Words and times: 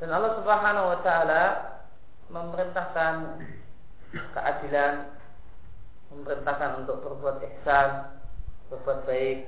Dan 0.00 0.08
Allah 0.16 0.32
Subhanahu 0.40 0.86
wa 0.96 0.98
taala 1.04 1.44
memerintahkan 2.32 3.44
keadilan, 4.32 5.12
memerintahkan 6.08 6.70
untuk 6.80 7.04
berbuat 7.04 7.44
ihsan, 7.44 8.08
berbuat 8.72 9.04
baik, 9.04 9.44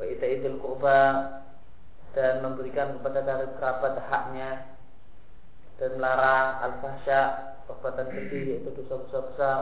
baik 0.00 0.16
itu 0.16 0.48
kurba 0.64 1.28
dan 2.16 2.40
memberikan 2.40 2.96
kepada 2.98 3.20
dari 3.20 3.46
kerabat 3.60 4.00
haknya 4.08 4.50
dan 5.76 5.90
melarang 6.00 6.48
al-fahsya 6.64 7.20
perbuatan 7.68 8.08
keji 8.10 8.56
yaitu 8.56 8.72
dosa-dosa 8.74 9.20
besar 9.30 9.60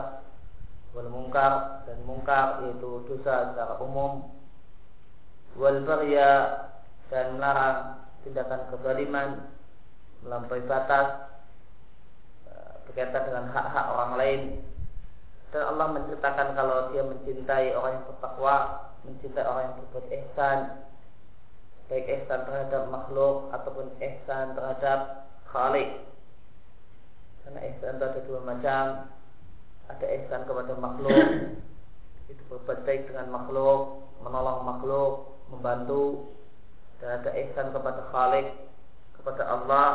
wal 0.95 1.11
mungkar 1.11 1.85
dan 1.85 1.99
mungkar 2.07 2.65
yaitu 2.65 3.05
dosa 3.05 3.53
secara 3.53 3.77
umum 3.83 4.31
wal 5.59 5.79
dan 7.11 7.25
melarang 7.37 8.01
tindakan 8.25 8.61
kezaliman 8.73 9.29
melampaui 10.25 10.63
batas 10.67 11.31
eh, 12.47 12.73
berkaitan 12.89 13.23
dengan 13.27 13.45
hak-hak 13.51 13.85
orang 13.93 14.13
lain. 14.19 14.41
Dan 15.49 15.63
Allah 15.65 15.87
menceritakan 15.97 16.47
kalau 16.53 16.77
dia 16.93 17.01
mencintai 17.01 17.73
orang 17.73 17.91
yang 17.97 18.05
bertakwa 18.05 18.55
mencintai 18.99 19.45
orang 19.47 19.63
yang 19.65 19.75
berbuat 19.81 20.05
ihsan 20.11 20.59
baik 21.89 22.05
ihsan 22.05 22.45
terhadap 22.45 22.85
makhluk 22.93 23.49
ataupun 23.49 23.89
ihsan 23.97 24.53
terhadap 24.53 25.25
khalik 25.49 26.09
karena 27.49 27.65
ihsan 27.73 27.97
itu 27.97 28.05
ada 28.05 28.21
dua 28.29 28.39
macam. 28.45 28.83
Ada 29.89 30.05
ihsan 30.05 30.45
kepada 30.45 30.73
makhluk 30.77 31.17
itu 32.31 32.41
berbuat 32.45 32.85
baik 32.85 33.09
dengan 33.09 33.33
makhluk 33.33 34.05
menolong 34.21 34.69
makhluk 34.69 35.13
membantu. 35.49 36.29
Dan 37.01 37.25
ada 37.25 37.33
ihsan 37.33 37.73
kepada 37.73 38.05
khalik 38.13 38.53
kepada 39.19 39.43
Allah 39.45 39.87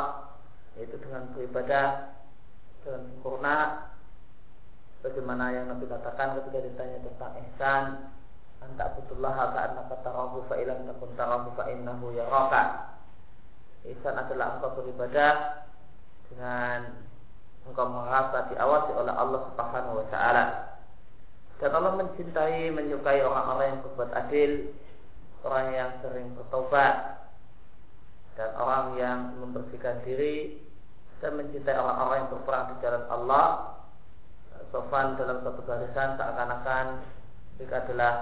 yaitu 0.77 0.95
dengan 1.01 1.27
beribadah 1.33 2.13
dengan 2.83 3.01
sempurna 3.09 3.57
bagaimana 5.01 5.53
yang 5.53 5.65
Nabi 5.69 5.89
katakan 5.89 6.37
ketika 6.41 6.59
ditanya 6.61 6.97
tentang 7.01 7.31
ihsan 7.41 7.83
anta 8.65 8.83
abdullah 8.89 9.53
ka'annaka 9.53 9.95
tarahu 10.01 10.41
fa 10.49 10.57
ilam 10.57 10.89
takun 10.89 11.11
tarahu 11.13 11.53
fa 11.53 11.69
innahu 11.69 12.13
yaraka. 12.17 12.93
Ihsan 13.85 14.17
adalah 14.17 14.57
engkau 14.57 14.81
beribadah 14.81 15.61
dengan 16.25 17.05
engkau 17.69 17.85
merasa 17.85 18.49
diawasi 18.49 18.91
oleh 18.97 19.13
Allah 19.13 19.41
Subhanahu 19.53 20.01
wa 20.01 20.07
taala. 20.09 20.45
Dan 21.61 21.71
Allah 21.71 21.93
mencintai 22.01 22.73
menyukai 22.73 23.21
orang-orang 23.21 23.77
yang 23.77 23.81
berbuat 23.85 24.11
adil 24.11 24.51
orang 25.45 25.65
yang 25.77 25.89
sering 26.01 26.33
bertobat 26.33 27.14
dan 28.35 28.49
orang 28.59 28.85
yang 28.99 29.19
membersihkan 29.39 30.03
diri 30.03 30.59
dan 31.23 31.39
mencintai 31.39 31.79
orang-orang 31.79 32.27
yang 32.27 32.31
berperang 32.35 32.65
di 32.71 32.75
jalan 32.83 33.03
Allah 33.07 33.47
sofan 34.75 35.15
dalam 35.15 35.39
satu 35.39 35.61
barisan 35.63 36.19
seakan-akan 36.19 36.85
mereka 37.55 37.75
adalah 37.87 38.13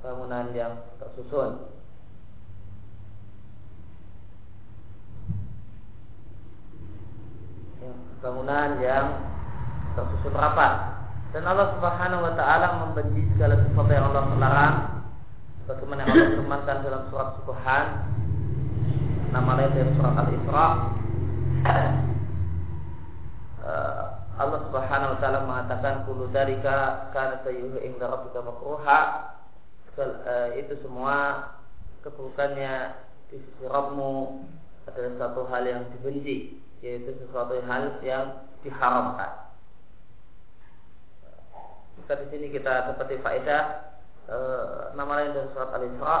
bangunan 0.00 0.46
yang 0.56 0.72
tersusun. 0.96 1.68
Bangunan 8.24 8.80
yang 8.80 9.06
tersusun 9.96 10.32
rapat. 10.32 10.72
Dan 11.36 11.44
Allah 11.44 11.76
Subhanahu 11.76 12.26
wa 12.26 12.34
taala 12.34 12.66
membenci 12.88 13.22
segala 13.36 13.54
sesuatu 13.60 13.92
yang 13.94 14.10
Allah 14.10 14.24
melarang 14.34 14.76
Bagaimana 15.70 16.02
Allah 16.02 16.26
firmankan 16.34 16.76
dalam 16.82 17.02
surat 17.14 17.28
Subhan 17.38 17.86
Nama 19.30 19.50
lain 19.54 19.70
dari 19.78 19.90
surat 19.94 20.14
Al-Isra 20.18 20.66
eh, 21.62 21.92
Allah 24.40 24.60
Subhanahu 24.66 25.12
wa 25.14 25.18
taala 25.22 25.38
mengatakan 25.46 26.02
kullu 26.08 26.26
dzalika 26.34 27.10
kana 27.14 27.38
sayyuhu 27.46 27.78
inda 27.78 28.10
rabbika 28.10 28.42
makruha 28.42 29.00
eh, 30.00 30.48
itu 30.58 30.74
semua 30.82 31.46
keburukannya 32.02 32.96
di 33.30 33.38
sisi 33.38 33.64
Rabbmu 33.68 34.42
adalah 34.90 35.12
satu 35.20 35.40
hal 35.46 35.62
yang 35.62 35.82
dibenci 35.94 36.58
yaitu 36.80 37.12
sesuatu 37.22 37.60
hal 37.68 38.00
yang 38.00 38.48
diharamkan. 38.64 39.52
Maka 42.00 42.14
di 42.24 42.26
sini 42.32 42.46
kita 42.50 42.90
dapati 42.90 43.20
faedah 43.20 43.62
e, 44.24 44.36
nama 44.96 45.12
lain 45.20 45.36
dari 45.36 45.48
surat 45.52 45.70
Al-Isra 45.76 46.16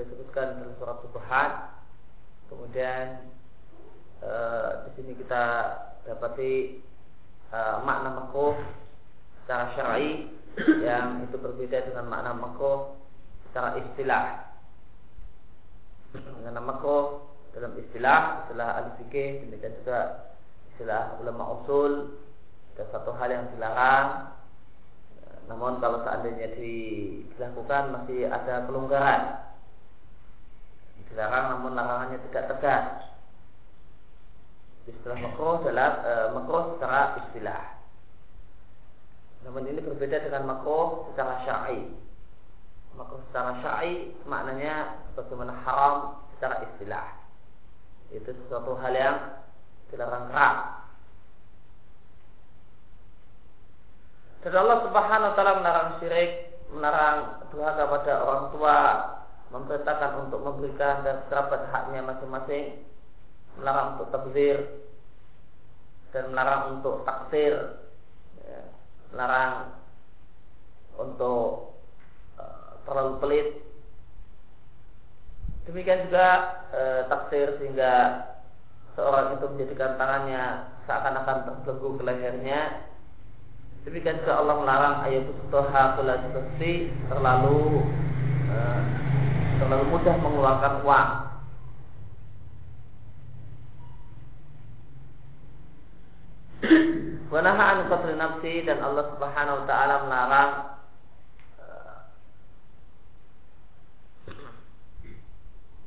disebutkan 0.00 0.46
dalam 0.58 0.74
surat 0.80 0.96
Subhan. 1.04 1.50
Kemudian 2.48 3.28
e, 4.24 4.32
di 4.84 4.90
sini 4.96 5.12
kita 5.20 5.44
dapati 6.08 6.80
e, 7.52 7.58
makna 7.84 8.24
makruh 8.24 8.56
secara 9.44 9.72
syar'i 9.76 10.26
yang 10.82 11.28
itu 11.28 11.36
berbeda 11.38 11.92
dengan 11.92 12.08
makna 12.08 12.32
makruh 12.34 12.96
secara 13.48 13.76
istilah. 13.78 14.24
Makna 16.16 16.60
makruh 16.64 17.28
dalam 17.52 17.72
istilah 17.80 18.44
istilah 18.44 18.68
al-fikih 18.84 19.48
demikian 19.48 19.74
juga 19.82 20.00
istilah 20.74 21.18
ulama 21.18 21.58
usul 21.58 22.14
ada 22.76 22.84
satu 22.94 23.10
hal 23.18 23.34
yang 23.34 23.50
dilarang 23.56 24.38
namun 25.48 25.80
kalau 25.80 26.04
seandainya 26.04 26.52
dilakukan 26.54 27.88
masih 27.96 28.28
ada 28.28 28.68
pelonggaran. 28.68 29.47
Dilarang 31.08 31.46
namun 31.56 31.72
larangannya 31.72 32.18
tidak 32.28 32.44
tegas. 32.56 32.86
Istilah 34.88 35.18
makruh 35.20 35.60
adalah 35.60 35.90
e, 36.00 36.12
makruh 36.32 36.64
secara 36.76 37.00
istilah. 37.24 37.64
Namun 39.44 39.68
ini 39.68 39.80
berbeda 39.84 40.24
dengan 40.24 40.48
makruh 40.48 41.12
secara 41.12 41.44
syar'i. 41.44 41.92
Makruh 42.96 43.20
secara 43.28 43.60
syar'i 43.60 44.16
maknanya 44.24 45.04
bagaimana 45.12 45.52
haram 45.64 46.24
secara 46.36 46.64
istilah. 46.72 47.06
Itu 48.08 48.32
sesuatu 48.32 48.80
hal 48.80 48.92
yang 48.96 49.16
dilarang 49.92 50.32
keras. 50.32 50.58
Dan 54.38 54.54
Allah 54.54 54.78
Subhanahu 54.86 55.28
wa 55.28 55.36
taala 55.36 55.60
melarang 55.60 55.90
syirik, 56.00 56.30
melarang 56.72 57.42
durhaka 57.50 57.84
pada 57.90 58.14
orang 58.22 58.44
tua, 58.54 58.76
memerintahkan 59.48 60.28
untuk 60.28 60.40
memberikan 60.44 61.04
dan 61.04 61.24
kerabat 61.32 61.72
haknya 61.72 62.04
masing-masing, 62.04 62.84
melarang 63.56 63.96
untuk 63.96 64.08
tabzir 64.12 64.58
dan 66.12 66.24
melarang 66.32 66.80
untuk 66.80 67.04
taksir, 67.04 67.84
ya, 68.44 68.60
melarang 69.12 69.76
untuk 70.96 71.76
uh, 72.40 72.70
terlalu 72.88 73.12
pelit. 73.20 73.48
Demikian 75.68 76.08
juga 76.08 76.28
uh, 76.72 77.02
taksir 77.12 77.60
sehingga 77.60 78.24
seorang 78.96 79.36
itu 79.36 79.44
menjadikan 79.52 80.00
tangannya 80.00 80.72
seakan-akan 80.88 81.44
terbelenggu 81.44 81.88
ke 82.00 82.02
lehernya. 82.08 82.60
Demikian 83.84 84.20
juga 84.24 84.40
Allah 84.40 84.56
melarang 84.64 84.96
ayat 85.08 85.24
seperti 86.28 86.72
terlalu 87.08 87.84
uh, 88.48 88.80
terlalu 89.58 89.84
mudah 89.90 90.16
mengeluarkan 90.22 90.74
uang. 90.86 91.10
Wanahaan 97.34 97.90
qatl 97.90 98.14
nafsi 98.14 98.62
dan 98.64 98.78
Allah 98.80 99.04
Subhanahu 99.14 99.58
wa 99.62 99.64
taala 99.66 99.94
melarang 100.06 100.52
uh, 101.60 101.98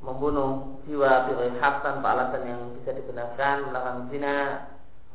membunuh 0.03 0.80
jiwa 0.86 1.32
bighairi 1.32 1.58
hak 1.59 1.76
tanpa 1.82 2.08
alasan 2.14 2.44
yang 2.46 2.62
bisa 2.78 2.94
dibenarkan, 2.94 3.72
melarang 3.72 4.08
zina, 4.14 4.70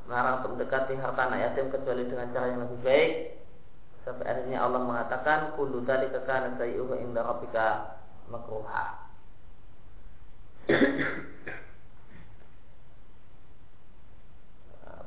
melarang 0.09 0.43
mendekati 0.45 0.97
harta 0.99 1.21
anak 1.29 1.41
yatim 1.53 1.71
kecuali 1.71 2.05
dengan 2.09 2.33
cara 2.33 2.47
yang 2.51 2.61
lebih 2.67 2.81
baik 2.83 3.11
sampai 4.07 4.23
akhirnya 4.23 4.63
Allah 4.63 4.87
mengatakan 4.87 5.59
kullu 5.59 5.83
dzalika 5.83 6.23
kana 6.31 6.55
sayyuhu 6.55 6.95
inda 6.95 7.27
rabbika 7.27 7.96
makruha 8.33 9.07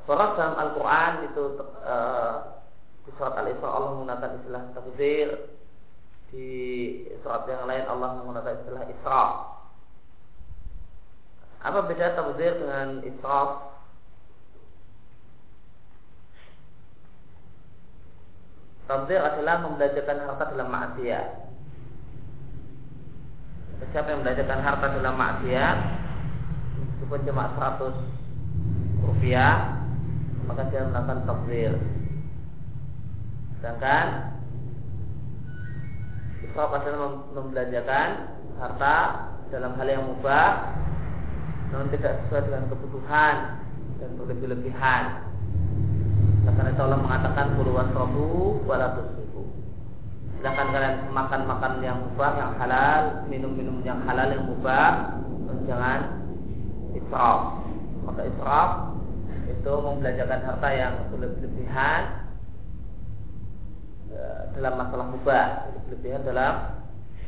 Surat 0.09 0.33
dalam 0.41 0.57
Al-Quran 0.57 1.13
itu 1.29 1.43
uh, 1.85 2.65
di 3.05 3.11
surat 3.13 3.37
Al-Isra 3.37 3.69
Allah 3.69 3.89
menggunakan 3.93 4.41
istilah 4.41 4.63
takdir 4.73 5.29
di 6.33 6.49
surat 7.21 7.45
yang 7.45 7.69
lain 7.69 7.85
Allah 7.85 8.17
menggunakan 8.17 8.57
istilah 8.57 8.83
Isra. 8.89 9.25
Apa 11.61 11.79
beda 11.85 12.17
takdir 12.17 12.57
dengan 12.57 13.05
Isra? 13.05 13.69
Tabdir 18.89 19.21
adalah 19.21 19.61
membelanjakan 19.61 20.17
harta 20.25 20.49
dalam 20.49 20.73
maksiat. 20.73 21.48
Siapa 23.89 24.11
yang 24.11 24.21
membelanjakan 24.21 24.59
harta 24.61 24.85
dalam 25.01 25.15
maksiat, 25.17 25.77
meskipun 26.77 27.25
cuma 27.25 27.49
100 27.57 28.19
rupiah 29.01 29.81
maka 30.49 30.65
dia 30.73 30.81
melakukan 30.85 31.25
takdir 31.29 31.73
sedangkan 33.59 34.07
Israf 36.41 36.69
adalah 36.73 37.29
membelanjakan 37.37 38.07
harta 38.57 38.95
dalam 39.53 39.71
hal 39.77 39.87
yang 39.87 40.03
mubah 40.05 40.73
namun 41.69 41.87
tidak 41.93 42.25
sesuai 42.25 42.49
dengan 42.49 42.65
kebutuhan 42.73 43.35
dan 44.01 44.09
berlebih-lebihan. 44.17 45.03
Karena 46.49 46.73
Allah 46.81 46.97
mengatakan 46.97 47.53
puluhan 47.61 47.93
robu 47.93 48.57
walatus 48.65 49.05
ribu 49.21 49.28
silahkan 50.39 50.71
kalian 50.71 50.95
makan-makan 51.11 51.83
yang 51.83 51.99
mubah 51.99 52.31
yang 52.39 52.51
halal 52.55 53.27
minum-minum 53.27 53.83
yang 53.83 53.99
halal 54.07 54.31
yang 54.31 54.47
mubah 54.47 55.19
jangan 55.69 55.99
israf. 56.97 57.61
Maka 58.09 58.21
israf 58.25 58.69
itu 59.45 59.71
membelanjakan 59.77 60.41
harta 60.49 60.69
yang 60.73 60.93
berlebihan 61.13 62.01
e, 64.09 64.19
dalam 64.57 64.73
masalah 64.81 65.07
mubah. 65.13 65.45
Berlebihan 65.85 66.25
dalam 66.25 66.53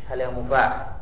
hal 0.10 0.18
yang 0.18 0.34
mubah. 0.34 1.02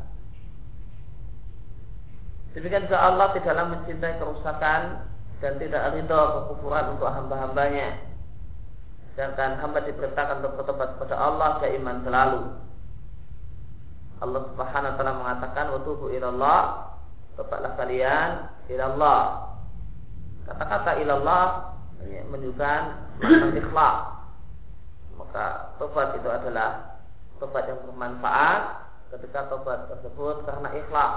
Demikian 2.58 2.90
juga 2.90 3.00
Allah 3.00 3.28
tidaklah 3.38 3.66
mencintai 3.78 4.18
kerusakan 4.20 5.06
dan 5.40 5.54
tidak 5.62 5.96
ridho 5.96 6.22
kekufuran 6.36 6.98
untuk 6.98 7.08
hamba-hambanya. 7.08 8.09
Sedangkan 9.20 9.60
hamba 9.60 9.84
diperintahkan 9.84 10.40
untuk 10.40 10.64
bertobat 10.64 10.96
kepada 10.96 11.20
Allah 11.20 11.60
iman 11.60 11.98
selalu. 12.08 12.40
Allah 14.24 14.42
Subhanahu 14.48 14.92
wa 14.92 14.96
taala 14.96 15.14
mengatakan 15.20 15.66
wa 15.76 15.80
tubu 15.84 16.08
ilallah 16.16 16.88
tobatlah 17.36 17.76
kalian 17.76 18.48
ilallah. 18.72 19.52
Kata-kata 20.48 21.04
ilallah 21.04 21.76
menunjukkan 22.32 22.82
ikhlas. 23.60 23.98
Maka 25.20 25.76
tobat 25.84 26.16
itu 26.16 26.30
adalah 26.32 27.00
tobat 27.44 27.68
yang 27.68 27.80
bermanfaat 27.92 28.88
ketika 29.20 29.52
tobat 29.52 29.84
tersebut 29.92 30.48
karena 30.48 30.70
ikhlas 30.80 31.14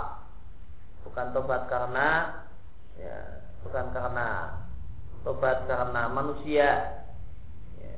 bukan 1.06 1.26
tobat 1.30 1.70
karena 1.70 2.34
ya, 2.98 3.46
bukan 3.62 3.94
karena 3.94 4.58
tobat 5.22 5.70
karena 5.70 6.02
manusia 6.10 6.68
ya. 7.78 7.96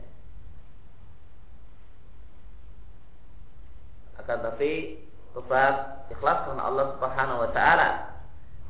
Akan 4.25 4.39
tapi 4.41 4.99
tobat 5.37 6.09
ikhlas 6.09 6.49
karena 6.49 6.63
Allah 6.65 6.85
Subhanahu 6.97 7.43
wa 7.45 7.51
taala 7.53 7.89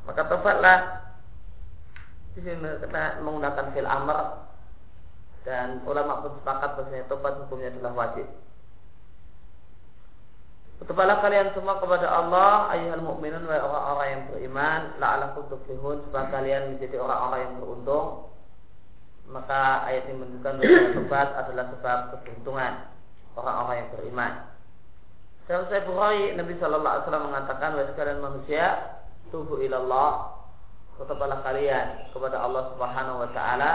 maka 0.04 0.22
tobatlah 0.26 0.78
di 2.34 2.42
sini 2.42 2.66
kena 2.82 3.22
menggunakan 3.22 3.70
fil 3.70 3.86
amr 3.86 4.18
dan 5.46 5.80
ulama 5.86 6.24
pun 6.24 6.34
sepakat 6.42 6.70
bahwasanya 6.74 7.06
tobat 7.06 7.38
hukumnya 7.46 7.70
adalah 7.70 7.94
wajib 7.94 8.26
Bertobatlah 10.74 11.22
kalian 11.22 11.54
semua 11.54 11.78
kepada 11.78 12.10
Allah 12.10 12.66
ayuhal 12.74 13.06
mukminun 13.06 13.46
wa 13.46 13.56
orang-orang 13.56 14.08
yang 14.10 14.22
beriman 14.26 14.80
la'alakum 14.98 15.46
tuflihun 15.46 16.02
supaya 16.10 16.26
kalian 16.34 16.74
menjadi 16.74 16.98
orang-orang 16.98 17.40
yang 17.46 17.54
beruntung. 17.62 18.06
Maka 19.30 19.86
ayat 19.86 20.10
ini 20.10 20.18
menunjukkan 20.18 20.54
bahwa 20.60 20.80
tobat 20.98 21.28
adalah 21.40 21.64
sebab 21.72 21.98
keberuntungan 22.12 22.72
orang-orang 23.38 23.76
yang 23.80 23.90
beriman. 23.94 24.32
Dalam 25.44 25.68
saya 25.68 25.84
Bukhari 25.84 26.32
Nabi 26.40 26.56
Shallallahu 26.56 26.88
Alaihi 26.88 27.04
Wasallam 27.04 27.26
mengatakan 27.28 27.76
wahai 27.76 27.90
sekalian 27.92 28.24
manusia 28.24 28.64
tubuh 29.28 29.60
ilallah 29.60 30.40
bertobatlah 30.96 31.44
kalian 31.44 32.08
kepada 32.16 32.40
Allah 32.40 32.72
Subhanahu 32.72 33.28
Wa 33.28 33.30
Taala. 33.36 33.72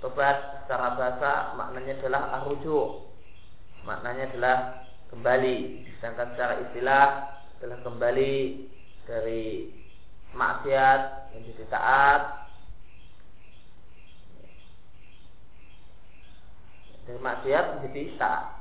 Tobat 0.00 0.64
secara 0.64 0.96
bahasa 0.96 1.32
maknanya 1.60 2.00
adalah 2.00 2.22
arujuk. 2.40 3.12
Maknanya 3.84 4.32
adalah 4.32 4.56
kembali 5.12 5.56
sedangkan 6.00 6.26
secara 6.32 6.54
istilah 6.64 7.06
telah 7.60 7.78
kembali 7.84 8.34
dari 9.04 9.76
maksiat 10.32 11.00
menjadi 11.36 11.64
taat 11.68 12.22
dari 17.08 17.18
maksiat 17.20 17.64
menjadi 17.80 18.02
taat 18.20 18.57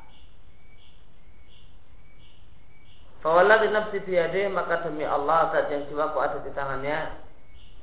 Fawalla 3.25 3.59
di 3.65 3.69
nafsi 3.73 3.97
biade 4.05 4.45
maka 4.53 4.85
demi 4.85 5.01
Allah 5.01 5.49
saat 5.49 5.73
yang 5.73 5.89
jiwaku 5.89 6.17
ada 6.21 6.37
di 6.45 6.51
tangannya 6.53 7.25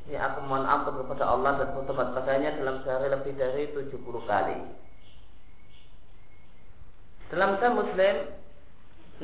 ini 0.04 0.20
aku 0.20 0.44
mohon 0.44 0.68
ampun 0.68 1.00
kepada 1.00 1.24
Allah 1.32 1.56
dan 1.58 1.72
bertobat 1.72 2.12
padanya 2.12 2.54
dalam 2.60 2.84
sehari 2.84 3.08
lebih 3.08 3.32
dari 3.40 3.72
70 3.72 4.04
kali. 4.28 4.58
Dalam 7.32 7.56
sahih 7.56 7.72
Muslim 7.72 8.16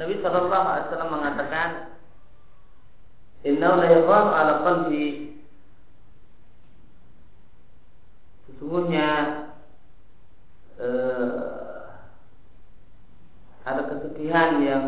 Nabi 0.00 0.14
Shallallahu 0.24 0.66
Alaihi 0.66 0.86
Wasallam 0.88 1.12
mengatakan 1.12 1.70
Inna 3.44 3.76
la 3.76 3.86
ala 4.40 4.52
qalbi 4.64 5.36
Sesungguhnya 8.48 9.08
eh, 10.80 11.80
ada 13.64 13.82
kesedihan 13.88 14.60
yang 14.64 14.84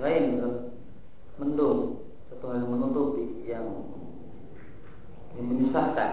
lain 0.00 0.40
mendung 1.36 2.00
atau 2.32 2.48
yang 2.54 2.68
menutupi 2.68 3.44
yang 3.44 3.66
yang 5.36 5.46
menyusahkan. 5.46 6.10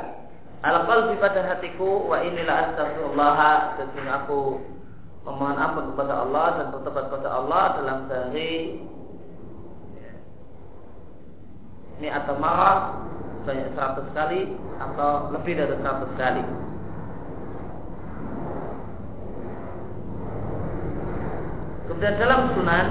Al 0.66 0.90
qalbi 0.90 1.16
pada 1.22 1.46
hatiku 1.46 2.10
wa 2.10 2.20
astagfirullah 3.18 3.74
sesungguhnya 3.78 4.14
aku 4.26 4.40
memohon 5.26 5.58
ampun 5.58 5.86
kepada 5.94 6.14
Allah 6.24 6.46
dan 6.62 6.66
bertobat 6.72 7.04
kepada 7.10 7.30
Allah 7.34 7.64
dalam 7.82 7.98
sehari 8.08 8.54
ini 11.98 12.08
atau 12.14 12.38
marah 12.38 12.94
banyak 13.42 13.74
100 13.74 14.14
kali 14.14 14.42
atau 14.78 15.34
lebih 15.34 15.58
dari 15.58 15.76
100 15.82 16.22
kali. 16.22 16.44
Kemudian 21.88 22.16
dalam 22.22 22.42
sunan 22.54 22.86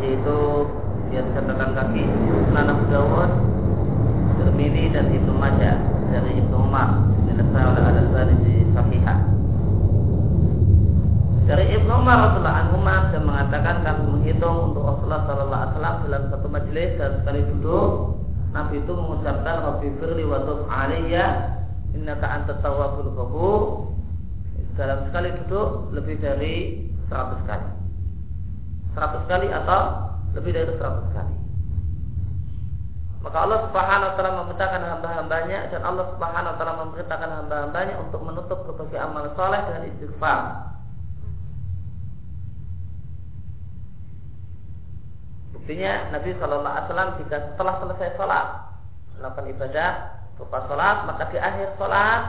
yaitu 0.00 0.40
yang 1.14 1.30
catatan 1.30 1.70
kaki 1.78 2.02
Sunan 2.50 2.66
Abu 2.74 2.84
Dawud 2.90 3.30
Tirmidzi 4.34 4.90
dan 4.90 5.06
Ibnu 5.14 5.32
Majah 5.34 5.78
dari 6.10 6.30
Ibnu 6.42 6.56
Umar. 6.58 7.00
Dinasai 7.26 7.64
oleh 7.64 7.82
Al 7.82 8.30
di 8.42 8.54
Sahihah. 8.74 9.18
Dari 11.44 11.64
Ibnu 11.76 11.92
Umar 11.92 12.16
Rasulullah 12.30 12.56
anhu 12.66 12.76
dan 12.84 13.22
mengatakan 13.26 13.76
kami 13.84 14.02
menghitung 14.10 14.72
untuk 14.72 14.82
Rasulullah 14.86 15.22
Sallallahu 15.28 15.60
Alaihi 15.60 15.74
Wasallam 15.76 15.96
dalam 16.08 16.22
satu 16.32 16.46
majelis 16.48 16.90
dan 16.96 17.10
sekali 17.22 17.40
duduk 17.52 17.88
Nabi 18.54 18.74
itu 18.80 18.92
mengucapkan 18.94 19.56
Rabbi 19.66 19.88
firli 19.98 20.24
wa 20.24 20.38
tub 20.46 20.70
alaiya 20.70 21.26
innaka 21.92 22.26
anta 22.26 22.54
tawwabul 22.62 23.10
ghafur. 23.12 23.60
Dalam 24.74 25.06
sekali 25.10 25.30
duduk 25.44 25.94
lebih 25.94 26.18
dari 26.18 26.54
100 27.06 27.46
kali. 27.46 27.68
100 28.94 29.30
kali 29.30 29.48
atau 29.50 30.03
lebih 30.34 30.50
dari 30.52 30.72
100 30.74 31.16
kali 31.16 31.44
maka 33.24 33.40
Allah 33.40 33.64
Subhanahu 33.64 34.08
wa 34.12 34.14
taala 34.20 34.32
memerintahkan 34.44 34.82
hamba-hambanya 34.84 35.58
dan 35.72 35.80
Allah 35.80 36.04
Subhanahu 36.12 36.52
wa 36.52 36.56
taala 36.60 36.74
memerintahkan 36.84 37.30
hamba-hambanya 37.40 37.94
untuk 38.04 38.20
menutup 38.20 38.58
berbagai 38.68 39.00
amal 39.00 39.32
soleh 39.32 39.60
dengan 39.64 39.82
istighfar. 39.88 40.40
Buktinya 45.56 45.92
Nabi 46.12 46.30
Shallallahu 46.36 46.68
Alaihi 46.68 46.86
Wasallam 46.92 47.10
jika 47.24 47.36
setelah 47.48 47.74
selesai 47.80 48.08
sholat 48.20 48.46
melakukan 49.16 49.46
ibadah 49.56 49.90
berupa 50.36 50.58
sholat 50.68 50.96
maka 51.08 51.24
di 51.32 51.38
akhir 51.40 51.68
sholat 51.80 52.20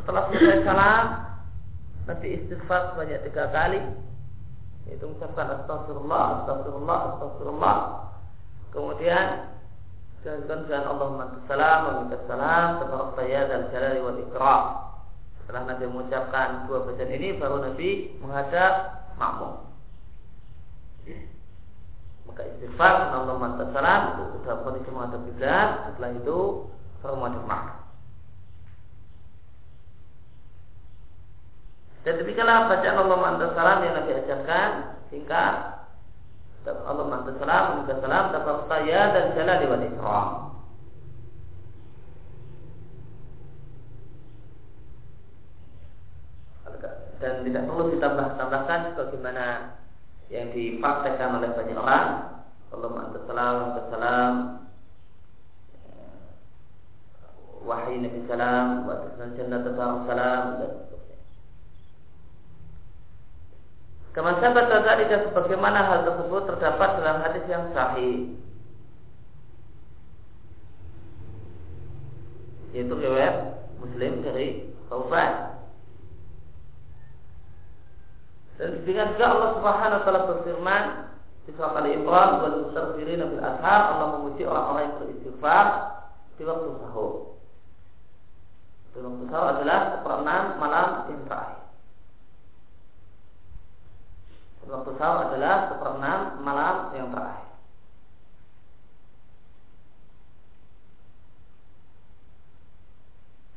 setelah 0.00 0.22
selesai 0.32 0.58
sholat 0.64 1.06
nanti 2.08 2.26
istighfar 2.40 2.96
sebanyak 2.96 3.20
tiga 3.28 3.52
kali 3.52 3.84
itu 4.90 5.04
mengucapkan 5.06 5.62
astagfirullah 5.62 6.24
astagfirullah 6.42 6.98
astagfirullah 7.14 7.76
kemudian 8.74 9.52
Dilanjutkan 10.22 10.70
dengan 10.70 10.84
Allahumma 10.86 11.34
salam 11.50 11.78
wa 11.82 12.14
salam 12.30 12.66
Tabarak 12.78 13.10
saya 13.18 13.40
dan 13.50 13.60
jalali 13.74 13.98
wal 14.06 14.22
ikram. 14.22 14.62
Setelah 15.42 15.62
Nabi 15.66 15.84
mengucapkan 15.90 16.70
dua 16.70 16.86
bacaan 16.86 17.10
ini 17.10 17.28
Baru 17.42 17.58
Nabi 17.58 18.14
menghadap 18.22 18.72
makmum. 19.18 19.66
Maka 22.30 22.42
istighfar 22.54 23.10
Allahumma 23.18 23.66
salam 23.74 24.00
Itu 24.14 24.22
sudah 24.38 24.62
kondisi 24.62 24.94
menghadap 24.94 25.20
kiblat. 25.26 25.68
Setelah 25.90 26.10
itu 26.14 26.38
baru 27.02 27.14
menghadap 27.18 27.42
makmum 27.50 27.81
Dan 32.02 32.18
demikianlah 32.18 32.66
bacaan 32.66 32.98
Allah 32.98 33.18
mantas 33.22 33.54
salam 33.54 33.78
yang 33.86 33.94
Nabi 33.94 34.10
ajarkan 34.18 34.70
singkat. 35.06 35.54
Allah 36.66 37.06
mantas 37.06 37.38
salam, 37.38 37.64
minta 37.82 37.94
salam, 38.02 38.24
dapat 38.34 38.56
saya 38.66 39.00
dan 39.14 39.24
jalan 39.38 39.56
di 39.62 39.66
ikram. 39.90 40.28
Dan 47.22 47.46
tidak 47.46 47.70
perlu 47.70 47.84
ditambah-tambahkan 47.94 48.80
sebagaimana 48.94 49.46
yang 50.26 50.50
dipraktekkan 50.50 51.38
oleh 51.38 51.54
banyak 51.54 51.78
orang. 51.78 52.10
Allah 52.74 52.90
mantas 52.90 53.22
salam, 53.30 53.54
mantas 53.62 53.86
salam, 53.94 54.32
wahai 57.62 57.94
Nabi 58.02 58.26
Salam, 58.26 58.90
wa 58.90 59.06
jannah 59.38 59.62
salam 59.70 60.42
dan 60.58 60.91
Kama 64.12 64.36
sahabat 64.44 64.68
tadi 64.68 65.08
sebagaimana 65.08 65.88
hal 65.88 65.98
tersebut 66.04 66.44
terdapat 66.44 67.00
dalam 67.00 67.24
hadis 67.24 67.44
yang 67.48 67.72
sahih. 67.72 68.36
Yaitu 72.76 72.92
riwayat 72.92 73.64
Muslim 73.80 74.20
dari 74.20 74.68
Taufan. 74.92 75.32
Dan 78.60 78.84
dengan 78.84 79.16
juga 79.16 79.26
Allah 79.32 79.50
Subhanahu 79.56 79.96
wa 79.96 80.04
taala 80.04 80.28
berfirman 80.28 80.84
di 81.48 81.50
surat 81.56 81.72
Ali 81.72 81.96
Imran 81.96 82.30
wal 82.44 82.56
mustaghfirin 82.68 83.24
bil 83.24 83.40
ashar 83.40 83.96
Allah 83.96 84.20
memuji 84.20 84.44
orang-orang 84.44 84.92
yang 84.92 84.96
beristighfar 85.00 85.66
di 86.36 86.42
waktu 86.44 86.68
sahur. 86.84 87.12
Di 88.92 89.00
waktu 89.00 89.24
sahur 89.32 89.48
adalah 89.56 89.78
seperenam 89.96 90.44
malam 90.60 90.88
yang 91.08 91.24
terakhir. 91.24 91.61
Waktu 94.62 94.90
sahur 94.94 95.18
adalah 95.26 95.54
seperenam 95.74 96.20
malam 96.38 96.76
yang 96.94 97.10
terakhir. 97.10 97.50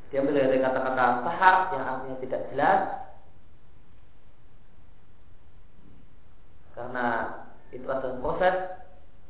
Diambil 0.10 0.34
dari 0.34 0.58
kata-kata 0.64 1.06
sahar 1.28 1.56
yang 1.76 1.84
artinya 1.86 2.18
tidak 2.24 2.42
jelas 2.54 2.82
karena 6.76 7.06
itu 7.72 7.88
adalah 7.88 8.20
proses 8.20 8.56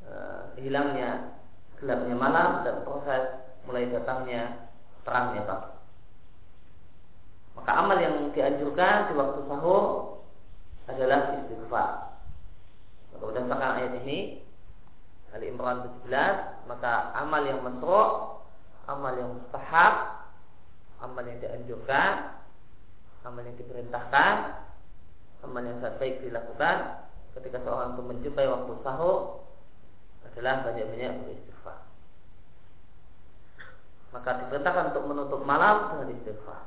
e, 0.06 0.14
hilangnya 0.62 1.38
gelapnya 1.78 2.16
malam 2.18 2.50
dan 2.66 2.82
proses 2.82 3.24
mulai 3.66 3.90
datangnya 3.90 4.70
terangnya 5.06 5.42
pagi. 5.46 5.72
Maka 7.56 7.72
amal 7.72 7.98
yang 8.02 8.16
dianjurkan 8.34 9.10
di 9.10 9.14
waktu 9.18 9.40
sahur 9.50 10.15
adalah 10.86 11.42
istighfar. 11.42 11.90
Maka 13.14 13.24
berdasarkan 13.26 13.72
ayat 13.82 13.94
ini 14.06 14.46
Ali 15.36 15.52
Imran 15.52 15.84
17 16.08 16.72
maka 16.72 17.12
amal 17.20 17.44
yang 17.44 17.60
masru' 17.60 18.40
amal 18.88 19.14
yang 19.20 19.36
mustahab 19.36 20.24
amal 21.04 21.28
yang 21.28 21.44
dianjurkan 21.44 22.40
amal 23.28 23.44
yang 23.44 23.58
diperintahkan 23.60 24.34
amal 25.44 25.62
yang 25.62 25.76
sangat 25.84 26.00
baik 26.00 26.16
dilakukan 26.24 27.04
ketika 27.36 27.60
seorang 27.68 28.00
itu 28.00 28.04
menjumpai 28.08 28.48
waktu 28.48 28.72
sahur 28.80 29.44
adalah 30.24 30.64
banyak-banyak 30.64 31.14
beristighfar 31.28 31.84
maka 34.16 34.30
diperintahkan 34.40 34.96
untuk 34.96 35.04
menutup 35.04 35.42
malam 35.44 35.92
dengan 35.92 36.16
istighfar 36.16 36.64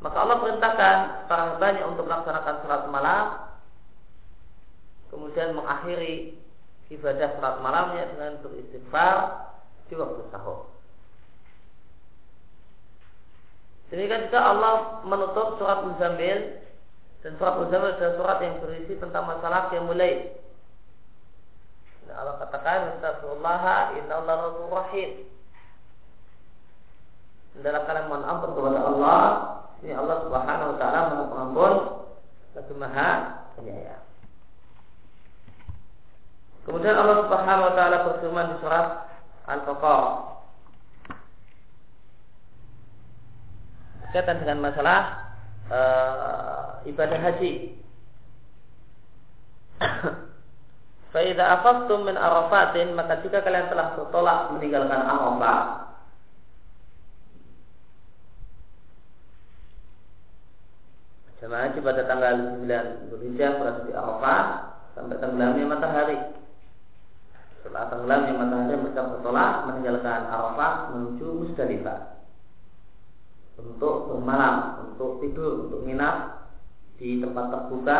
maka 0.00 0.16
Allah 0.16 0.36
perintahkan 0.40 0.96
para 1.28 1.60
banyak 1.60 1.84
untuk 1.84 2.08
melaksanakan 2.08 2.56
sholat 2.64 2.82
malam 2.88 3.26
Kemudian 5.10 5.58
mengakhiri 5.58 6.38
ibadah 6.88 7.28
sholat 7.36 7.56
malamnya 7.60 8.08
dengan 8.14 8.32
beristighfar 8.40 9.16
di 9.90 9.94
waktu 9.98 10.22
sahur 10.32 10.70
Demikian 13.90 14.30
juga 14.30 14.40
Allah 14.40 15.02
menutup 15.02 15.58
surat 15.58 15.82
Muzammil 15.82 16.62
dan 17.26 17.32
surat 17.36 17.58
Muzammil 17.58 17.98
adalah 17.98 18.14
surat 18.16 18.38
yang 18.38 18.54
berisi 18.62 18.94
tentang 19.02 19.26
masalah 19.26 19.66
yang 19.74 19.90
mulai. 19.90 20.30
Allah 22.06 22.38
katakan, 22.38 22.98
Astagfirullah, 22.98 23.98
Inna 23.98 24.14
Allah 24.22 24.38
Rahim. 24.70 25.10
Dalam 27.66 27.82
kalian 27.82 28.22
ampun 28.30 28.50
kepada 28.54 28.78
Allah 28.78 29.22
ini 29.80 29.92
Allah 29.96 30.16
Subhanahu 30.28 30.70
wa 30.74 30.76
taala 30.76 31.00
Maha 31.08 31.24
Pengampun 31.32 31.74
lagi 32.52 32.74
Maha 32.76 33.10
Penyayang. 33.56 34.04
Kemudian 36.68 36.96
Allah 36.96 37.16
Subhanahu 37.24 37.66
wa 37.72 37.74
taala 37.74 37.96
berfirman 38.04 38.46
di 38.52 38.56
surat 38.60 38.86
Al-Baqarah 39.48 40.30
berkaitan 44.10 44.42
dengan 44.42 44.58
masalah 44.58 45.00
uh, 45.70 46.82
ibadah 46.82 47.18
haji. 47.22 47.78
Faidah 51.14 51.58
afaftum 51.58 52.06
min 52.06 52.18
arafatin 52.18 52.94
maka 52.94 53.22
jika 53.22 53.42
kalian 53.42 53.70
telah 53.70 53.98
bertolak 53.98 54.54
meninggalkan 54.54 54.98
Arafah 54.98 55.89
Jemaah 61.40 61.72
haji 61.72 61.78
pada 61.80 62.04
tanggal 62.04 62.34
9 62.68 63.08
Zulhijjah 63.08 63.56
berada 63.56 63.80
di 63.88 63.92
Arafah 63.96 64.44
sampai 64.92 65.16
tenggelamnya 65.16 65.64
matahari. 65.72 66.20
Setelah 67.56 67.88
tenggelamnya 67.88 68.32
matahari 68.36 68.76
mereka 68.76 69.08
bertolak 69.08 69.52
meninggalkan 69.72 70.20
Arafah 70.28 70.92
menuju 70.92 71.26
Musdalifah 71.40 72.20
untuk 73.56 74.12
bermalam, 74.12 74.84
untuk 74.92 75.24
tidur, 75.24 75.64
untuk 75.64 75.80
nginap 75.88 76.44
di 77.00 77.24
tempat 77.24 77.44
terbuka 77.48 77.98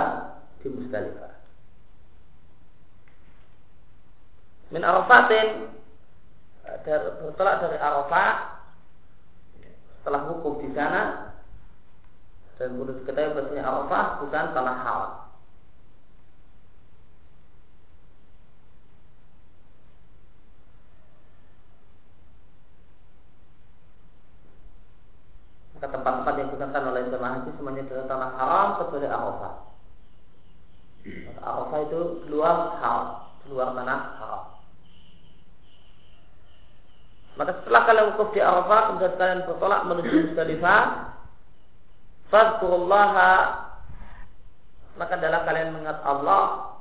di 0.61 0.69
Musdalifah. 0.77 1.33
Min 4.69 4.85
Arafatin 4.85 5.49
bertolak 7.25 7.57
dari 7.65 7.79
Arafah 7.81 8.33
setelah 9.97 10.29
hukum 10.29 10.61
di 10.61 10.69
sana 10.77 11.30
dan 12.61 12.77
perlu 12.77 12.93
diketahui 12.93 13.33
bahasanya 13.33 13.65
Arafah 13.65 14.07
bukan 14.21 14.47
tanah 14.53 14.77
haram. 14.85 15.13
Maka 25.73 25.87
tempat-tempat 25.89 26.35
yang 26.37 26.49
digunakan 26.53 26.83
oleh 26.93 27.03
jemaah 27.09 27.33
haji 27.41 27.51
semuanya 27.57 27.83
adalah 27.89 28.07
tanah 28.13 28.31
haram 28.37 28.67
kecuali 28.77 29.09
Arafah. 29.09 29.55
Arafah 31.41 31.79
itu 31.89 32.01
luar 32.29 32.57
haram, 32.77 33.07
luar 33.49 33.73
tanah 33.73 34.01
haram. 34.21 34.45
Maka 37.41 37.57
setelah 37.65 37.83
kalian 37.89 38.09
wukuf 38.13 38.37
di 38.37 38.45
Arafah, 38.45 38.81
kemudian 38.93 39.17
kalian 39.17 39.49
bertolak 39.49 39.81
menuju 39.89 40.17
Musdalifah, 40.29 41.10
Fadkurullaha 42.31 43.33
maka 44.99 45.13
adalah 45.19 45.43
kalian 45.49 45.75
mengingat 45.75 45.99
Allah 46.07 46.77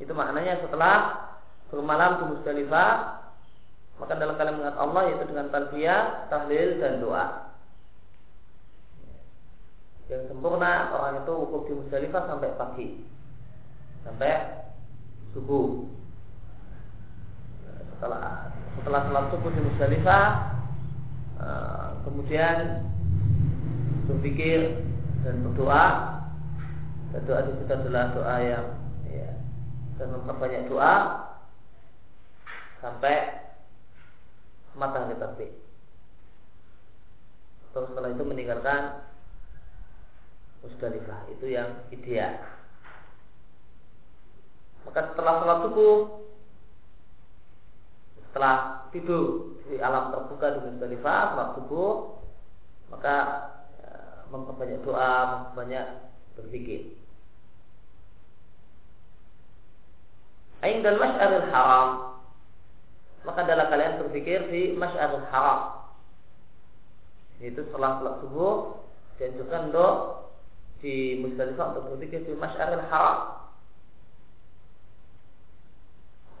itu 0.00 0.12
maknanya 0.16 0.64
setelah 0.64 0.96
bermalam 1.68 2.20
di 2.20 2.24
Musdalifah 2.36 3.20
maka 4.00 4.16
adalah 4.16 4.34
kalian 4.40 4.56
mengingat 4.56 4.78
Allah 4.80 5.02
yaitu 5.12 5.24
dengan 5.28 5.46
talbiyah, 5.52 6.00
tahlil 6.32 6.68
dan 6.80 7.04
doa. 7.04 7.26
Yang 10.08 10.32
sempurna 10.32 10.88
orang 10.96 11.20
itu 11.20 11.32
wukuf 11.36 11.62
di 11.68 11.72
Musdalifah 11.76 12.22
sampai 12.26 12.56
pagi. 12.56 12.88
Sampai 14.02 14.32
subuh. 15.36 15.84
Setelah 17.92 18.56
setelah 18.80 19.00
salat 19.04 19.24
subuh 19.36 19.50
di 19.52 19.60
Musdalifah 19.68 20.24
Eh, 21.40 21.88
kemudian 22.04 22.84
berpikir 24.04 24.76
dan 25.24 25.40
berdoa 25.40 25.86
dan 27.16 27.20
doa 27.24 27.40
di 27.48 27.52
situ 27.56 27.72
adalah 27.72 28.12
doa 28.12 28.36
yang 28.44 28.66
ya, 29.08 29.30
dan 29.96 30.08
memperbanyak 30.20 30.68
doa 30.68 30.94
sampai 32.84 33.40
matahari 34.76 35.16
terbit. 35.16 35.52
Terus 37.72 37.88
setelah 37.88 38.10
itu 38.12 38.24
meninggalkan 38.26 38.82
Musdalifah 40.60 41.24
itu 41.32 41.56
yang 41.56 41.72
ideal. 41.88 42.36
Maka 44.84 45.08
setelah 45.12 45.40
sholat 45.40 45.58
subuh 45.64 45.94
setelah 48.30 48.86
tidur 48.94 49.58
di 49.66 49.82
alam 49.82 50.14
terbuka 50.14 50.54
di 50.54 50.60
Musdalifah 50.62 51.22
sholat 51.34 51.48
subuh 51.58 51.92
maka 52.94 53.16
ya, 53.82 53.98
memperbanyak 54.30 54.86
doa, 54.86 55.14
memperbanyak 55.50 55.86
berpikir. 56.38 56.94
Ain 60.62 60.86
dan 60.86 60.94
masyaril 61.02 61.50
haram 61.50 61.88
maka 63.26 63.38
adalah 63.42 63.66
kalian 63.66 63.98
berpikir 64.06 64.46
di 64.46 64.78
masyaril 64.78 65.26
haram 65.34 65.90
yaitu 67.42 67.66
setelah 67.66 67.98
sholat 67.98 68.14
subuh 68.22 68.54
dan 69.18 69.34
juga 69.34 69.56
untuk 69.66 69.94
di 70.78 71.18
Musdalifah 71.18 71.74
untuk 71.74 71.98
berpikir 71.98 72.30
di 72.30 72.38
masyaril 72.38 72.86
haram 72.94 73.40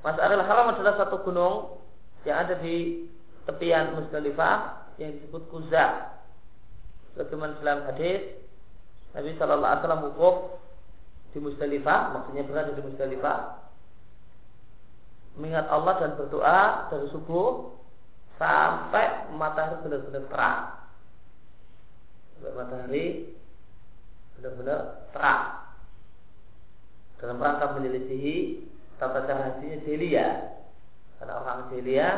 Masyaril 0.00 0.44
haram 0.48 0.72
adalah 0.72 0.96
satu 0.96 1.20
gunung 1.28 1.79
yang 2.28 2.36
ada 2.46 2.54
di 2.60 3.08
tepian 3.48 3.96
Musdalifah 3.96 4.88
yang 5.00 5.16
disebut 5.16 5.48
Kuza. 5.48 6.16
Sebagaimana 7.16 7.58
dalam 7.64 7.88
hadis 7.88 8.20
Nabi 9.16 9.34
Shallallahu 9.34 9.70
Alaihi 9.72 9.82
Wasallam 9.82 10.06
wukuf 10.12 10.36
di 11.34 11.38
Musdalifah, 11.40 12.00
maksudnya 12.14 12.44
berada 12.46 12.70
di 12.76 12.82
Musdalifah, 12.84 13.38
mengingat 15.38 15.66
Allah 15.72 15.94
dan 15.98 16.10
berdoa 16.18 16.60
dari 16.90 17.06
subuh 17.10 17.74
sampai 18.36 19.30
matahari 19.34 19.80
benar-benar 19.82 20.24
terang. 20.28 20.60
Sampai 22.36 22.52
matahari 22.56 23.04
benar-benar 24.38 24.80
terang. 25.12 25.44
Dalam 27.20 27.36
rangka 27.36 27.76
menyelisihi 27.76 28.36
tata 28.96 29.28
cara 29.28 29.60
hajinya. 29.60 30.49
Karena 31.20 31.36
orang 31.36 31.68
Delia 31.68 32.08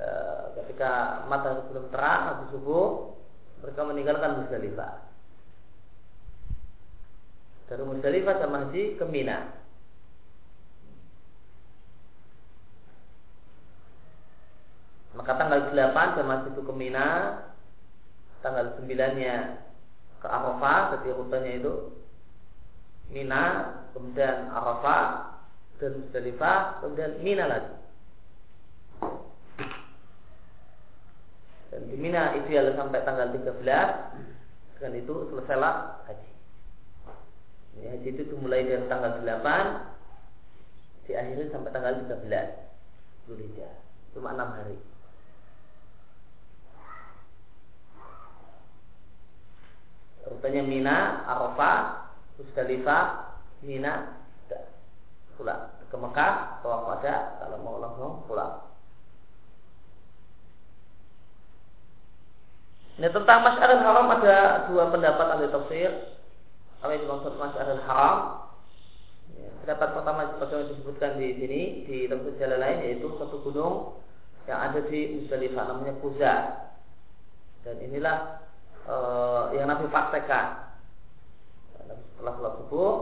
e, 0.00 0.08
ketika 0.56 1.22
matahari 1.28 1.68
belum 1.68 1.92
terang 1.92 2.20
habis 2.32 2.48
subuh 2.56 3.12
mereka 3.60 3.80
meninggalkan 3.86 4.42
Musdalifah. 4.42 4.92
Dari 7.70 7.84
Musdalifah 7.84 8.34
sama 8.40 8.66
haji 8.66 8.96
ke 8.96 9.04
Mina. 9.06 9.62
Maka 15.12 15.36
tanggal 15.36 15.70
8 15.76 16.16
jamaah 16.16 16.48
itu 16.48 16.60
ke 16.64 16.72
Mina, 16.72 17.08
tanggal 18.40 18.80
9-nya 18.80 19.60
ke 20.18 20.26
Arafah, 20.26 20.96
setiap 20.96 21.20
rutenya 21.20 21.52
itu 21.60 21.74
Mina, 23.12 23.44
kemudian 23.92 24.48
Arafah, 24.50 25.36
dan 25.78 26.00
Musdalifah, 26.00 26.80
kemudian 26.80 27.20
Mina 27.20 27.44
lagi. 27.44 27.81
Dan 31.72 31.88
di 31.88 31.96
Mina 31.96 32.36
ideal 32.36 32.76
sampai 32.76 33.00
tanggal 33.00 33.32
13, 33.32 33.48
dengan 34.76 34.92
itu 34.92 35.14
selesailah 35.32 36.04
haji. 36.04 36.30
Ini 37.80 37.86
haji 37.96 38.08
itu 38.12 38.22
dimulai 38.28 38.68
dari 38.68 38.84
tanggal 38.92 39.24
8, 39.24 41.08
diakhiri 41.08 41.48
sampai 41.48 41.72
tanggal 41.72 41.96
13 42.04 43.24
Zulhijjah. 43.24 43.72
Cuma 44.12 44.36
6 44.36 44.52
hari. 44.52 44.76
Rutenya 50.28 50.62
Mina, 50.62 51.24
Arafah, 51.24 52.12
Musdalifah, 52.36 53.04
Mina, 53.64 54.20
pulang 55.36 55.72
ke 55.88 55.96
Mekah, 55.96 56.64
tawaf 56.64 56.80
pada 56.88 57.36
kalau 57.40 57.58
mau 57.60 57.76
langsung 57.80 58.24
pulang. 58.24 58.71
Ini 63.00 63.08
tentang 63.08 63.40
Mas'arul 63.40 63.80
Haram 63.80 64.06
ada 64.12 64.68
dua 64.68 64.92
pendapat 64.92 65.26
ahli 65.32 65.48
tafsir. 65.48 66.12
Apa 66.84 66.92
yang 66.92 67.08
dimaksud 67.08 67.40
Mas'arul 67.40 67.82
Haram? 67.88 68.16
Ya, 69.32 69.48
pendapat 69.64 69.88
pertama 69.96 70.28
seperti 70.36 70.76
disebutkan 70.76 71.16
di 71.16 71.28
sini 71.40 71.60
di 71.88 71.98
tafsir 72.04 72.36
jalan 72.36 72.60
lain 72.60 72.78
yaitu 72.84 73.08
satu 73.16 73.40
gunung 73.40 73.96
yang 74.44 74.60
ada 74.60 74.84
di 74.84 75.24
Musdalifah 75.24 75.64
namanya 75.72 75.94
Kuza. 76.04 76.34
Dan 77.64 77.80
inilah 77.80 78.44
uh, 78.84 79.56
yang 79.56 79.72
Nabi 79.72 79.88
praktekkan. 79.88 80.76
Setelah 81.88 82.32
sholat 82.36 82.54
subuh 82.60 82.92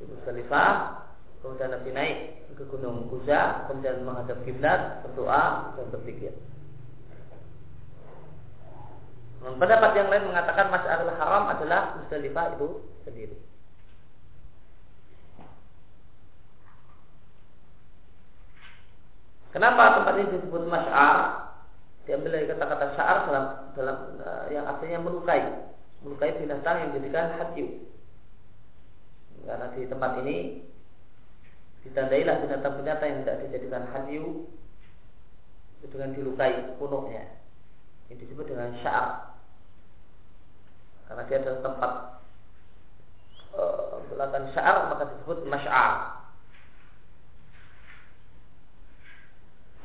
di 0.00 0.04
Musdalifah, 0.08 0.72
kemudian 1.44 1.76
Nabi 1.76 1.90
naik 1.92 2.18
ke 2.56 2.64
Gunung 2.72 3.04
Kuza, 3.12 3.68
kemudian 3.68 4.00
menghadap 4.00 4.40
kiblat, 4.48 5.04
berdoa 5.04 5.76
dan 5.76 5.86
berpikir. 5.92 6.32
Dan 9.40 9.56
pendapat 9.56 9.90
yang 9.96 10.08
lain 10.12 10.28
mengatakan 10.28 10.68
Mas'alul 10.68 11.16
Haram 11.16 11.44
adalah 11.48 11.96
Musdalifah 11.96 12.46
itu 12.60 12.68
sendiri. 13.08 13.36
Kenapa 19.50 19.98
tempat 19.98 20.14
ini 20.20 20.32
disebut 20.36 20.62
Mas'ar? 20.68 21.50
diambil 22.10 22.42
dari 22.42 22.50
kata-kata 22.50 22.86
syar 22.98 23.16
dalam 23.30 23.44
dalam 23.78 23.96
uh, 24.18 24.44
yang 24.50 24.66
artinya 24.66 24.98
melukai 24.98 25.46
melukai 26.02 26.34
binatang 26.42 26.76
yang 26.82 26.90
dijadikan 26.90 27.38
hadyu 27.38 27.86
karena 29.46 29.66
di 29.78 29.86
tempat 29.86 30.12
ini 30.26 30.36
ditandailah 31.86 32.36
binatang-binatang 32.44 33.08
yang 33.08 33.20
tidak 33.22 33.38
dijadikan 33.46 33.84
hadyu 33.94 34.48
dengan 35.86 36.10
dilukai 36.18 36.76
punuknya 36.82 37.39
ini 38.10 38.26
disebut 38.26 38.50
dengan 38.50 38.74
syar. 38.82 39.38
Karena 41.06 41.22
dia 41.30 41.38
adalah 41.38 41.60
tempat 41.62 41.92
uh, 43.54 44.02
belakang 44.10 44.46
syar 44.50 44.90
maka 44.90 45.14
disebut 45.14 45.46
masyar. 45.46 46.18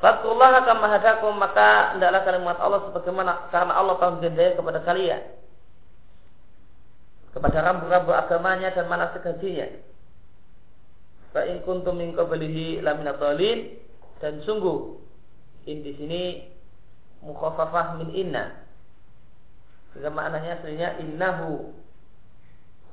Fatullah 0.02 0.66
akan 0.66 0.78
mahadakum 0.82 1.34
maka 1.38 1.96
hendaklah 1.96 2.22
kalian 2.26 2.44
mengat 2.44 2.62
Allah 2.62 2.82
sebagaimana 2.90 3.32
karena 3.54 3.74
Allah 3.78 3.96
telah 4.02 4.14
menjadikan 4.18 4.54
kepada 4.58 4.80
kalian. 4.82 5.22
Kepada 7.30 7.58
rambu-rambu 7.62 8.12
agamanya 8.14 8.74
dan 8.74 8.90
manasik 8.90 9.22
hajinya. 9.22 9.70
Fa 11.30 11.46
in 11.46 11.62
kuntum 11.62 11.94
min 11.94 12.18
dan 14.24 14.34
sungguh 14.48 14.98
in 15.68 15.84
di 15.84 15.92
sini 16.00 16.24
mukhaffafah 17.26 17.98
min 18.00 18.14
inna. 18.14 18.64
Sehingga 19.92 20.14
maknanya 20.14 20.62
aslinya 20.62 21.02
innahu 21.02 21.74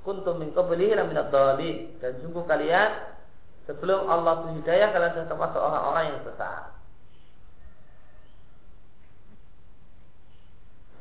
kuntum 0.03 0.43
min 0.43 0.51
qablihi 0.51 0.99
lamina 0.99 1.31
dan 1.31 2.13
sungguh 2.25 2.43
kalian 2.49 2.91
sebelum 3.71 4.11
Allah 4.11 4.43
berhidayah 4.43 4.91
kalian 4.91 5.13
sudah 5.15 5.29
termasuk 5.31 5.61
orang-orang 5.63 6.05
yang 6.11 6.21
sesat. 6.27 6.73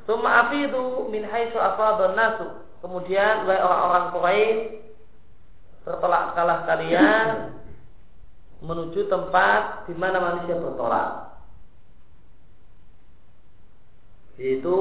Suma 0.06 0.46
afidu 0.46 1.06
min 1.10 1.22
haitsu 1.26 1.58
afadhan 1.58 2.18
nasu. 2.18 2.46
Kemudian 2.82 3.46
wahai 3.46 3.62
orang-orang 3.62 4.04
Quraisy 4.10 4.58
bertolak 5.86 6.34
kalah 6.34 6.66
kalian 6.66 7.26
menuju 8.62 9.06
tempat 9.06 9.86
di 9.86 9.94
mana 9.94 10.18
manusia 10.18 10.58
bertolak. 10.58 11.31
Yaitu 14.42 14.74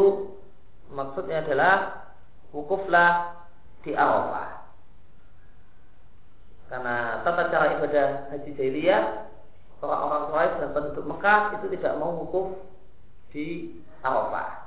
maksudnya 0.90 1.46
adalah 1.46 2.10
wukuflah 2.50 3.46
di 3.86 3.94
Arafah. 3.94 4.66
Karena 6.74 7.22
tata 7.22 7.54
cara 7.54 7.78
ibadah 7.78 8.08
haji 8.34 8.50
jahiliyah 8.58 9.30
orang-orang 9.82 10.24
Quraisy 10.30 10.56
dan 10.62 10.70
penduduk 10.74 11.06
Mekah 11.06 11.42
itu 11.62 11.66
tidak 11.78 11.94
mau 12.02 12.18
wukuf 12.26 12.58
di 13.30 13.78
Arafah 14.02 14.62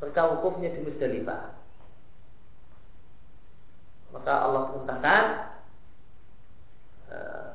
mereka 0.00 0.28
wukufnya 0.36 0.72
di 0.76 0.80
Musdalifah. 0.84 1.56
Maka 4.12 4.32
Allah 4.32 4.62
perintahkan 4.72 5.24
uh, 7.12 7.48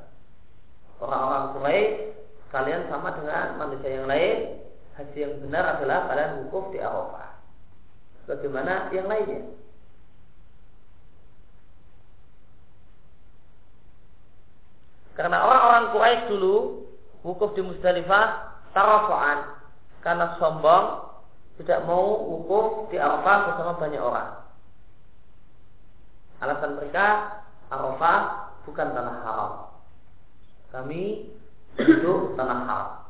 orang-orang 1.01 1.45
Quraisy 1.57 1.89
kalian 2.51 2.83
sama 2.89 3.13
dengan 3.15 3.45
manusia 3.61 3.89
yang 4.01 4.09
lain. 4.09 4.60
Haji 5.01 5.17
yang 5.17 5.41
benar 5.41 5.81
adalah 5.81 6.05
kalian 6.13 6.45
wukuf 6.45 6.69
di 6.69 6.77
Arafah. 6.77 7.33
Bagaimana 8.29 8.93
yang 8.93 9.09
lainnya? 9.09 9.49
Karena 15.17 15.41
orang-orang 15.41 15.85
Quraisy 15.89 16.21
dulu 16.29 16.55
wukuf 17.25 17.57
di 17.57 17.65
Musdalifah 17.65 18.25
tarafu'an 18.77 19.57
karena 20.05 20.37
sombong 20.37 20.85
tidak 21.57 21.81
mau 21.89 22.21
wukuf 22.21 22.93
di 22.93 23.01
Arafah 23.01 23.37
bersama 23.49 23.81
banyak 23.81 24.01
orang. 24.05 24.29
Alasan 26.45 26.77
mereka 26.77 27.05
Arafah 27.73 28.19
bukan 28.69 28.87
tanah 28.93 29.17
haram. 29.25 29.53
Kami 30.69 31.33
hidup 31.81 32.37
tanah 32.37 32.59
haram. 32.69 33.00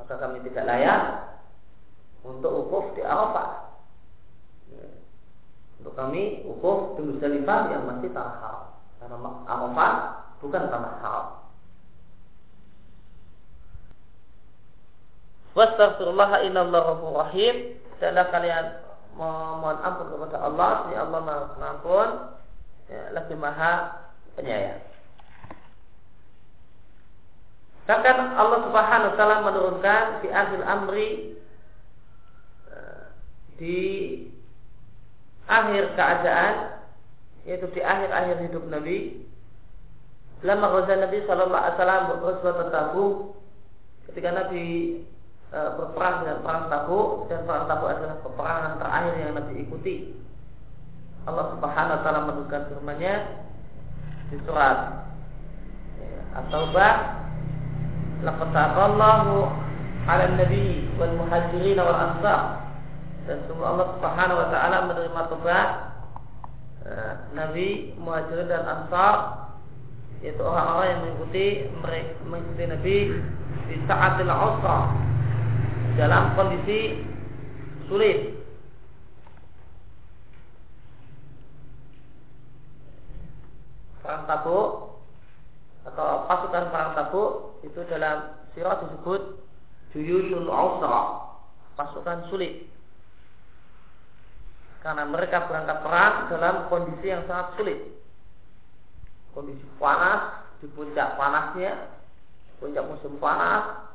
Maka 0.00 0.14
kami 0.18 0.42
tidak 0.46 0.64
layak 0.66 1.02
untuk 2.24 2.50
wukuf 2.50 2.96
di 2.98 3.02
Arafah. 3.04 3.76
Untuk 5.78 5.94
kami 5.94 6.42
wukuf 6.48 6.98
di 6.98 7.02
Musdalifah 7.06 7.60
yang 7.70 7.82
masih 7.86 8.10
tanah 8.10 8.36
haram. 8.40 8.64
Karena 8.98 9.30
Arafah 9.44 9.92
bukan 10.40 10.62
tanah 10.72 10.94
haram. 11.02 11.26
Wastaghfirullah 15.54 16.42
innallaha 16.50 16.98
rahim. 16.98 17.78
Adalah 18.04 18.28
kalian 18.28 18.66
memohon 19.16 19.80
ampun 19.80 20.06
kepada 20.12 20.36
Allah, 20.44 20.72
ya 20.92 21.08
Allah 21.08 21.20
Maha 21.24 21.44
Pengampun, 21.56 22.08
ya, 22.90 23.02
lagi 23.16 23.34
Maha 23.38 23.72
Penyayang. 24.36 24.93
Bahkan 27.84 28.16
Allah 28.40 28.58
Subhanahu 28.64 29.10
wa 29.12 29.16
taala 29.20 29.36
menurunkan 29.44 30.04
di 30.24 30.28
akhir 30.32 30.60
amri 30.64 31.10
eh, 32.72 33.02
di 33.60 33.78
akhir 35.44 35.92
keadaan 35.92 36.54
yaitu 37.44 37.68
di 37.76 37.80
akhir-akhir 37.84 38.48
hidup 38.48 38.64
Nabi. 38.72 39.20
Lama 40.44 40.80
Rasul 40.80 41.00
Nabi 41.00 41.24
Shallallahu 41.24 41.56
Alaihi 41.56 41.76
Wasallam 41.76 42.02
berkhutbah 42.20 42.68
Tabuk. 42.72 43.14
Ketika 44.08 44.28
Nabi 44.36 44.64
e, 45.48 45.58
berperang 45.80 46.24
dengan 46.24 46.38
perang 46.44 46.64
Tabuk 46.68 47.08
dan 47.32 47.48
perang 47.48 47.64
Tabuk 47.68 47.88
adalah 47.88 48.16
peperangan 48.20 48.72
terakhir 48.80 49.12
yang 49.20 49.32
Nabi 49.36 49.52
ikuti. 49.64 49.96
Allah 51.24 51.56
Subhanahu 51.56 51.96
Wa 51.96 52.02
Taala 52.04 52.20
menurunkan 52.28 52.62
firman-Nya 52.68 53.14
di 54.28 54.36
surat 54.44 55.08
ya, 56.00 56.20
At-Taubah 56.44 57.23
laqad 58.22 58.48
taqallahu 58.54 59.50
'ala 60.06 60.24
nabi 60.38 60.86
wal 61.00 61.14
muhajirin 61.18 61.80
wal 61.80 61.98
ansar 61.98 62.64
dan 63.24 63.40
semua 63.48 63.72
Allah 63.72 63.88
Subhanahu 63.96 64.36
wa 64.36 64.48
taala 64.52 64.76
menerima 64.84 65.20
tobat 65.32 65.68
eh, 66.84 67.12
Nabi, 67.32 67.96
Muhajirin 67.96 68.52
dan 68.52 68.64
Ansar 68.68 69.16
yaitu 70.20 70.40
orang-orang 70.40 70.88
yang 70.88 71.00
mengikuti 71.04 71.46
mengikuti 72.24 72.64
Nabi 72.68 72.96
di 73.68 73.76
saatil 73.88 74.28
usra 74.28 74.78
dalam 75.96 76.32
kondisi 76.36 77.00
sulit. 77.88 78.40
Perang 84.04 84.28
Tabuk 84.28 84.83
atau 85.84 86.24
pasukan 86.28 86.72
perang 86.72 86.96
Tabuk 86.96 87.60
itu 87.64 87.80
dalam 87.88 88.40
sirah 88.56 88.80
disebut 88.84 89.40
juyushul 89.92 90.48
usra, 90.48 91.00
pasukan 91.76 92.28
sulit. 92.32 92.66
Karena 94.80 95.08
mereka 95.08 95.48
berangkat 95.48 95.78
perang 95.80 96.14
dalam 96.28 96.54
kondisi 96.68 97.08
yang 97.08 97.24
sangat 97.24 97.56
sulit 97.56 97.80
kondisi 99.34 99.66
panas 99.82 100.46
di 100.62 100.70
puncak 100.70 101.18
panasnya 101.18 101.90
puncak 102.62 102.86
musim 102.86 103.18
panas 103.18 103.90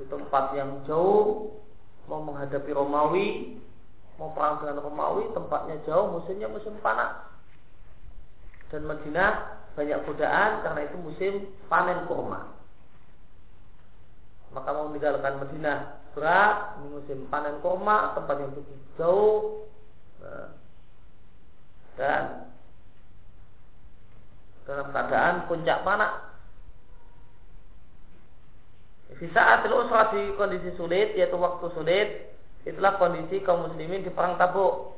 di 0.00 0.08
tempat 0.08 0.56
yang 0.56 0.80
jauh 0.88 1.52
mau 2.08 2.24
menghadapi 2.24 2.72
Romawi 2.72 3.60
mau 4.16 4.32
perang 4.32 4.64
dengan 4.64 4.80
Romawi 4.80 5.28
tempatnya 5.36 5.76
jauh 5.84 6.16
musimnya 6.16 6.48
musim 6.48 6.72
panas 6.80 7.28
dan 8.72 8.88
Madinah 8.88 9.57
banyak 9.74 9.98
godaan 10.06 10.64
karena 10.64 10.80
itu 10.86 10.96
musim 11.00 11.32
panen 11.66 12.06
kurma 12.06 12.54
maka 14.54 14.68
mau 14.72 14.88
meninggalkan 14.88 15.42
Madinah 15.42 15.78
berat 16.16 16.80
musim 16.88 17.28
panen 17.28 17.60
kurma 17.60 18.16
tempat 18.16 18.36
yang 18.40 18.52
begitu 18.56 18.74
jauh 18.96 19.66
nah, 20.24 20.48
dan 21.98 22.48
dalam 24.68 24.92
keadaan 24.92 25.48
puncak 25.48 25.80
panas. 25.80 26.12
Di 29.16 29.26
saat 29.32 29.64
usrah 29.64 30.12
di 30.12 30.36
kondisi 30.36 30.76
sulit, 30.76 31.16
yaitu 31.16 31.40
waktu 31.40 31.72
sulit, 31.72 32.08
itulah 32.68 33.00
kondisi 33.00 33.40
kaum 33.40 33.64
muslimin 33.64 34.04
di 34.04 34.12
perang 34.12 34.36
tabuk. 34.36 34.97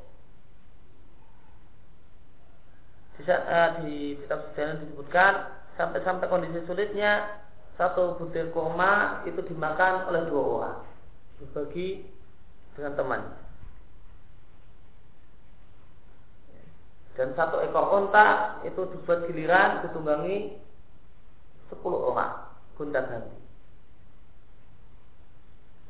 Di, 3.21 3.29
uh, 3.29 3.69
di 3.85 4.17
kitab 4.17 4.49
sejarah 4.51 4.81
disebutkan 4.81 5.33
sampai-sampai 5.77 6.25
kondisi 6.25 6.65
sulitnya 6.65 7.37
satu 7.77 8.17
butir 8.17 8.49
kurma 8.49 9.21
itu 9.29 9.45
dimakan 9.45 10.09
oleh 10.09 10.25
dua 10.25 10.43
orang 10.57 10.77
dibagi 11.37 12.05
dengan 12.73 12.97
temannya. 12.97 13.41
dan 17.19 17.35
satu 17.35 17.59
ekor 17.59 17.91
unta 17.91 18.57
itu 18.63 18.87
dibuat 18.95 19.27
giliran 19.27 19.83
ditunggangi 19.83 20.55
sepuluh 21.67 22.15
orang 22.15 22.49
gonta 22.79 23.03
ganti 23.03 23.39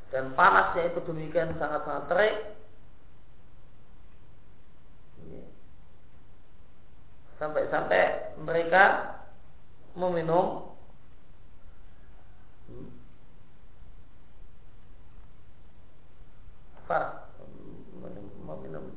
dan 0.09 0.33
panasnya 0.33 0.91
itu 0.91 0.99
demikian 1.05 1.53
sangat-sangat 1.61 2.03
terik 2.09 2.35
sampai-sampai 7.41 8.37
mereka 8.45 9.17
meminum 9.97 10.69
apa 16.85 17.25
meminum 18.45 18.93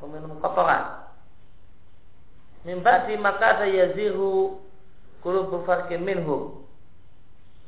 meminum 0.00 0.32
kotoran 0.40 1.08
Mimba 2.66 3.06
di 3.06 3.14
maka 3.16 3.64
yazihu 3.64 4.58
kulubu 5.24 5.64
farkin 5.64 6.04
minhum. 6.04 6.66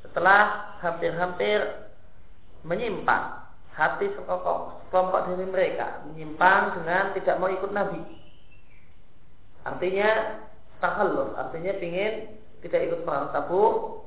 Setelah 0.04 0.76
hampir-hampir 0.84 1.88
menyimpang 2.68 3.48
hati 3.72 4.12
sekelompok 4.12 5.24
dari 5.24 5.46
mereka 5.48 6.04
menyimpang 6.04 6.76
dengan 6.76 7.16
tidak 7.16 7.38
mau 7.40 7.48
ikut 7.48 7.72
Nabi. 7.72 8.19
Artinya 9.64 10.40
takalluf, 10.80 11.36
artinya 11.36 11.72
ingin 11.80 12.12
tidak 12.64 12.80
ikut 12.88 13.00
perang 13.04 13.28
tabuk 13.32 14.04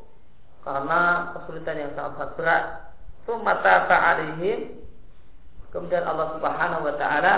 karena 0.65 1.33
kesulitan 1.37 1.77
yang 1.77 1.91
sangat 1.93 2.29
berat. 2.37 2.65
Itu 3.23 3.39
mata 3.39 3.87
ta'alihim 3.87 4.83
Kemudian 5.73 6.05
Allah 6.05 6.37
Subhanahu 6.37 6.85
wa 6.85 6.95
taala 7.01 7.35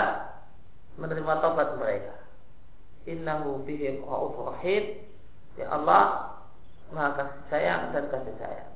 menerima 1.00 1.32
taubat 1.40 1.80
mereka. 1.80 2.20
Innahu 3.08 3.64
bihim 3.64 4.04
rahim. 4.04 5.08
Ya 5.56 5.72
Allah 5.72 6.36
maha 6.92 7.16
kasih 7.16 7.42
sayang 7.48 7.96
dan 7.96 8.12
kasih 8.12 8.36
sayang 8.36 8.75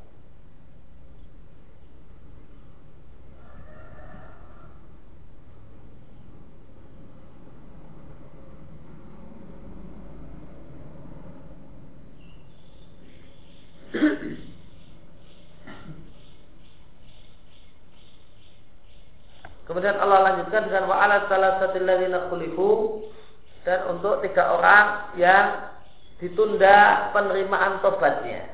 Kemudian 19.70 20.02
Allah 20.02 20.18
lanjutkan 20.26 20.66
dengan 20.66 20.90
wa'ala 20.90 21.30
salah 21.30 21.62
satu 21.62 21.78
ladina 21.78 22.26
khulifu 22.26 23.06
dan 23.62 23.86
untuk 23.86 24.18
tiga 24.26 24.58
orang 24.58 25.14
yang 25.14 25.70
ditunda 26.18 27.10
penerimaan 27.14 27.78
tobatnya. 27.78 28.50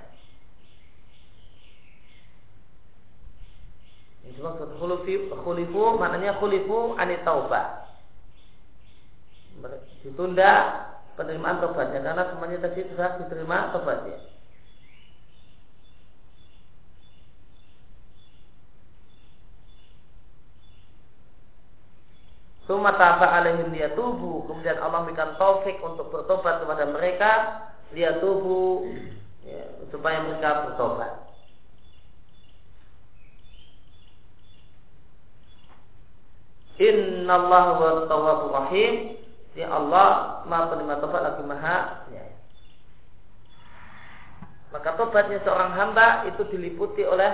Ini 4.29 4.40
maksud 4.44 4.77
khulifu 4.77 5.96
maknanya 5.96 6.37
khulifu 6.37 7.01
anit 7.01 7.25
taubah. 7.25 7.88
Ditunda 10.05 10.53
penerimaan 11.16 11.64
tobatnya 11.64 12.05
karena 12.05 12.29
semuanya 12.29 12.68
tadi 12.68 12.85
sudah 12.92 13.25
diterima 13.25 13.72
tobatnya. 13.72 14.36
Sumataba 22.66 23.31
alaihim 23.31 23.70
tubuh 23.94 24.42
Kemudian 24.50 24.83
Allah 24.83 25.07
memberikan 25.07 25.38
taufik 25.38 25.79
untuk 25.87 26.11
bertobat 26.11 26.66
kepada 26.66 26.85
mereka 26.90 27.31
tubuh 27.94 28.83
ya, 29.46 29.62
supaya 29.94 30.18
mereka 30.26 30.66
bertobat. 30.66 31.12
Inna 36.76 37.35
Allah 37.40 37.64
wa 37.79 38.05
tawwabur 38.11 38.52
rahim. 38.52 39.16
Ya 39.57 39.72
Allah 39.72 40.42
Maha 40.44 40.68
penerima 40.68 41.00
tobat 41.00 41.22
lagi 41.24 41.42
Maha 41.46 42.05
ya. 42.12 42.24
Maka 44.74 44.98
tobatnya 45.00 45.40
seorang 45.40 45.72
hamba 45.72 46.29
itu 46.29 46.44
diliputi 46.52 47.00
oleh 47.07 47.33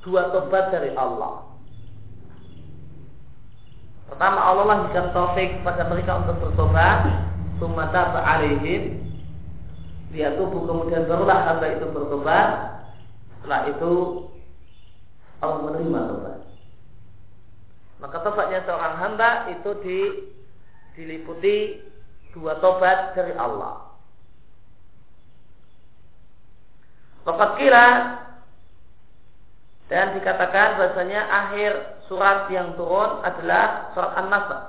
dua 0.00 0.32
tobat 0.32 0.72
dari 0.72 0.96
Allah. 0.96 1.49
Pertama 4.10 4.38
Allah 4.42 4.64
lah 4.66 4.76
berikan 4.84 5.14
taufik 5.14 5.62
pada 5.62 5.86
mereka 5.86 6.26
untuk 6.26 6.36
bertobat, 6.42 6.98
sumata 7.62 8.10
alaihim 8.18 9.00
dia 10.10 10.34
tubuh 10.34 10.66
kemudian 10.66 11.06
barulah 11.06 11.38
hamba 11.46 11.66
itu 11.70 11.86
bertobat. 11.94 12.48
Setelah 13.38 13.60
itu 13.70 13.92
Allah 15.40 15.58
menerima 15.64 16.00
tobat. 16.10 16.38
Maka 18.02 18.16
tobatnya 18.26 18.60
seorang 18.66 18.94
hamba 18.98 19.30
itu 19.54 19.70
di, 19.86 19.98
diliputi 20.98 21.56
dua 22.34 22.58
tobat 22.58 23.14
dari 23.14 23.32
Allah. 23.38 23.94
Tobat 27.22 27.50
kira 27.60 27.86
dan 29.90 30.14
dikatakan 30.14 30.78
bahasanya 30.78 31.26
akhir 31.26 31.98
surat 32.06 32.46
yang 32.54 32.78
turun 32.78 33.26
adalah 33.26 33.90
surat 33.90 34.12
An-Nasr. 34.22 34.60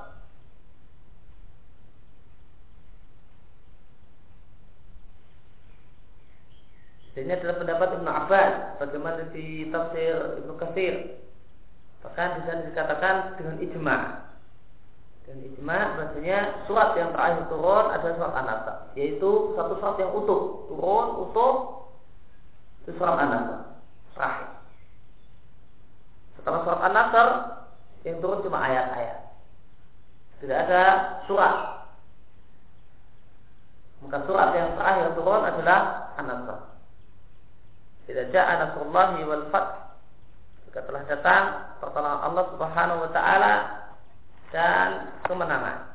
Dan 7.14 7.30
ini 7.30 7.34
adalah 7.38 7.56
pendapat 7.62 7.88
Ibnu 8.02 8.10
Abbas 8.10 8.54
bagaimana 8.82 9.30
di 9.30 9.70
tafsir 9.70 10.42
Katsir. 10.58 10.96
Bahkan 12.02 12.30
di 12.34 12.42
sana 12.50 12.62
dikatakan 12.66 13.16
dengan 13.38 13.56
ijma. 13.62 13.98
Dan 15.30 15.38
ijma 15.54 16.02
bahasanya 16.02 16.66
surat 16.66 16.98
yang 16.98 17.14
terakhir 17.14 17.46
turun 17.46 17.86
adalah 17.94 18.14
surat 18.18 18.34
An-Nasr, 18.42 18.78
yaitu 18.98 19.54
satu 19.54 19.78
surat 19.78 20.02
yang 20.02 20.18
utuh, 20.18 20.66
turun 20.66 21.08
utuh 21.30 21.54
itu 22.82 22.92
surat 22.98 23.22
An-Nasr 23.22 23.70
terakhir. 24.18 24.61
Setelah 26.42 26.66
surat 26.66 26.82
An-Nasr 26.90 27.28
yang 28.02 28.18
turun 28.18 28.42
cuma 28.42 28.66
ayat-ayat. 28.66 29.20
Tidak 30.42 30.58
ada 30.58 30.84
surat. 31.30 31.86
Maka 34.02 34.26
surat 34.26 34.50
yang 34.58 34.74
terakhir 34.74 35.14
turun 35.14 35.46
adalah 35.46 36.10
An-Nasr. 36.18 36.60
Tidak 38.10 38.34
ja'a 38.34 38.54
nasrullahi 38.58 39.22
wal 39.22 39.46
fath. 39.54 40.02
Jika 40.66 40.82
telah 40.90 41.06
datang 41.06 41.44
pertolongan 41.78 42.22
Allah 42.26 42.46
Subhanahu 42.58 43.00
wa 43.06 43.12
taala 43.14 43.54
dan 44.50 44.90
kemenangan. 45.30 45.94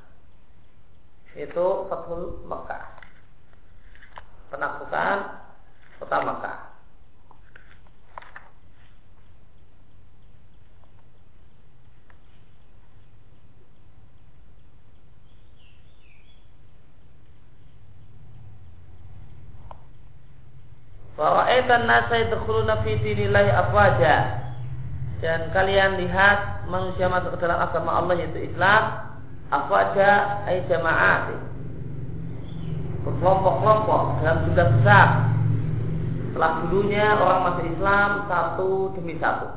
Itu 1.35 1.91
Fathul 1.91 2.47
Mekah. 2.47 2.87
Penaklukan 4.55 5.17
kota 5.99 6.19
Mekah. 6.23 6.66
Fara'aitan 21.17 21.89
nasa 21.89 22.29
yadkhuluna 22.29 22.85
fi 22.85 23.01
dinillahi 23.01 23.49
afwaja. 23.49 24.17
Dan 25.25 25.49
kalian 25.57 25.97
lihat 25.97 26.69
manusia 26.69 27.09
masuk 27.09 27.33
ke 27.35 27.39
dalam 27.41 27.57
agama 27.57 28.05
Allah 28.05 28.21
yaitu 28.21 28.53
Islam 28.53 28.83
afwaja 29.49 30.45
ay 30.45 30.61
jama'at. 30.69 31.33
Berkelompok-kelompok 33.09 34.03
dalam 34.21 34.39
jumlah 34.45 34.69
besar. 34.77 35.09
Setelah 36.29 36.51
dulunya 36.69 37.17
orang 37.17 37.41
masuk 37.49 37.65
Islam 37.65 38.09
satu 38.29 38.71
demi 38.93 39.17
satu. 39.17 39.49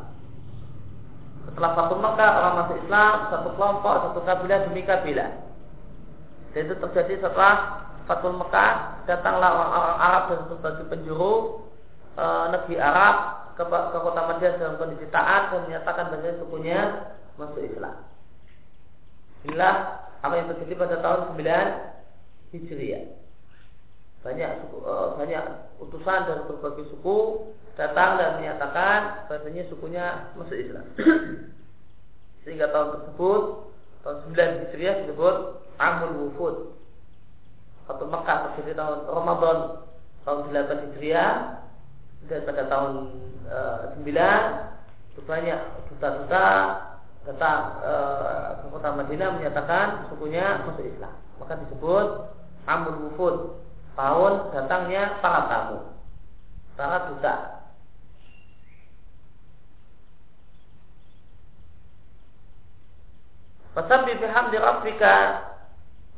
Setelah 1.52 1.72
satu 1.76 1.94
Mekah 2.00 2.32
orang 2.40 2.54
masuk 2.64 2.78
Islam 2.88 3.14
satu 3.36 3.50
kelompok, 3.60 3.94
satu 4.08 4.20
kabilah 4.24 4.60
demi 4.64 4.88
kabilah. 4.88 5.44
Dan 6.56 6.72
itu 6.72 6.76
terjadi 6.80 7.20
setelah 7.20 7.84
Fatul 8.10 8.42
Mekah 8.42 9.06
datanglah 9.06 9.54
orang-orang 9.54 9.98
Arab 10.02 10.24
dan 10.34 10.40
sebagai 10.50 10.86
penjuru 10.90 11.34
e, 12.18 12.26
negeri 12.58 12.82
Arab 12.82 13.16
ke, 13.54 13.62
ke 13.62 13.98
kota 14.02 14.22
Madinah 14.26 14.58
dalam 14.58 14.76
kondisi 14.82 15.06
taat 15.14 15.54
dan 15.54 15.70
menyatakan 15.70 16.10
bahwa 16.10 16.42
sukunya 16.42 16.80
masuk 17.38 17.62
Islam. 17.62 18.02
Inilah 19.46 19.76
apa 20.26 20.34
yang 20.42 20.50
terjadi 20.50 20.74
pada 20.74 20.98
tahun 21.06 21.38
9 21.38 22.58
Hijriah. 22.58 23.06
Banyak 24.26 24.52
suku, 24.66 24.78
e, 24.82 24.94
banyak 25.14 25.44
utusan 25.78 26.20
dari 26.26 26.42
berbagai 26.50 26.90
suku 26.90 27.18
datang 27.78 28.18
dan 28.18 28.42
menyatakan 28.42 29.30
bahasanya 29.30 29.70
sukunya 29.70 30.34
masuk 30.34 30.58
Islam. 30.58 30.86
Sehingga 32.42 32.74
tahun 32.74 32.90
tersebut 32.90 33.42
tahun 34.02 34.18
9 34.34 34.62
Hijriah 34.66 35.06
disebut 35.06 35.36
Amul 35.78 36.34
Wufud 36.34 36.79
satu 37.90 38.06
Mekah 38.06 38.54
terjadi 38.54 38.78
tahun 38.78 39.10
Ramadan 39.10 39.58
tahun 40.22 40.54
8 40.54 40.86
Hijriah 40.94 41.34
dan 42.30 42.40
pada 42.46 42.64
tahun 42.70 42.94
e, 43.50 43.58
9 44.06 44.06
itu 45.10 45.22
banyak 45.26 45.60
duta-duta 45.90 46.46
datang 47.26 47.60
e, 47.82 47.94
ke 48.62 48.66
kota 48.70 48.90
Madinah 48.94 49.30
menyatakan 49.42 50.06
sukunya 50.14 50.62
masuk 50.70 50.86
Islam. 50.86 51.18
Maka 51.42 51.58
disebut 51.66 52.08
Amul 52.70 53.10
Wufud 53.10 53.58
tahun 53.98 54.54
datangnya 54.54 55.18
para 55.26 55.42
tamu 55.50 55.80
para 56.78 57.10
duta. 57.10 57.36
Fasabbi 63.74 64.14
bihamdi 64.14 64.58
rabbika 64.62 65.16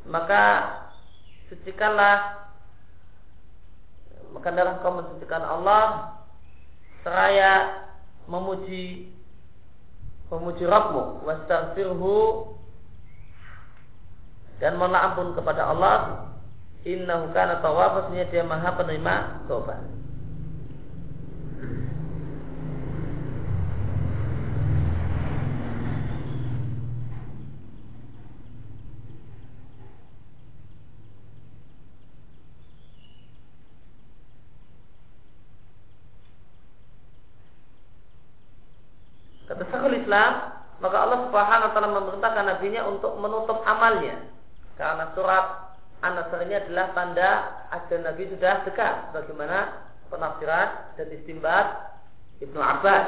maka 0.04 0.42
sucikanlah 1.52 2.48
maka 4.32 4.48
dalam 4.56 4.80
kau 4.80 4.96
mensucikan 4.96 5.44
Allah 5.44 6.16
seraya 7.04 7.84
memuji 8.24 9.12
memuji 10.32 10.64
Rabbmu. 10.64 11.28
Wastaghfirhu. 11.28 12.16
Dan 14.64 14.80
mohon 14.80 14.96
ampun 14.96 15.36
kepada 15.36 15.68
Allah. 15.68 16.32
Innahu 16.88 17.30
kana 17.36 17.60
tawwab 17.60 18.10
dia 18.10 18.42
maha 18.42 18.74
penerima 18.74 19.46
taubat 19.46 20.02
Islam, 40.12 40.32
maka 40.84 40.96
Allah 41.08 41.18
Subhanahu 41.82 41.98
wa 41.98 42.06
taala 42.06 42.06
memerintahkan 42.22 42.44
nabinya 42.46 42.82
untuk 42.86 43.12
menutup 43.18 43.58
amalnya. 43.66 44.16
Karena 44.78 45.04
surat 45.18 45.46
An-Nasr 46.02 46.38
ini 46.46 46.54
adalah 46.54 46.86
tanda 46.94 47.30
ajal 47.74 48.00
Nabi 48.06 48.22
sudah 48.30 48.62
dekat 48.66 48.94
bagaimana 49.14 49.58
penafsiran 50.10 50.68
dan 50.94 51.06
istimbat 51.10 51.66
Ibnu 52.38 52.58
Abbas. 52.58 53.06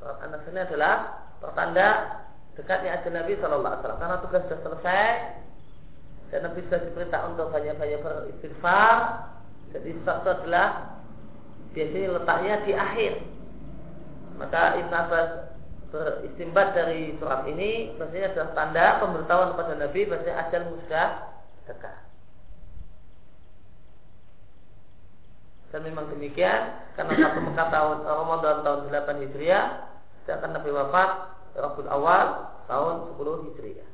Surat 0.00 0.18
An-Nasr 0.28 0.48
ini 0.52 0.60
adalah 0.64 0.94
pertanda 1.40 1.88
dekatnya 2.56 3.00
ajal 3.00 3.12
Nabi 3.16 3.32
Wasallam 3.40 3.96
karena 4.00 4.16
tugas 4.24 4.42
sudah 4.48 4.60
selesai 4.64 5.08
dan 6.28 6.40
Nabi 6.44 6.60
sudah 6.68 6.80
diperintah 6.84 7.20
untuk 7.32 7.46
banyak-banyak 7.48 8.00
beristighfar. 8.04 8.96
Jadi 9.72 9.88
itu 9.96 10.04
adalah 10.08 10.96
biasanya 11.72 12.08
letaknya 12.16 12.54
di 12.64 12.72
akhir. 12.72 13.12
Maka 14.40 14.80
Ibn 14.80 14.92
Abbas 14.92 15.47
beristimbat 15.88 16.76
dari 16.76 17.16
surat 17.16 17.48
ini 17.48 17.96
maksudnya 17.96 18.32
adalah 18.32 18.50
tanda 18.52 18.86
pemberitahuan 19.00 19.50
kepada 19.56 19.72
Nabi 19.80 20.00
bahwa 20.04 20.32
ajal 20.32 20.62
sudah 20.68 21.08
dekat. 21.64 21.98
Dan 25.68 25.80
memang 25.84 26.08
demikian 26.08 26.60
karena 26.96 27.12
satu 27.12 27.38
Mekah 27.44 27.68
tahun 27.68 27.96
Ramadan 28.04 28.56
tahun 28.64 28.80
8 28.88 29.24
Hijriah 29.28 29.64
sedangkan 30.24 30.60
Nabi 30.60 30.70
wafat 30.72 31.10
Rabbul 31.56 31.88
Awal 31.92 32.26
tahun 32.68 32.94
10 33.16 33.44
Hijriah. 33.52 33.88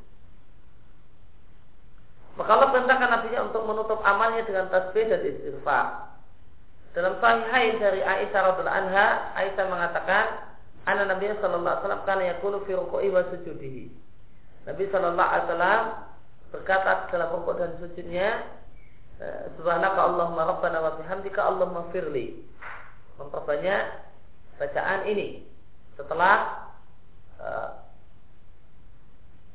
Maka 2.35 2.50
Allah 2.50 2.68
perintahkan 2.74 3.11
Nabi 3.11 3.30
untuk 3.38 3.62
menutup 3.62 3.98
amalnya 4.02 4.42
dengan 4.42 4.66
tasbih 4.66 5.07
dan 5.07 5.22
istighfar. 5.22 6.14
Dalam 6.94 7.18
sahihain 7.18 7.78
dari 7.78 8.02
Aisyah 8.02 8.54
radhiallahu 8.54 8.78
anha, 8.87 9.35
Aisyah 9.35 9.66
mengatakan, 9.66 10.24
Anak 10.85 11.16
Nabi 11.16 11.33
Sallallahu 11.40 11.64
Alaihi 11.64 11.81
Wasallam 11.81 12.05
karena 12.05 12.25
yakunu 12.37 12.59
fi 12.68 12.73
ruku'i 12.77 13.09
wa 13.09 13.25
sujudihi. 13.33 13.85
Nabi 14.68 14.85
Sallallahu 14.92 15.31
Alaihi 15.33 15.47
Wasallam 15.49 15.83
berkata 16.53 16.90
dalam 17.09 17.29
rukuk 17.40 17.57
dan 17.57 17.73
sujudnya, 17.81 18.29
eh, 19.18 19.49
Subhanaka 19.57 20.01
Allahumma 20.01 20.44
Rabbana 20.44 20.79
wa 20.85 20.92
bihamdika 21.01 21.40
Allahumma 21.40 21.88
firli. 21.88 22.44
Memperbanyak 23.16 23.83
bacaan 24.59 25.07
ini 25.07 25.47
setelah 25.94 26.66
uh, 27.38 27.70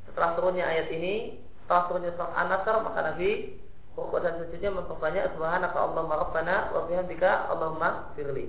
setelah 0.08 0.32
turunnya 0.36 0.64
ayat 0.64 0.88
ini, 0.92 1.36
setelah 1.64 1.82
turunnya 1.92 2.12
surat 2.16 2.32
An-Nasr, 2.36 2.74
maka 2.80 3.00
Nabi 3.04 3.60
rukuk 3.94 4.24
dan 4.24 4.40
sujudnya 4.40 4.72
memperbanyak 4.72 5.36
subhanaka 5.36 5.76
Allahumma 5.76 6.24
rabbana 6.24 6.72
wa 6.72 6.88
bihamdika 6.88 7.52
Allahumma 7.52 8.10
firli. 8.16 8.48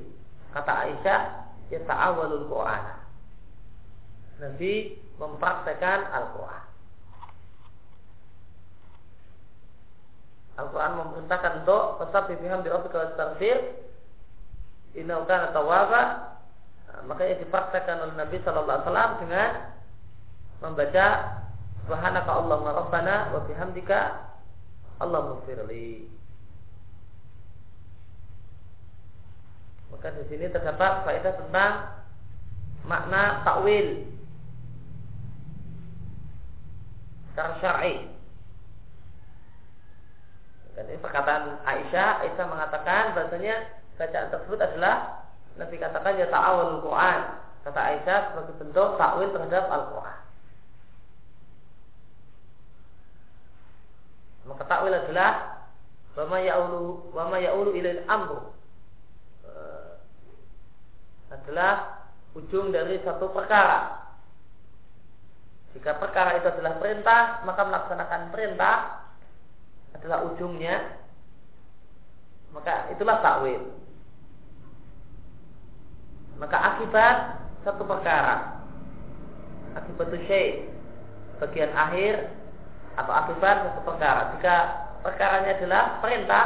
Kata 0.56 0.88
Aisyah, 0.88 1.51
ya 1.72 1.80
ta'awalul 1.88 2.46
Qur'an. 2.52 3.02
Nabi 4.44 5.00
mempraktekkan 5.16 6.12
Al-Quran. 6.12 6.64
Al-Quran 10.60 10.92
memerintahkan 11.00 11.52
untuk 11.64 11.84
tetap 12.04 12.28
bihamdi 12.28 12.68
rabbika 12.68 12.98
wastaghfir 13.08 13.58
innahu 14.94 15.24
kana 15.24 15.56
tawwaba 15.56 16.32
makanya 17.08 17.40
dipraktekkan 17.40 18.04
oleh 18.04 18.16
Nabi 18.20 18.38
sallallahu 18.44 18.68
alaihi 18.68 18.86
wasallam 18.86 19.12
dengan 19.24 19.50
membaca 20.62 21.08
subhanaka 21.88 22.32
Allahumma 22.32 22.72
rabbana 22.78 23.16
wa 23.32 23.40
bihamdika 23.48 24.00
Allahumma 25.02 25.42
firli 25.48 26.06
maka 29.92 30.08
di 30.16 30.24
sini 30.32 30.48
terdapat 30.50 31.04
faedah 31.06 31.34
tentang 31.36 31.74
makna 32.88 33.44
takwil 33.46 34.08
secara 37.32 37.54
syar'i 37.62 38.12
dan 40.76 40.88
ini 40.88 41.00
perkataan 41.04 41.62
Aisyah, 41.68 42.26
Aisyah 42.26 42.46
mengatakan 42.48 43.14
bahasanya 43.14 43.56
bacaan 44.00 44.32
tersebut 44.32 44.60
adalah 44.60 45.28
Nabi 45.60 45.76
katakan 45.76 46.16
ya 46.16 46.32
ta'awul 46.32 46.80
Quran. 46.82 47.20
Kata 47.62 47.80
Aisyah 47.80 48.20
sebagai 48.32 48.56
bentuk 48.58 48.90
takwil 48.98 49.30
terhadap 49.30 49.70
Al-Quran. 49.70 50.20
Maka 54.50 54.64
takwil 54.66 54.96
adalah 54.96 55.32
wama 56.18 56.38
ya'ulu 56.42 57.14
wama 57.14 57.38
ya'ulu 57.38 57.72
ilal 57.78 58.02
amru 58.10 58.40
adalah 61.44 62.04
ujung 62.38 62.72
dari 62.72 63.02
satu 63.04 63.34
perkara. 63.34 64.00
Jika 65.72 65.96
perkara 65.98 66.36
itu 66.40 66.48
adalah 66.52 66.78
perintah, 66.78 67.42
maka 67.48 67.62
melaksanakan 67.64 68.22
perintah 68.30 68.76
adalah 69.96 70.28
ujungnya. 70.32 71.00
Maka 72.52 72.92
itulah 72.92 73.24
takwil. 73.24 73.64
Maka 76.36 76.58
akibat 76.58 77.16
satu 77.64 77.86
perkara 77.86 78.60
akibat 79.72 80.12
syai 80.28 80.68
bagian 81.40 81.72
akhir 81.72 82.28
atau 83.00 83.14
akibat 83.14 83.56
satu 83.72 83.82
perkara. 83.88 84.36
Jika 84.36 84.56
perkaranya 85.06 85.52
adalah 85.58 85.84
perintah 86.04 86.46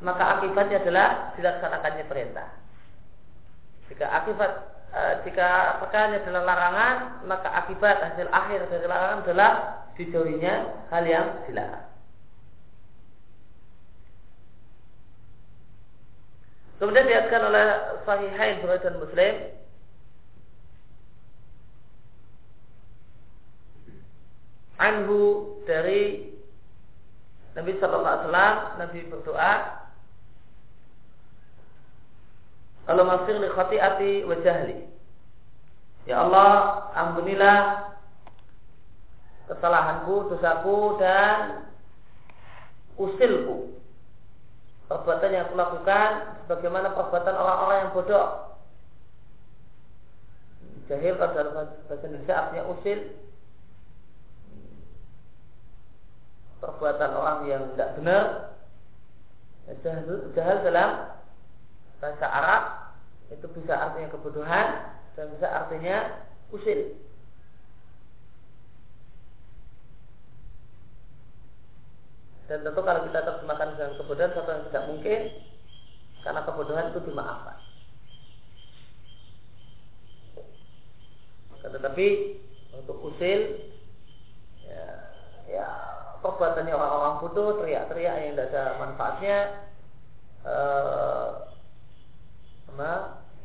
maka 0.00 0.24
akibatnya 0.38 0.80
adalah 0.80 1.08
dilaksanakannya 1.36 2.04
perintah 2.08 2.48
jika 3.90 4.06
akibat 4.10 4.52
e, 4.90 5.00
jika 5.26 5.78
perkaranya 5.82 6.22
adalah 6.24 6.42
larangan 6.42 6.96
maka 7.26 7.48
akibat 7.64 7.96
hasil 8.02 8.28
akhir 8.30 8.66
dari 8.70 8.86
larangan 8.86 9.22
adalah 9.22 9.50
dijauhinya 9.96 10.54
hal 10.92 11.04
yang 11.08 11.26
dilarang. 11.48 11.86
Kemudian 16.76 17.08
diatkan 17.08 17.40
oleh 17.40 17.66
Sahihain 18.04 18.60
Bukhari 18.60 18.84
dan 18.84 18.96
Muslim. 19.00 19.34
Anhu 24.76 25.20
dari 25.64 26.36
Nabi 27.56 27.72
Sallallahu 27.80 28.04
Alaihi 28.04 28.28
Wasallam 28.28 28.56
Nabi 28.76 29.00
berdoa 29.08 29.52
kalau 32.86 33.02
masir 33.02 33.36
li 33.42 33.50
khati'ati 33.50 34.24
wa 34.24 34.36
jahli 34.40 34.78
Ya 36.06 36.22
Allah 36.22 36.86
ampunilah 36.94 37.90
kesalahanku, 39.50 40.30
dosaku 40.30 41.02
dan 41.02 41.66
usilku 42.94 43.74
perbuatan 44.86 45.34
yang 45.34 45.50
aku 45.50 45.58
lakukan 45.58 46.10
sebagaimana 46.46 46.94
perbuatan 46.94 47.34
orang-orang 47.34 47.78
yang 47.82 47.92
bodoh. 47.94 48.28
Jahil 50.86 51.18
pada 51.18 51.42
bahasa 51.50 52.06
Indonesia 52.06 52.34
artinya 52.38 52.64
usil. 52.70 52.98
Perbuatan 56.62 57.10
orang 57.18 57.38
yang 57.50 57.62
tidak 57.74 57.90
benar. 57.98 58.24
Jahil, 59.82 60.30
jahil 60.38 60.58
dalam 60.62 61.15
bahasa 62.00 62.26
Arab 62.28 62.62
itu 63.32 63.46
bisa 63.58 63.74
artinya 63.74 64.08
kebodohan 64.12 64.68
dan 65.18 65.26
bisa 65.34 65.46
artinya 65.48 65.96
usil. 66.52 66.94
Dan 72.46 72.62
tentu 72.62 72.80
kalau 72.86 73.02
kita 73.10 73.26
terjemahkan 73.26 73.74
dengan 73.74 73.92
kebodohan 73.98 74.30
satu 74.30 74.50
yang 74.54 74.64
tidak 74.70 74.84
mungkin 74.86 75.20
karena 76.22 76.40
kebodohan 76.46 76.90
itu 76.94 77.00
dimaafkan. 77.02 77.58
Tetapi 81.66 82.06
untuk 82.78 83.02
usil 83.10 83.40
ya, 84.62 84.86
ya 85.50 85.68
perbuatannya 86.22 86.70
orang-orang 86.70 87.14
bodoh 87.26 87.58
teriak-teriak 87.58 88.14
yang 88.22 88.32
tidak 88.38 88.48
ada 88.54 88.64
manfaatnya 88.78 89.36
eh, 90.46 91.28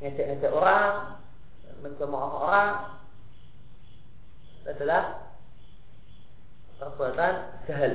ngejek-ngejek 0.01 0.51
orang 0.51 1.17
mencemooh 1.81 2.45
orang 2.45 3.01
adalah 4.65 5.33
perbuatan 6.77 7.33
jahil. 7.65 7.93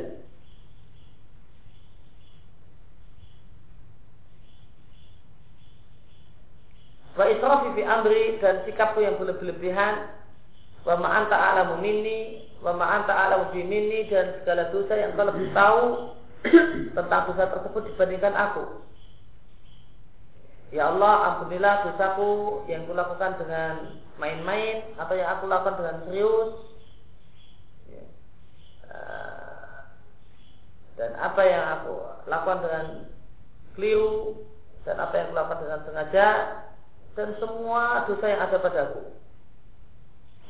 Wa 7.17 7.25
israfi 7.33 7.69
fi 7.75 7.83
amri 7.87 8.37
dan 8.45 8.61
sikapku 8.69 9.01
yang 9.01 9.17
berlebihan. 9.17 10.13
Wa 10.85 10.95
ma 11.01 11.25
anta 11.25 11.35
a'lamu 11.35 11.83
minni 11.83 12.47
wa 12.63 12.71
ma 12.77 13.03
anta 13.03 13.11
a'lamu 13.11 13.51
fi 13.51 13.67
minni 13.67 14.07
dan 14.07 14.39
segala 14.43 14.71
dosa 14.71 14.95
yang 14.95 15.19
kau 15.19 15.27
lebih 15.27 15.51
tahu 15.51 15.83
tentang 16.95 17.23
dosa 17.27 17.45
tersebut 17.51 17.83
dibandingkan 17.91 18.35
aku 18.39 18.86
Ya 20.75 20.91
Allah 20.91 21.15
ampunilah 21.31 21.87
dosaku 21.87 22.63
yang 22.67 22.91
kulakukan 22.91 23.39
dengan 23.39 24.03
main-main 24.19 24.83
atau 24.99 25.15
yang 25.15 25.39
aku 25.39 25.47
lakukan 25.47 25.79
dengan 25.79 25.97
serius 26.09 26.51
ya. 27.87 28.05
eh, 28.91 29.77
dan 30.99 31.11
apa 31.23 31.43
yang 31.47 31.65
aku 31.79 31.95
lakukan 32.27 32.61
dengan 32.67 32.87
keliru 33.79 34.43
dan 34.83 34.99
apa 34.99 35.15
yang 35.15 35.25
aku 35.31 35.35
lakukan 35.39 35.61
dengan 35.63 35.81
sengaja 35.87 36.29
dan 37.15 37.29
semua 37.39 38.05
dosa 38.11 38.27
yang 38.27 38.43
ada 38.43 38.59
padaku. 38.59 39.03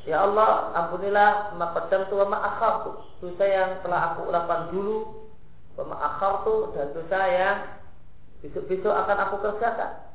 Ya 0.06 0.22
Allah, 0.22 0.70
ampunilah 0.70 1.58
ma 1.58 1.74
qaddamtu 1.74 2.14
wa 2.14 2.26
ma 2.30 2.38
akhartu. 2.46 2.94
Dosa 3.18 3.42
yang 3.42 3.70
telah 3.82 4.14
aku 4.14 4.30
lakukan 4.30 4.70
dulu, 4.70 4.98
wa 5.76 5.84
ma 5.90 5.96
akhartu 6.14 6.72
dan 6.78 6.94
dosa 6.94 7.20
yang 7.26 7.56
besok-besok 8.38 8.94
akan 8.94 9.16
aku 9.26 9.36
kerjakan. 9.42 10.05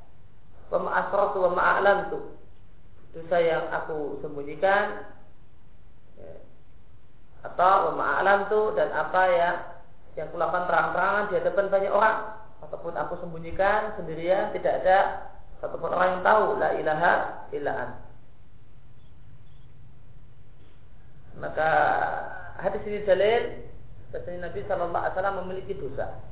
Wa 0.71 0.79
ma 0.79 0.89
asrartu 1.03 1.37
wa 1.43 1.51
a'lantu. 1.59 2.19
Dosa 3.11 3.37
yang 3.43 3.67
aku 3.75 4.23
sembunyikan 4.23 5.03
ya. 6.15 6.33
atau 7.43 7.91
wa 7.91 8.23
a'lantu 8.23 8.71
dan 8.79 8.87
apa 8.95 9.23
yang 9.35 9.55
yang 10.15 10.27
kulakukan 10.31 10.67
terang-terangan 10.67 11.23
di 11.27 11.33
hadapan 11.39 11.65
banyak 11.71 11.91
orang 11.91 12.17
ataupun 12.63 12.93
aku 12.95 13.13
sembunyikan 13.19 13.95
sendirian 13.99 14.51
tidak 14.55 14.83
ada 14.83 14.97
satupun 15.59 15.91
orang 15.91 16.19
yang 16.19 16.23
tahu 16.23 16.45
la 16.55 16.69
ilaha 16.79 17.13
illa 17.51 17.71
an. 17.75 17.89
Maka 21.39 21.69
hadis 22.59 22.83
ini 22.85 23.01
dalil 23.07 23.43
bahwa 24.11 24.43
Nabi 24.43 24.59
Shallallahu 24.67 24.99
Alaihi 24.99 25.15
Wasallam 25.15 25.37
memiliki 25.47 25.73
dosa. 25.79 26.30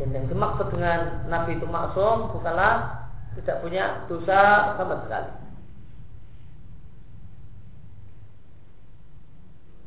Dan 0.00 0.16
yang 0.16 0.26
dimaksud 0.32 0.72
dengan 0.72 1.28
Nabi 1.28 1.60
itu 1.60 1.68
maksum 1.68 2.32
bukanlah 2.32 3.04
tidak 3.36 3.60
punya 3.60 4.08
dosa 4.08 4.72
sama 4.80 5.04
sekali. 5.04 5.30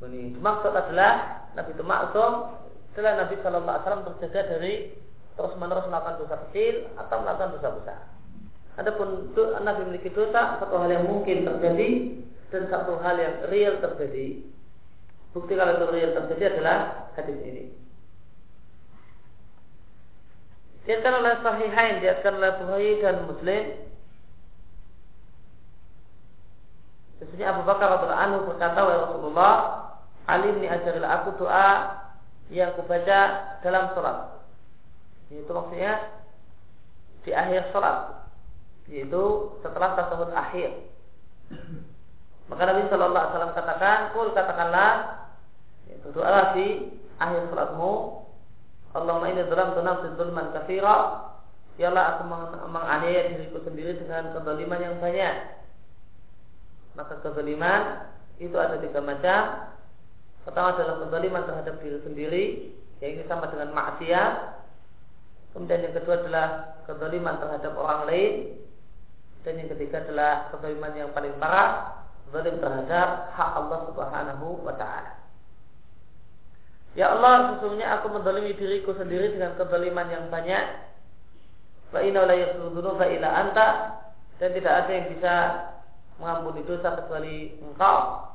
Ini 0.04 0.38
maksud 0.38 0.70
adalah 0.70 1.42
Nabi 1.58 1.72
itu 1.74 1.82
maksum 1.82 2.32
setelah 2.94 3.26
Nabi 3.26 3.42
Shallallahu 3.42 3.66
Alaihi 3.74 3.82
Wasallam 3.82 4.06
terjaga 4.14 4.42
dari 4.54 4.74
terus 5.34 5.54
menerus 5.58 5.90
melakukan 5.90 6.22
dosa 6.22 6.36
kecil 6.46 6.94
atau 6.94 7.16
melakukan 7.26 7.50
dosa 7.58 7.70
besar. 7.82 8.00
Adapun 8.78 9.34
Nabi 9.66 9.82
memiliki 9.86 10.14
dosa 10.14 10.62
satu 10.62 10.76
hal 10.78 10.94
yang 10.94 11.10
mungkin 11.10 11.42
terjadi 11.42 11.90
dan 12.54 12.70
satu 12.70 13.02
hal 13.02 13.18
yang 13.18 13.50
real 13.50 13.82
terjadi. 13.82 14.46
Bukti 15.34 15.58
kalau 15.58 15.74
itu 15.74 15.88
real 15.90 16.12
terjadi 16.14 16.58
adalah 16.58 17.10
hadis 17.18 17.38
ini. 17.42 17.74
Diatkan 20.84 21.14
oleh 21.24 21.34
Sahihain, 21.40 22.04
diatkan 22.04 22.36
oleh 22.40 22.52
Bukhari 22.60 22.92
dan 23.00 23.24
Muslim. 23.24 23.64
Sesungguhnya 27.20 27.56
Abu 27.56 27.64
Bakar 27.64 27.88
radhiallahu 27.88 28.24
anhu 28.28 28.40
berkata, 28.52 28.80
"Wahai 28.84 29.04
Rasulullah, 29.08 29.56
alimni 30.28 30.68
ajarilah 30.68 31.12
aku 31.24 31.40
doa 31.40 31.70
yang 32.52 32.76
kubaca 32.76 33.20
dalam 33.64 33.96
sholat." 33.96 34.44
Itu 35.32 35.52
maksudnya 35.56 36.04
di 37.24 37.32
akhir 37.32 37.72
sholat 37.72 38.28
yaitu 38.92 39.24
setelah 39.64 39.96
tasawuf 39.96 40.32
akhir. 40.36 40.92
Maka 42.52 42.62
Nabi 42.68 42.84
Shallallahu 42.92 43.16
Alaihi 43.24 43.32
Wasallam 43.32 43.56
katakan, 43.56 43.98
kul 44.12 44.28
katakanlah, 44.36 44.92
itu 45.88 46.08
doa 46.12 46.52
di 46.52 46.68
akhir 47.22 47.48
salatmu. 47.48 48.23
Allahumma 48.94 49.34
ini 49.34 49.42
dalam 49.50 49.74
tunam 49.74 50.06
zulman 50.18 50.54
kafira. 50.54 51.30
Yalah 51.82 52.22
aku 52.22 52.30
menganiaya 52.70 53.34
diriku 53.34 53.58
sendiri 53.66 53.98
dengan 53.98 54.30
kezaliman 54.38 54.78
yang 54.78 54.96
banyak. 55.02 55.36
Maka 56.94 57.18
kezaliman 57.26 58.06
itu 58.38 58.54
ada 58.54 58.78
tiga 58.78 59.02
macam. 59.02 59.74
Pertama 60.46 60.78
adalah 60.78 61.02
kezaliman 61.08 61.44
terhadap 61.50 61.76
diri 61.82 62.00
sendiri, 62.06 62.44
yang 63.02 63.18
ini 63.18 63.24
sama 63.26 63.50
dengan 63.50 63.74
maksiat. 63.74 64.34
Kemudian 65.56 65.88
yang 65.90 65.96
kedua 65.98 66.20
adalah 66.22 66.48
kezaliman 66.86 67.40
terhadap 67.40 67.74
orang 67.80 68.02
lain, 68.12 68.60
dan 69.48 69.54
yang 69.58 69.70
ketiga 69.72 70.04
adalah 70.04 70.52
kezaliman 70.52 70.94
yang 71.00 71.10
paling 71.16 71.34
parah, 71.40 72.04
zalim 72.30 72.60
terhadap 72.60 73.32
hak 73.34 73.50
Allah 73.56 73.80
Subhanahu 73.88 74.48
wa 74.62 74.76
taala. 74.76 75.23
Ya 76.94 77.10
Allah, 77.10 77.58
sesungguhnya 77.58 77.90
aku 78.00 78.14
mendolimi 78.14 78.54
diriku 78.54 78.94
sendiri 78.94 79.34
dengan 79.34 79.58
kezaliman 79.58 80.08
yang 80.14 80.30
banyak. 80.30 80.66
Wa 81.90 82.00
inna 82.06 82.30
la 82.30 82.36
yaghfiru 82.38 82.98
illa 83.02 83.30
anta 83.34 83.68
dan 84.38 84.50
tidak 84.54 84.74
ada 84.86 84.92
yang 84.94 85.08
bisa 85.14 85.34
mengampuni 86.22 86.62
dosa 86.66 86.94
kecuali 86.98 87.58
Engkau. 87.62 88.30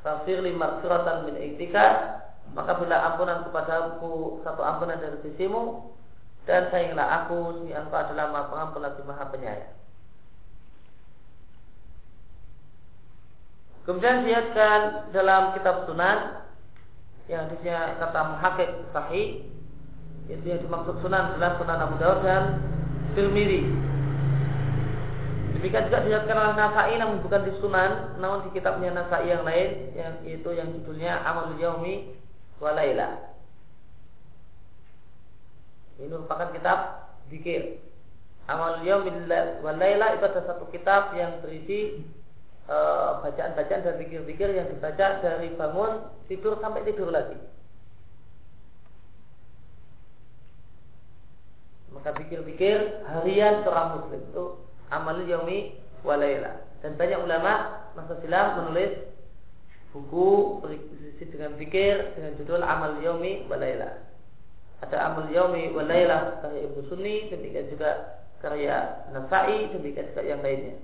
Fafir 0.00 0.40
lima 0.40 0.80
suratan 0.80 1.28
min 1.28 1.36
iktika 1.36 2.18
maka 2.56 2.72
bila 2.80 2.96
ampunan 3.12 3.46
kepadaku 3.46 4.42
satu 4.42 4.62
ampunan 4.64 4.98
dari 4.98 5.18
sisimu 5.22 5.92
dan 6.48 6.66
sayanglah 6.72 7.06
aku 7.24 7.62
si 7.62 7.70
engkau 7.70 8.00
adalah 8.00 8.32
maha 8.32 8.48
pengampun 8.50 8.80
lagi 8.82 9.02
maha 9.06 9.24
penyayang. 9.28 9.79
Kemudian 13.90 14.22
dilihatkan 14.22 15.10
dalam 15.10 15.50
kitab 15.58 15.82
sunan 15.90 16.46
yang 17.26 17.50
di 17.50 17.58
sini 17.58 17.74
kata 17.74 18.20
muhakik 18.22 18.70
sahih 18.94 19.42
itu 20.30 20.46
yang 20.46 20.62
dimaksud 20.62 21.02
sunan 21.02 21.34
adalah 21.34 21.58
sunan 21.58 21.78
Abu 21.82 21.98
Dawud 21.98 22.22
dan 22.22 22.62
Tirmidzi. 23.18 23.66
Demikian 25.58 25.90
juga 25.90 26.06
dilihatkan 26.06 26.38
oleh 26.38 26.54
Nasai 26.54 26.94
namun 27.02 27.18
bukan 27.18 27.42
di 27.42 27.52
sunan, 27.58 27.90
namun 28.22 28.46
di 28.46 28.54
kitabnya 28.54 28.94
Nasai 28.94 29.26
yang 29.26 29.42
lain 29.42 29.90
yang 29.98 30.22
itu 30.22 30.50
yang 30.54 30.70
judulnya 30.70 31.26
Amal 31.26 31.58
Yaumi 31.58 32.14
Walaila. 32.62 33.26
Ini 35.98 36.14
merupakan 36.14 36.54
kitab 36.54 36.78
zikir. 37.26 37.82
Amal 38.46 38.86
Yaumil 38.86 39.26
wal 39.66 39.78
Laila 39.78 40.14
itu 40.14 40.24
ada 40.30 40.42
satu 40.46 40.70
kitab 40.70 41.14
yang 41.18 41.42
berisi 41.42 42.02
eh, 42.02 42.19
bacaan-bacaan 43.26 43.82
dan 43.82 43.94
zikir-zikir 43.98 44.54
yang 44.54 44.70
dibaca 44.70 45.06
dari 45.18 45.50
bangun 45.58 46.06
tidur 46.30 46.54
sampai 46.62 46.86
tidur 46.86 47.10
lagi. 47.10 47.34
Maka 51.90 52.14
pikir-pikir 52.14 53.02
harian 53.10 53.66
seorang 53.66 53.98
muslim 53.98 54.22
itu 54.22 54.44
amal 54.94 55.18
yaumi 55.26 55.74
walaila. 56.06 56.62
Dan 56.80 56.94
banyak 56.94 57.18
ulama 57.26 57.82
masa 57.98 58.14
silam 58.22 58.62
menulis 58.62 59.10
buku 59.90 60.62
berisi 60.62 61.26
dengan 61.34 61.58
pikir 61.58 62.14
dengan 62.14 62.38
judul 62.38 62.62
amal 62.62 62.94
yaumi 63.02 63.44
walaila 63.50 64.10
ada 64.80 65.12
Amal 65.12 65.28
Yaumi 65.28 65.76
wa 65.76 65.84
Lailah 65.84 66.40
karya 66.40 66.64
Ibnu 66.72 66.88
Sunni, 66.88 67.28
demikian 67.28 67.68
juga 67.68 68.24
karya 68.40 69.04
Nasai, 69.12 69.68
demikian 69.76 70.08
juga 70.12 70.22
yang 70.24 70.40
lainnya. 70.40 70.74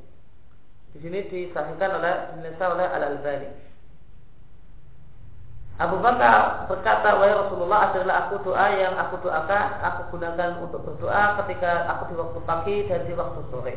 Di 0.97 1.05
sini 1.05 1.29
disahihkan 1.29 2.01
oleh 2.01 2.41
dinasa 2.41 2.73
oleh 2.73 2.89
Al 2.89 3.05
Albani. 3.05 3.53
Abu 5.77 6.01
Bakar 6.01 6.65
berkata, 6.73 7.21
wahai 7.21 7.37
Rasulullah, 7.37 7.93
adalah 7.93 8.15
aku 8.25 8.41
doa 8.49 8.67
yang 8.73 8.97
aku 8.97 9.21
doakan, 9.21 9.77
aku 9.85 10.17
gunakan 10.17 10.65
untuk 10.65 10.81
berdoa 10.89 11.37
ketika 11.45 11.85
aku 11.85 12.03
di 12.09 12.15
waktu 12.17 12.41
pagi 12.49 12.77
dan 12.89 13.05
di 13.05 13.13
waktu 13.13 13.41
sore. 13.53 13.77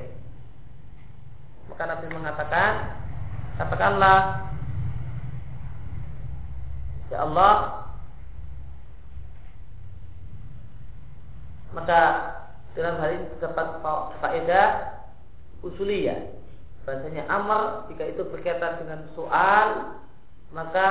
Maka 1.67 1.83
Nabi 1.91 2.07
mengatakan, 2.07 2.71
katakanlah, 3.59 4.19
Ya 7.11 7.27
Allah, 7.27 7.83
maka 11.75 12.01
dalam 12.79 12.95
hal 12.95 13.09
ini 13.11 13.25
terdapat 13.35 13.67
faedah 14.23 14.67
usuliyah 15.67 16.38
bahasanya 16.89 17.29
amal 17.29 17.85
jika 17.85 18.09
itu 18.09 18.25
berkaitan 18.33 18.81
dengan 18.81 19.05
soal 19.13 19.93
maka 20.49 20.89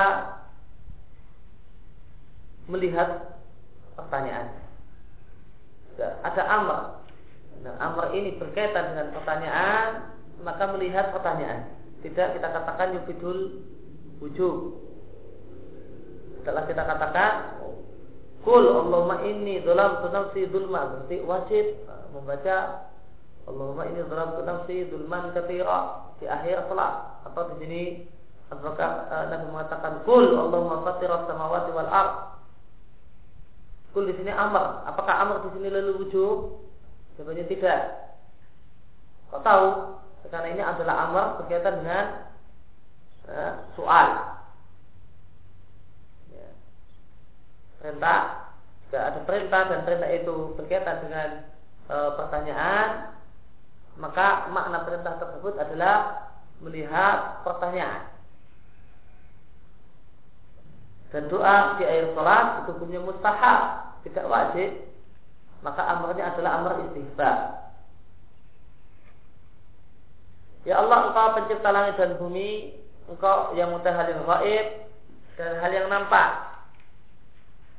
melihat 2.70 3.34
pertanyaan. 3.98 4.54
Ada 5.98 6.42
amal 6.46 7.02
nah, 7.66 7.74
amal 7.82 8.14
ini 8.14 8.38
berkaitan 8.38 8.94
dengan 8.94 9.10
pertanyaan 9.10 10.14
maka 10.46 10.70
melihat 10.70 11.10
pertanyaan. 11.10 11.66
Tidak 12.06 12.38
kita 12.38 12.46
katakan 12.46 12.94
yufidul 12.94 13.66
wujud 14.22 14.78
setelah 16.38 16.62
kita 16.70 16.82
katakan 16.86 17.32
Kul 18.46 18.70
Allahumma 18.70 19.26
inni 19.26 19.58
dalam 19.66 19.98
nafsi 19.98 20.46
dulma 20.46 20.94
Berarti 20.94 21.18
wajib 21.26 21.64
membaca 22.14 22.87
Allahumma 23.48 23.88
inni 23.88 24.04
dalam 24.04 24.36
nafsi 24.44 24.84
dulman 24.92 25.32
kathira. 25.32 26.12
Di 26.20 26.26
akhir 26.28 26.68
salat 26.68 27.24
Atau 27.24 27.54
di 27.54 27.64
sini 27.64 27.82
Apakah 28.48 29.12
uh, 29.12 29.24
Nabi 29.28 29.44
mengatakan 29.52 30.08
Kul 30.08 30.32
Allahumma 30.32 30.80
fatira 30.84 31.28
samawati 31.28 31.70
wal 31.72 31.88
ard. 31.88 32.12
Kul 33.92 34.08
di 34.08 34.16
sini 34.16 34.32
amr. 34.32 34.88
Apakah 34.88 35.14
amr 35.24 35.36
di 35.44 35.48
sini 35.56 35.68
lalu 35.68 36.04
wujud? 36.04 36.38
Jawabannya 37.16 37.44
tidak. 37.44 37.80
Kau 39.28 39.44
tahu? 39.44 39.66
Karena 40.28 40.48
ini 40.52 40.62
adalah 40.64 41.08
amr 41.08 41.24
berkaitan 41.44 41.84
dengan 41.84 42.04
uh, 43.28 43.52
soal. 43.76 44.08
Perintah. 47.84 48.48
Jika 48.88 49.12
ada 49.12 49.20
perintah 49.28 49.62
dan 49.68 49.80
perintah 49.84 50.10
itu 50.16 50.56
berkaitan 50.56 50.96
dengan 51.04 51.28
e, 51.92 51.96
pertanyaan 52.16 53.17
maka 53.98 54.46
makna 54.54 54.86
perintah 54.86 55.18
tersebut 55.18 55.58
adalah 55.58 56.26
melihat 56.62 57.42
pertanyaan. 57.42 58.14
Dan 61.08 61.26
doa 61.32 61.80
di 61.80 61.84
akhir 61.88 62.12
sholat 62.12 62.46
itu 62.62 62.72
punya 62.76 63.00
mustahab 63.00 63.60
tidak 64.06 64.26
wajib. 64.28 64.70
Maka 65.58 65.82
amarnya 65.82 66.30
adalah 66.30 66.50
amar 66.62 66.72
istighfar. 66.86 67.36
Ya 70.62 70.78
Allah 70.78 71.10
engkau 71.10 71.34
pencipta 71.38 71.70
langit 71.72 71.96
dan 71.96 72.18
bumi 72.20 72.76
Engkau 73.08 73.56
yang 73.56 73.72
mengetahui 73.72 73.96
hal 73.96 74.06
yang 74.12 74.22
gaib 74.26 74.66
Dan 75.40 75.50
hal 75.64 75.70
yang 75.72 75.88
nampak. 75.88 76.30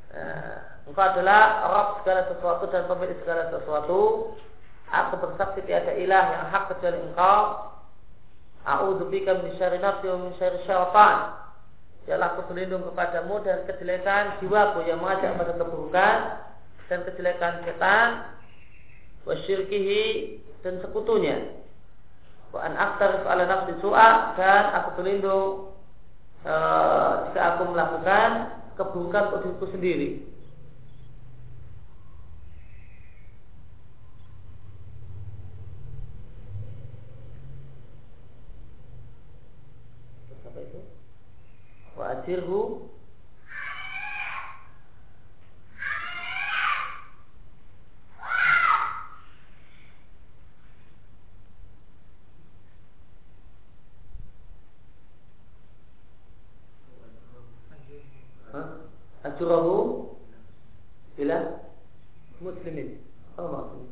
Eh, 0.09 0.57
engkau 0.89 1.05
adalah 1.05 1.69
Rabb 1.69 2.01
segala 2.01 2.21
sesuatu 2.33 2.65
dan 2.73 2.89
pemilik 2.89 3.19
segala 3.21 3.53
sesuatu. 3.53 4.33
Aku 4.89 5.21
bersaksi 5.21 5.61
tiada 5.69 5.93
ilah 5.93 6.25
yang 6.33 6.45
hak 6.49 6.63
kecuali 6.73 6.97
engkau. 6.97 7.69
Bika 9.09 9.41
min 9.41 9.53
syarri 9.57 9.77
nafsi 9.77 10.05
wa 10.09 10.17
min 10.29 10.33
syaitan. 10.37 11.17
Jalan 12.09 12.25
aku 12.25 12.41
berlindung 12.49 12.81
kepadamu 12.89 13.37
dan 13.45 13.69
kejelekan 13.69 14.41
jiwaku 14.41 14.81
yang 14.89 14.97
mengajak 14.97 15.29
pada 15.37 15.53
keburukan 15.53 16.17
dan 16.89 16.99
kejelekan 17.05 17.61
setan 17.69 18.07
wa 19.29 19.35
syirkihi 19.45 20.41
dan 20.65 20.81
sekutunya. 20.81 21.53
Wa 22.49 22.65
an 22.65 22.73
aktarif 22.81 23.21
ala 23.29 23.45
nafsi 23.45 23.77
su'a 23.77 24.33
dan 24.33 24.63
aku 24.73 24.89
berlindung 24.97 25.69
e, 26.41 26.55
jika 27.29 27.41
aku 27.53 27.77
melakukan 27.77 28.29
keburukan 28.73 29.23
untuk 29.29 29.39
diriku 29.45 29.65
sendiri. 29.69 30.09
Wa 42.09 42.17
ajirhu 42.17 42.89
ajurahu 59.23 60.09
ila 61.21 61.37
muslimin. 62.41 62.97
Apa 63.37 63.47
maksudnya? 63.47 63.89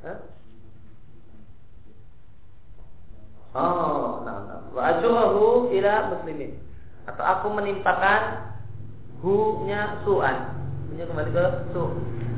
Hah? 0.00 0.18
Oh, 3.50 4.22
nah, 4.22 4.38
nah. 4.46 4.60
Wa 4.72 4.82
ajurahu 4.96 5.74
ila 5.74 5.94
muslimin. 6.14 6.56
Atau 7.06 7.24
aku 7.26 7.46
menimpakan 7.70 8.50
hu-nya 9.22 10.02
su'an. 10.02 10.58
Punya 10.90 11.06
kembali 11.06 11.30
ke 11.30 11.44
su. 11.70 11.84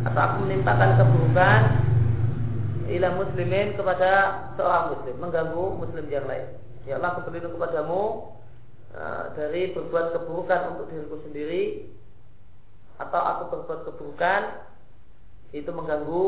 Atau 0.05 0.20
aku 0.20 0.37
menimpakan 0.45 1.01
keburukan 1.01 1.61
ila 2.93 3.09
muslimin 3.16 3.72
kepada 3.72 4.11
seorang 4.61 4.93
muslim, 4.93 5.16
mengganggu 5.16 5.66
muslim 5.80 6.05
yang 6.12 6.28
lain. 6.28 6.45
Ya 6.85 7.01
Allah, 7.01 7.16
aku 7.16 7.30
berlindung 7.30 7.57
kepadamu 7.57 8.35
uh, 8.93 9.24
dari 9.33 9.72
berbuat 9.72 10.12
keburukan 10.12 10.76
untuk 10.76 10.93
diriku 10.93 11.16
sendiri 11.24 11.89
atau 13.01 13.20
aku 13.22 13.43
berbuat 13.57 13.80
keburukan 13.89 14.43
itu 15.57 15.70
mengganggu 15.72 16.24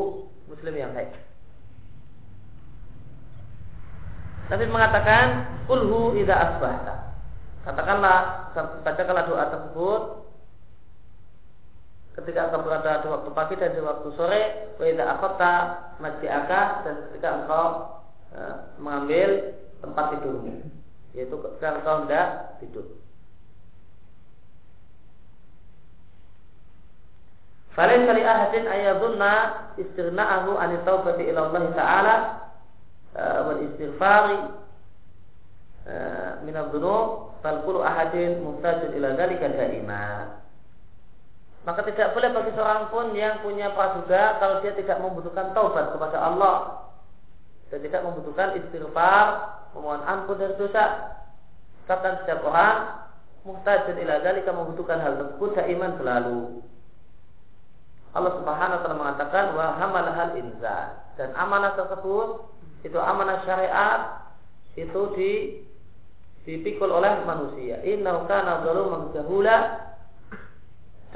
muslim 0.48 0.74
yang 0.78 0.96
lain. 0.96 1.12
Nabi 4.48 4.64
mengatakan 4.70 5.26
ulhu 5.68 6.16
ida 6.16 6.36
asbahta. 6.36 7.13
Katakanlah 7.64 8.52
bacakanlah 8.84 9.24
doa 9.24 9.44
tersebut 9.48 10.02
ketika 12.14 12.46
engkau 12.46 12.62
berada 12.62 13.02
di 13.02 13.08
waktu 13.10 13.30
pagi 13.34 13.54
dan 13.58 13.74
di 13.74 13.82
waktu 13.82 14.08
sore 14.14 14.42
wa 14.78 14.84
idza 14.86 15.04
akhadta 15.08 15.54
dan 16.86 16.94
ketika 17.08 17.28
engkau 17.42 17.66
uh, 18.36 18.56
mengambil 18.78 19.56
tempat 19.82 20.04
tidurmu 20.14 20.62
yaitu 21.16 21.34
ketika 21.34 21.80
engkau 21.80 22.04
hendak 22.04 22.28
tidur. 22.60 22.86
Falaysa 27.74 28.12
li 28.14 28.22
ahadin 28.22 28.70
ayadunna 28.70 29.32
istirna'ahu 29.74 30.54
an 30.54 30.70
taubati 30.86 31.26
ila 31.26 31.50
Ta'ala 31.74 32.14
uh, 33.18 33.38
wal 33.50 33.60
istighfari 33.66 34.38
uh, 35.90 36.30
min 36.46 36.54
fal 37.44 37.60
kullu 37.68 37.84
ahadin 37.84 38.40
muhtajun 38.40 38.96
ila 38.96 39.12
dzalika 39.20 39.52
daima. 39.52 40.40
Maka 41.68 41.84
tidak 41.84 42.16
boleh 42.16 42.32
bagi 42.32 42.52
seorang 42.56 42.88
pun 42.88 43.12
yang 43.12 43.44
punya 43.44 43.68
praduga 43.76 44.40
kalau 44.40 44.64
dia 44.64 44.72
tidak 44.72 44.96
membutuhkan 45.00 45.52
taubat 45.52 45.92
kepada 45.92 46.16
Allah 46.24 46.56
dan 47.68 47.84
tidak 47.84 48.00
membutuhkan 48.04 48.56
istighfar, 48.56 49.26
memohon 49.76 50.00
ampun 50.08 50.40
dari 50.40 50.56
dosa. 50.56 51.12
Kata 51.84 52.24
setiap 52.24 52.40
orang 52.48 53.04
muhtajun 53.44 53.96
ila 54.00 54.24
dzalika 54.24 54.50
membutuhkan 54.56 55.04
hal 55.04 55.20
tersebut 55.20 55.50
daiman 55.60 55.92
selalu. 56.00 56.64
Allah 58.16 58.32
Subhanahu 58.40 58.76
wa 58.78 58.80
taala 58.80 58.96
mengatakan 58.96 59.44
wa 59.52 59.66
hamalahal 59.76 60.32
insan 60.40 60.96
dan 61.20 61.28
amanah 61.36 61.76
tersebut 61.76 62.46
itu 62.86 62.96
amanah 62.96 63.42
syariat 63.44 64.32
itu 64.78 65.00
di 65.18 65.30
dipikul 66.44 66.92
oleh 66.92 67.24
manusia. 67.24 67.80
Innahu 67.82 68.28
kana 68.28 68.60
zaluman 68.64 69.12
jahula 69.16 69.56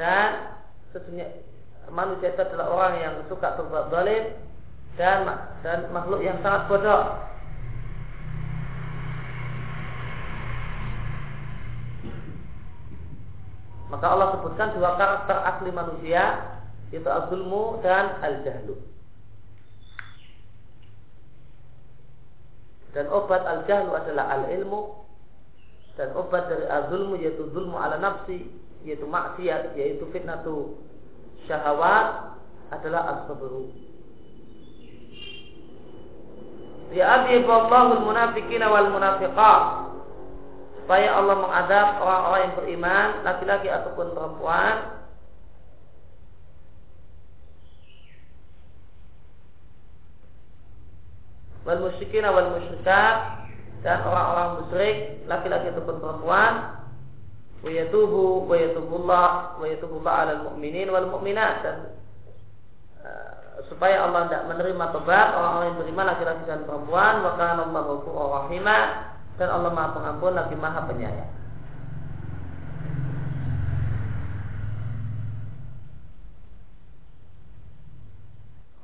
dan 0.01 0.57
sesungguhnya 0.93 1.29
manusia 1.93 2.33
itu 2.33 2.41
adalah 2.41 2.67
orang 2.73 2.95
yang 3.01 3.15
suka 3.29 3.57
berbuat 3.61 3.93
zalim 3.93 4.25
dan 4.97 5.29
dan 5.61 5.89
makhluk 5.93 6.25
yang 6.25 6.41
sangat 6.41 6.65
bodoh. 6.69 7.29
Maka 13.89 14.05
Allah 14.05 14.29
sebutkan 14.37 14.77
dua 14.77 15.01
karakter 15.01 15.37
asli 15.49 15.71
manusia 15.73 16.25
itu 16.93 17.09
azulmu 17.09 17.81
dan 17.81 18.21
al-jahlu. 18.21 18.77
Dan 22.93 23.09
obat 23.13 23.45
al-jahlu 23.45 23.97
adalah 23.97 24.41
al-ilmu 24.41 25.08
dan 25.99 26.15
obat 26.15 26.47
dari 26.47 26.63
azulmu 26.71 27.19
yaitu 27.19 27.51
zulmu 27.51 27.75
ala 27.75 27.99
nafsi 27.99 28.47
yaitu 28.87 29.03
maksiat 29.03 29.75
yaitu 29.75 30.07
fitnatu 30.15 30.79
syahwat 31.51 32.39
adalah 32.71 33.19
as-sabru. 33.19 33.75
Ya 36.95 37.21
abi 37.21 37.43
Allahul 37.43 38.07
munafiqina 38.07 38.71
wal 38.71 38.89
munafiqat. 38.95 39.63
Supaya 40.81 41.21
Allah 41.21 41.37
mengadab 41.37 41.89
orang-orang 42.01 42.41
yang 42.49 42.55
beriman 42.57 43.09
laki-laki 43.27 43.69
ataupun 43.69 44.17
perempuan. 44.17 44.97
Wal 51.69 51.81
musyrikin 51.85 52.25
wal 52.25 52.57
musyrikat 52.57 53.38
dan 53.83 54.03
orang-orang 54.03 54.49
musyrik 54.63 54.97
laki-laki 55.31 55.71
ataupun 55.71 55.97
perempuan 56.03 56.53
wa 57.59 57.71
yatubu 57.71 58.47
wa 58.47 58.57
yatubullah 58.59 59.31
wa 59.59 59.67
yatubullah 59.67 60.13
'alal 60.15 60.41
mu'minin 60.51 60.91
wal 60.91 61.11
mu'minat 61.11 61.55
dan 61.63 61.77
uh, 63.03 63.63
supaya 63.67 64.07
Allah 64.07 64.31
tidak 64.31 64.47
menerima 64.51 64.85
tobat 64.95 65.29
orang-orang 65.35 65.67
yang 65.75 65.79
beriman 65.83 66.07
laki-laki 66.11 66.43
dan 66.47 66.63
perempuan 66.67 67.15
wa 67.23 67.33
kana 67.35 67.67
Allahu 67.67 68.03
ghafurur 68.03 68.31
rahimah 68.47 68.83
dan 69.39 69.49
Allah 69.55 69.71
Maha 69.71 69.95
Pengampun 69.95 70.33
lagi 70.35 70.55
Maha 70.59 70.83
Penyayang. 70.91 71.39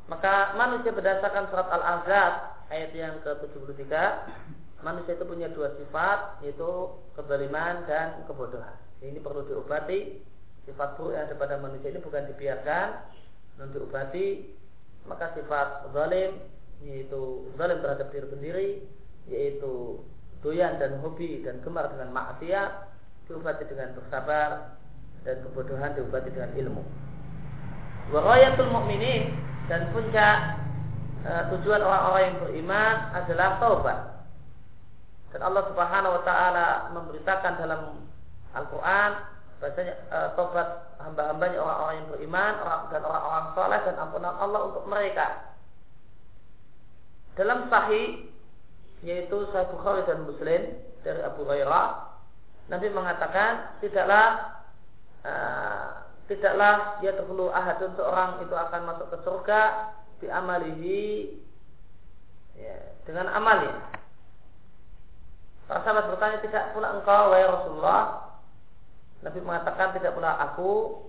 Maka 0.05 0.55
manusia 0.55 0.95
berdasarkan 0.95 1.51
surat 1.51 1.67
Al-Ahzab 1.75 2.33
ayat 2.71 2.91
yang 2.95 3.19
ke-73 3.25 3.83
manusia 4.85 5.17
itu 5.17 5.25
punya 5.25 5.49
dua 5.51 5.73
sifat 5.81 6.45
yaitu 6.45 6.71
kezaliman 7.17 7.89
dan 7.89 8.23
kebodohan. 8.29 8.77
Ini 9.01 9.19
perlu 9.25 9.49
diobati. 9.49 10.21
Sifat 10.65 10.97
buruk 10.97 11.13
yang 11.13 11.29
ada 11.29 11.37
pada 11.37 11.61
manusia 11.61 11.93
ini 11.93 12.01
bukan 12.01 12.25
dibiarkan, 12.31 12.89
non 13.61 13.73
diobati. 13.73 14.55
Maka 15.05 15.37
sifat 15.37 15.93
zalim 15.93 16.41
yaitu 16.85 17.49
zalim 17.57 17.81
terhadap 17.81 18.09
diri 18.13 18.29
sendiri, 18.29 18.69
yaitu 19.29 20.01
doyan 20.45 20.77
dan 20.77 21.01
hobi 21.01 21.41
dan 21.45 21.61
gemar 21.65 21.89
dengan 21.93 22.13
maksiat 22.13 22.71
diobati 23.29 23.65
dengan 23.69 23.97
bersabar 23.97 24.77
dan 25.25 25.41
kebodohan 25.49 25.97
diobati 25.97 26.29
dengan 26.33 26.53
ilmu. 26.57 26.85
Warayatul 28.13 28.69
mukminin 28.69 29.33
dan 29.65 29.89
puncak 29.97 30.65
Eh, 31.25 31.43
tujuan 31.57 31.81
orang-orang 31.81 32.23
yang 32.29 32.39
beriman 32.45 32.95
adalah 33.17 33.57
taubat. 33.57 34.14
Dan 35.35 35.43
Allah 35.43 35.67
Subhanahu 35.67 36.15
wa 36.15 36.23
taala 36.23 36.67
memberitakan 36.95 37.53
dalam 37.59 38.07
Al-Qur'an 38.55 39.35
bahasanya 39.59 39.95
e, 40.07 40.19
taubat 40.39 40.95
hamba-hambanya 41.03 41.59
orang-orang 41.59 41.95
yang 41.99 42.09
beriman 42.15 42.53
orang, 42.63 42.83
dan 42.95 43.03
orang-orang 43.03 43.47
saleh 43.59 43.81
dan 43.83 43.97
ampunan 43.99 44.35
Allah 44.39 44.61
untuk 44.71 44.85
mereka. 44.87 45.27
Dalam 47.35 47.67
sahih 47.67 48.31
yaitu 49.03 49.37
Sahih 49.51 49.69
Bukhari 49.75 50.07
dan 50.07 50.23
Muslim 50.23 50.63
dari 51.03 51.21
Abu 51.27 51.43
Hurairah 51.43 52.15
Nabi 52.71 52.89
mengatakan 52.95 53.77
tidaklah 53.83 54.57
uh, 55.27 56.09
tidaklah 56.31 57.03
dia 57.05 57.13
terlalu 57.13 57.53
ahadun 57.53 57.93
seorang 57.99 58.41
itu 58.41 58.55
akan 58.55 58.81
masuk 58.89 59.07
ke 59.13 59.19
surga 59.27 59.61
bi 60.23 60.27
amalihi 60.33 61.05
ya, 62.57 62.77
dengan 63.05 63.29
amalnya. 63.35 64.04
Para 65.65 65.81
sahabat 65.81 66.13
bertanya 66.13 66.39
tidak 66.45 66.65
pula 66.77 66.93
engkau 66.93 67.33
wahai 67.33 67.49
Rasulullah. 67.49 68.03
Nabi 69.25 69.41
mengatakan 69.41 69.97
tidak 69.97 70.13
pula 70.13 70.37
aku 70.37 71.01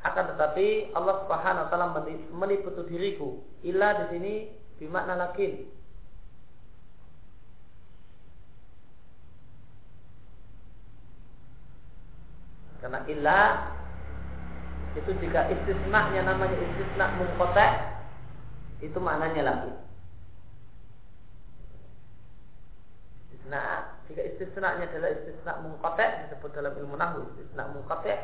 akan 0.00 0.24
tetapi 0.32 0.94
Allah 0.94 1.26
Subhanahu 1.26 1.64
wa 1.66 1.68
taala 1.68 1.86
meliputi 2.30 2.82
diriku. 2.86 3.42
Illa 3.66 3.98
di 4.00 4.04
sini 4.14 4.34
bermakna 4.78 5.18
lakin. 5.18 5.66
Karena 12.80 13.04
illa 13.12 13.40
itu 14.96 15.10
jika 15.20 15.52
istisna 15.52 16.10
namanya 16.16 16.56
istisna 16.56 17.12
mungkotek 17.20 17.72
itu 18.80 18.96
maknanya 18.96 19.42
lagi. 19.44 19.89
Nah, 23.48 23.96
jika 24.10 24.20
istisnanya 24.20 24.84
adalah 24.90 25.10
istisna 25.16 25.52
mungkotek 25.64 26.28
disebut 26.28 26.50
dalam 26.52 26.76
ilmu 26.76 26.98
nahu 27.00 27.24
istisna 27.32 27.72
mungkotek 27.72 28.18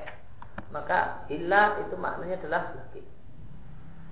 maka 0.74 1.24
illa 1.32 1.78
itu 1.84 1.94
maknanya 1.96 2.36
adalah 2.42 2.62
laki. 2.74 3.02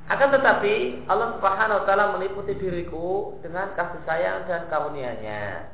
Akan 0.04 0.28
tetapi 0.36 1.04
Allah 1.08 1.40
Subhanahu 1.40 1.80
wa 1.80 1.84
taala 1.88 2.14
meliputi 2.20 2.52
diriku 2.60 3.40
dengan 3.40 3.72
kasih 3.72 4.04
sayang 4.04 4.44
dan 4.44 4.68
karunia-Nya. 4.68 5.72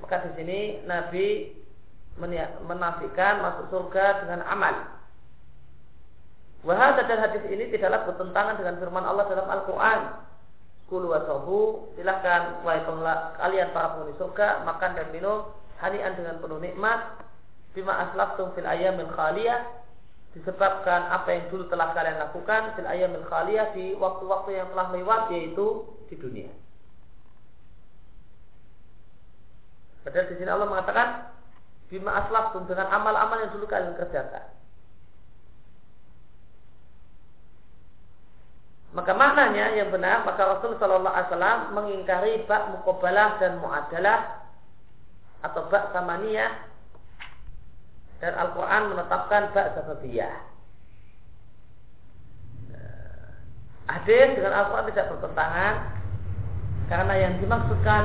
Maka 0.00 0.24
di 0.24 0.30
sini 0.40 0.60
Nabi 0.88 1.52
menafikan 2.64 3.44
masuk 3.44 3.68
surga 3.68 4.24
dengan 4.24 4.40
amal. 4.48 4.76
Wahada 6.64 7.04
dan 7.04 7.20
hadis 7.20 7.44
ini 7.48 7.68
tidaklah 7.72 8.08
bertentangan 8.08 8.60
dengan 8.60 8.76
firman 8.80 9.04
Allah 9.04 9.24
dalam 9.28 9.48
Al-Quran. 9.48 10.00
Kulu 10.90 11.06
wasohu, 11.06 11.94
silahkan 11.94 12.66
wahai 12.66 12.82
kalian 13.38 13.70
para 13.70 13.94
penghuni 13.94 14.10
surga 14.18 14.66
makan 14.66 14.98
dan 14.98 15.06
minum 15.14 15.46
hanian 15.78 16.18
dengan 16.18 16.42
penuh 16.42 16.58
nikmat. 16.58 17.22
Bima 17.70 17.94
aslaftum 18.10 18.50
fil 18.58 18.66
ayamil 18.66 19.06
khaliyah 19.14 19.70
disebabkan 20.34 21.10
apa 21.10 21.30
yang 21.30 21.44
dulu 21.50 21.70
telah 21.70 21.94
kalian 21.94 22.18
lakukan 22.18 22.74
fil 22.74 22.90
ayamil 22.90 23.22
khaliyah 23.22 23.70
di 23.70 23.94
waktu-waktu 23.94 24.50
yang 24.58 24.66
telah 24.74 24.86
lewat 24.90 25.22
yaitu 25.30 25.86
di 26.10 26.18
dunia. 26.18 26.50
Padahal 30.02 30.26
di 30.26 30.34
sini 30.42 30.50
Allah 30.50 30.66
mengatakan 30.66 31.08
bima 31.86 32.18
aslaftum 32.18 32.66
dengan 32.66 32.90
amal-amal 32.90 33.46
yang 33.46 33.54
dulu 33.54 33.70
kalian 33.70 33.94
kerjakan. 33.94 34.59
Maka 38.90 39.14
maknanya 39.14 39.78
yang 39.78 39.94
benar, 39.94 40.26
maka 40.26 40.58
Rasul 40.58 40.74
Shallallahu 40.74 41.14
Alaihi 41.14 41.30
Wasallam 41.30 41.60
mengingkari 41.78 42.42
bak 42.50 42.74
mukobalah 42.74 43.38
dan 43.38 43.62
muadalah 43.62 44.50
atau 45.46 45.62
bak 45.70 45.94
samaniyah 45.94 46.66
dan 48.18 48.34
Al-Quran 48.34 48.90
menetapkan 48.90 49.54
bak 49.54 49.78
sababiyah. 49.78 50.36
Nah, 52.74 53.30
hadis 53.94 54.34
dengan 54.34 54.58
Al-Quran 54.58 54.86
tidak 54.90 55.06
bertentangan 55.14 55.74
karena 56.90 57.14
yang 57.14 57.34
dimaksudkan 57.38 58.02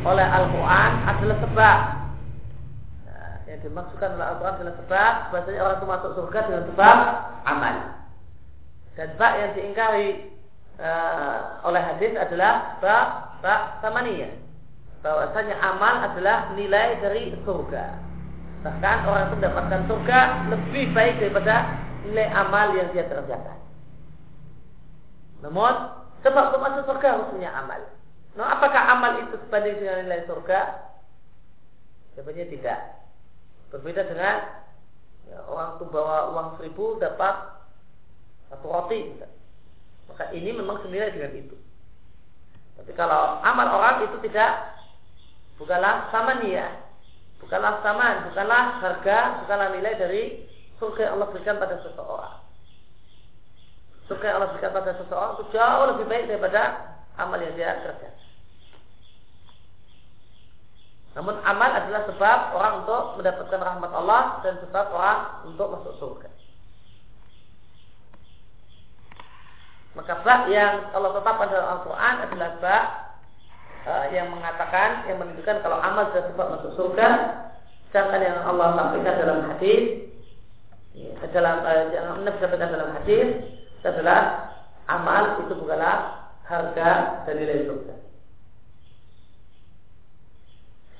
oleh 0.00 0.24
Al-Quran 0.24 0.92
adalah 1.04 1.36
sebab. 1.44 1.78
Nah, 3.04 3.32
yang 3.44 3.60
dimaksudkan 3.68 4.16
oleh 4.16 4.26
Al-Quran 4.32 4.54
adalah 4.64 4.76
sebab. 4.80 5.12
Bahasanya 5.28 5.60
orang 5.60 5.76
itu 5.76 5.86
masuk 5.92 6.10
surga 6.16 6.38
dengan 6.48 6.64
sebab 6.72 6.96
amal. 7.44 7.99
Dan 8.98 9.14
bak 9.16 9.32
yang 9.38 9.50
diingkari 9.54 10.08
uh, 10.80 11.62
oleh 11.66 11.82
hadis 11.82 12.16
adalah 12.18 12.78
bak 12.82 13.06
bak 13.44 13.60
samania. 13.84 14.30
Bahwasanya 15.00 15.56
amal 15.64 15.94
adalah 16.12 16.52
nilai 16.56 17.00
dari 17.00 17.32
surga. 17.46 17.84
Bahkan 18.60 18.96
orang 19.08 19.22
itu 19.32 19.34
mendapatkan 19.40 19.82
surga 19.88 20.20
lebih 20.52 20.92
baik 20.92 21.14
daripada 21.16 21.80
nilai 22.04 22.28
amal 22.28 22.76
yang 22.76 22.92
dia 22.92 23.08
kerjakan. 23.08 23.58
Namun 25.40 25.72
sebab 26.20 26.52
untuk 26.52 26.60
masuk 26.60 26.84
surga 26.84 27.08
harus 27.16 27.32
punya 27.32 27.50
amal. 27.56 27.80
Nah, 28.36 28.60
apakah 28.60 28.82
amal 28.92 29.24
itu 29.24 29.40
sebanding 29.48 29.80
dengan 29.80 30.04
nilai 30.04 30.28
surga? 30.28 30.60
Jawabannya 32.14 32.46
tidak. 32.52 32.78
Berbeda 33.72 34.02
dengan 34.04 34.36
ya, 35.30 35.38
orang 35.48 35.78
itu 35.78 35.84
bawa 35.88 36.34
uang 36.36 36.48
seribu 36.60 37.00
dapat 37.00 37.59
satu 38.50 38.66
roti. 38.66 39.14
Maka 40.10 40.34
ini 40.34 40.50
memang 40.50 40.82
senilai 40.82 41.14
dengan 41.14 41.32
itu. 41.38 41.56
Tapi 42.76 42.92
kalau 42.98 43.38
amal 43.44 43.68
orang 43.70 44.10
itu 44.10 44.16
tidak 44.26 44.76
bukanlah 45.60 46.08
sama 46.08 46.40
nia 46.40 46.90
bukanlah 47.40 47.80
saman 47.84 48.30
bukanlah 48.32 48.80
harga 48.80 49.18
bukanlah 49.44 49.68
nilai 49.76 49.92
dari 49.96 50.22
surga 50.80 51.00
yang 51.08 51.12
Allah 51.20 51.28
berikan 51.32 51.56
pada 51.60 51.76
seseorang. 51.84 52.34
Surga 54.08 54.24
yang 54.24 54.36
Allah 54.40 54.50
berikan 54.56 54.72
pada 54.72 54.92
seseorang 54.96 55.30
itu 55.36 55.44
jauh 55.52 55.84
lebih 55.92 56.06
baik 56.08 56.24
daripada 56.28 56.62
amal 57.20 57.36
yang 57.36 57.52
dia 57.56 57.76
kerjakan. 57.84 58.16
Namun 61.10 61.34
amal 61.42 61.70
adalah 61.74 62.02
sebab 62.06 62.38
orang 62.54 62.74
untuk 62.86 63.02
mendapatkan 63.18 63.60
rahmat 63.60 63.90
Allah 63.92 64.22
dan 64.46 64.54
sebab 64.62 64.86
orang 64.94 65.18
untuk 65.52 65.66
masuk 65.74 65.92
surga. 66.00 66.39
Maka 69.98 70.22
bak 70.22 70.46
yang 70.46 70.94
Allah 70.94 71.10
tetapkan 71.18 71.50
dalam 71.50 71.68
Al-Quran 71.78 72.14
adalah 72.22 72.50
bak 72.62 72.84
uh, 73.90 74.06
yang 74.14 74.30
mengatakan, 74.30 75.10
yang 75.10 75.18
menunjukkan 75.18 75.66
kalau 75.66 75.82
amal 75.82 76.14
sudah 76.14 76.24
sebab 76.30 76.46
masuk 76.58 76.72
surga. 76.78 77.08
Sedangkan 77.90 78.22
yang 78.22 78.38
Allah 78.46 78.78
sampaikan 78.78 79.14
dalam 79.18 79.38
hadis, 79.50 80.14
ya, 80.94 81.10
dalam 81.34 81.66
uh, 81.66 81.90
yang 81.90 82.22
dalam 82.22 82.90
hadis 83.02 83.26
adalah 83.82 84.20
amal 84.86 85.42
itu 85.42 85.58
bukanlah 85.58 86.30
harga 86.46 86.90
dan 87.26 87.34
nilai 87.34 87.66
surga. 87.66 87.94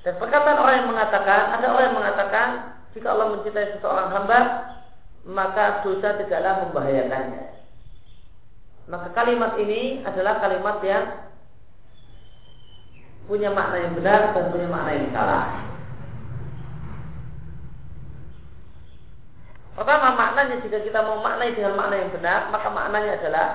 Dan 0.01 0.17
perkataan 0.17 0.57
orang 0.57 0.77
yang 0.81 0.91
mengatakan, 0.97 1.41
ada 1.61 1.67
orang 1.77 1.85
yang 1.93 1.99
mengatakan, 2.01 2.47
jika 2.97 3.13
Allah 3.13 3.37
mencintai 3.37 3.77
seseorang 3.77 4.09
hamba, 4.09 4.41
maka 5.29 5.85
dosa 5.85 6.17
tidaklah 6.17 6.65
membahayakannya. 6.65 7.60
Maka 8.91 9.15
kalimat 9.15 9.55
ini 9.63 10.03
adalah 10.03 10.43
kalimat 10.43 10.83
yang 10.83 11.05
punya 13.31 13.55
makna 13.55 13.87
yang 13.87 13.95
benar 13.95 14.35
dan 14.35 14.51
punya 14.51 14.67
makna 14.67 14.91
yang 14.99 15.11
salah. 15.15 15.45
Pertama 19.79 20.19
maknanya 20.19 20.59
jika 20.67 20.83
kita 20.83 21.01
mau 21.07 21.23
maknai 21.23 21.55
dengan 21.55 21.79
makna 21.79 22.03
yang 22.03 22.11
benar, 22.11 22.51
maka 22.51 22.69
maknanya 22.69 23.23
adalah 23.23 23.47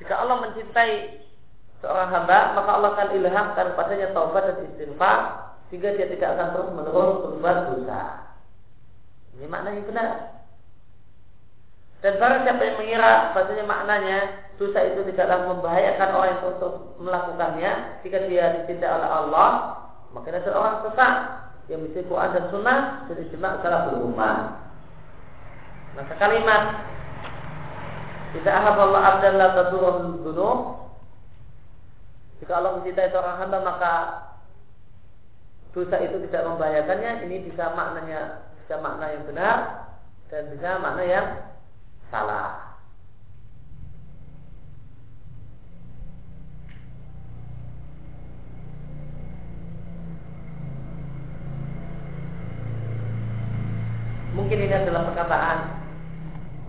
jika 0.00 0.18
Allah 0.18 0.36
mencintai 0.48 1.20
seorang 1.84 2.10
hamba, 2.10 2.56
maka 2.56 2.70
Allah 2.72 2.90
akan 2.96 3.08
ilhamkan 3.20 3.76
padanya 3.76 4.16
taubat 4.16 4.48
dan 4.48 4.64
istighfar 4.72 5.18
sehingga 5.68 5.92
dia 5.92 6.08
tidak 6.08 6.40
akan 6.40 6.48
terus 6.56 6.70
menerus 6.72 7.14
berbuat 7.28 7.58
dosa. 7.68 8.00
Ini 9.36 9.46
makna 9.46 9.76
yang 9.76 9.86
benar. 9.86 10.41
Dan 12.02 12.18
barang 12.18 12.42
siapa 12.42 12.62
yang 12.66 12.76
mengira 12.82 13.30
bahasanya 13.30 13.64
maknanya 13.64 14.18
dosa 14.58 14.82
itu 14.90 15.06
tidaklah 15.06 15.46
membahayakan 15.54 16.08
orang 16.18 16.28
yang 16.34 16.40
terus 16.42 16.76
melakukannya. 16.98 17.72
Jika 18.02 18.18
dia 18.26 18.44
dicintai 18.58 18.90
oleh 18.90 19.06
Allah, 19.06 19.50
maka 20.10 20.34
ada 20.34 20.50
orang 20.50 20.76
sesat. 20.82 21.14
Yang 21.70 21.80
mesti 21.86 22.00
Quran 22.10 22.34
dan 22.34 22.44
Sunnah 22.50 22.78
jadi 23.06 23.22
jemaah 23.30 23.62
salah 23.62 23.80
berumat. 23.86 24.38
Maka 25.94 26.14
kalimat 26.18 26.62
tidak 28.34 28.54
Allah 28.66 29.02
abdan 29.14 29.34
la 29.38 29.48
tadurul 29.54 30.24
gunung 30.26 30.60
jika 32.42 32.58
Allah 32.58 32.82
mencintai 32.82 33.14
seorang 33.14 33.38
hamba 33.38 33.58
maka 33.62 33.94
dosa 35.70 36.02
itu 36.02 36.18
tidak 36.26 36.50
membahayakannya. 36.50 37.30
Ini 37.30 37.46
bisa 37.46 37.70
maknanya 37.78 38.50
bisa 38.58 38.82
makna 38.82 39.14
yang 39.14 39.24
benar 39.30 39.56
dan 40.34 40.50
bisa 40.50 40.82
makna 40.82 41.02
yang 41.06 41.26
salah. 42.12 42.76
Mungkin 54.36 54.68
ini 54.68 54.74
adalah 54.76 55.08
perkataan 55.08 55.58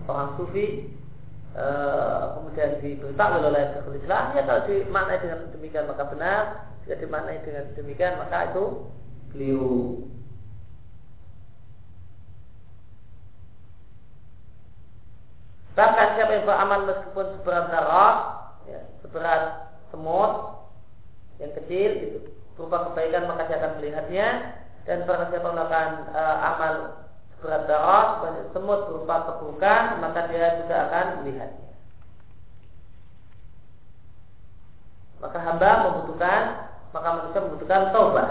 orang 0.08 0.36
sufi 0.40 0.88
e, 1.52 1.66
kemudian 2.36 2.80
diberitahu 2.80 3.34
oleh 3.44 3.64
Syekhul 3.76 4.00
Islam. 4.00 4.24
Ya 4.32 4.42
kalau 4.48 4.64
dimaknai 4.64 5.20
dengan 5.20 5.40
demikian 5.52 5.84
maka 5.88 6.04
benar. 6.08 6.42
Jika 6.84 7.00
dimaknai 7.04 7.44
dengan 7.44 7.64
demikian 7.76 8.20
maka 8.20 8.52
itu 8.52 8.64
keliru 9.32 10.08
Bahkan 15.74 16.06
siapa 16.14 16.32
yang 16.38 16.46
beramal 16.46 16.86
meskipun 16.86 17.26
seberat 17.38 17.66
darah, 17.66 18.14
ya, 18.70 18.80
seberat 19.02 19.42
semut 19.90 20.62
yang 21.42 21.50
kecil 21.58 21.90
itu 21.98 22.18
berupa 22.54 22.90
kebaikan 22.90 23.26
maka 23.26 23.50
dia 23.50 23.58
akan 23.58 23.72
melihatnya 23.82 24.26
dan 24.86 25.02
barang 25.02 25.34
siapa 25.34 25.48
melakukan 25.50 25.90
uh, 26.14 26.36
amal 26.54 26.74
seberat 27.34 27.62
darah 27.66 28.06
semut 28.54 28.86
berupa 28.86 29.34
keburukan 29.34 29.82
maka 29.98 30.30
dia 30.30 30.62
juga 30.62 30.76
akan 30.86 31.06
melihatnya. 31.26 31.70
Maka 35.18 35.38
hamba 35.42 35.70
membutuhkan 35.90 36.42
maka 36.94 37.08
manusia 37.18 37.42
membutuhkan 37.42 37.90
taubat. 37.90 38.30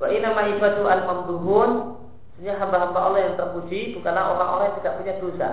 Wa 0.00 0.08
inna 0.08 0.32
ma 0.32 0.48
ibadu 0.48 0.88
al-mamduhun 0.88 1.97
Sesungguhnya 2.38 2.62
hamba-hamba 2.62 3.00
Allah 3.02 3.20
yang 3.26 3.34
terpuji 3.34 3.98
bukanlah 3.98 4.30
orang-orang 4.30 4.70
yang 4.70 4.78
tidak 4.78 4.94
punya 5.02 5.14
dosa. 5.18 5.50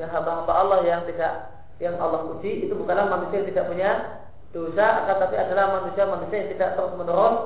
Ya 0.00 0.06
hamba-hamba 0.08 0.52
Allah 0.56 0.78
yang 0.88 1.04
tidak 1.04 1.32
yang 1.76 2.00
Allah 2.00 2.32
puji 2.32 2.64
itu 2.64 2.72
bukanlah 2.72 3.12
manusia 3.12 3.44
yang 3.44 3.48
tidak 3.52 3.68
punya 3.68 3.90
dosa, 4.56 5.04
akan 5.04 5.16
tapi 5.20 5.36
adalah 5.36 5.84
manusia-manusia 5.84 6.36
yang 6.40 6.50
tidak 6.56 6.70
terus 6.80 6.96
menerus 6.96 7.36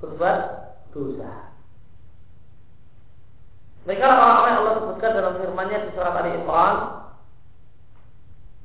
berbuat 0.00 0.38
dosa. 0.96 1.30
Mereka 3.84 4.04
orang-orang 4.08 4.48
yang 4.48 4.60
Allah 4.64 4.74
sebutkan 4.80 5.12
dalam 5.12 5.34
firman-Nya 5.36 5.78
di 5.84 5.90
surat 5.92 6.14
Ali 6.16 6.30
Imran, 6.40 6.76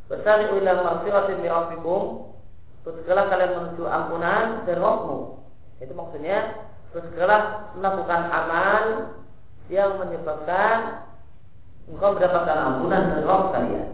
Bersari 0.07 0.47
ila 0.47 0.71
maghfiratin 0.79 1.43
min 1.43 1.51
rabbikum 1.51 2.03
kalian 2.87 3.51
menuju 3.51 3.83
ampunan 3.83 4.63
dan 4.63 4.75
rohmu 4.79 5.43
Itu 5.83 5.91
maksudnya 5.95 6.70
Bersegeralah 6.91 7.73
melakukan 7.79 8.21
amal 8.29 8.83
Yang 9.71 9.91
menyebabkan 10.03 11.07
Engkau 11.91 12.15
mendapatkan 12.15 12.57
ampunan 12.59 13.01
dan 13.09 13.21
roh 13.25 13.43
kalian 13.51 13.89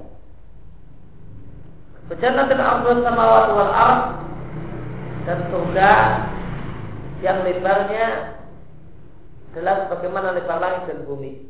Berjannatin 2.12 2.62
ardun 2.62 3.00
sama 3.06 3.24
wal 3.26 3.74
ard 3.74 4.02
Dan 5.24 5.39
surga 5.50 5.93
Yang 7.22 7.38
lebarnya 7.45 8.08
Adalah 9.54 9.76
sebagaimana 9.89 10.38
lebar 10.38 10.58
langit 10.62 10.84
dan 10.86 11.02
bumi 11.10 11.50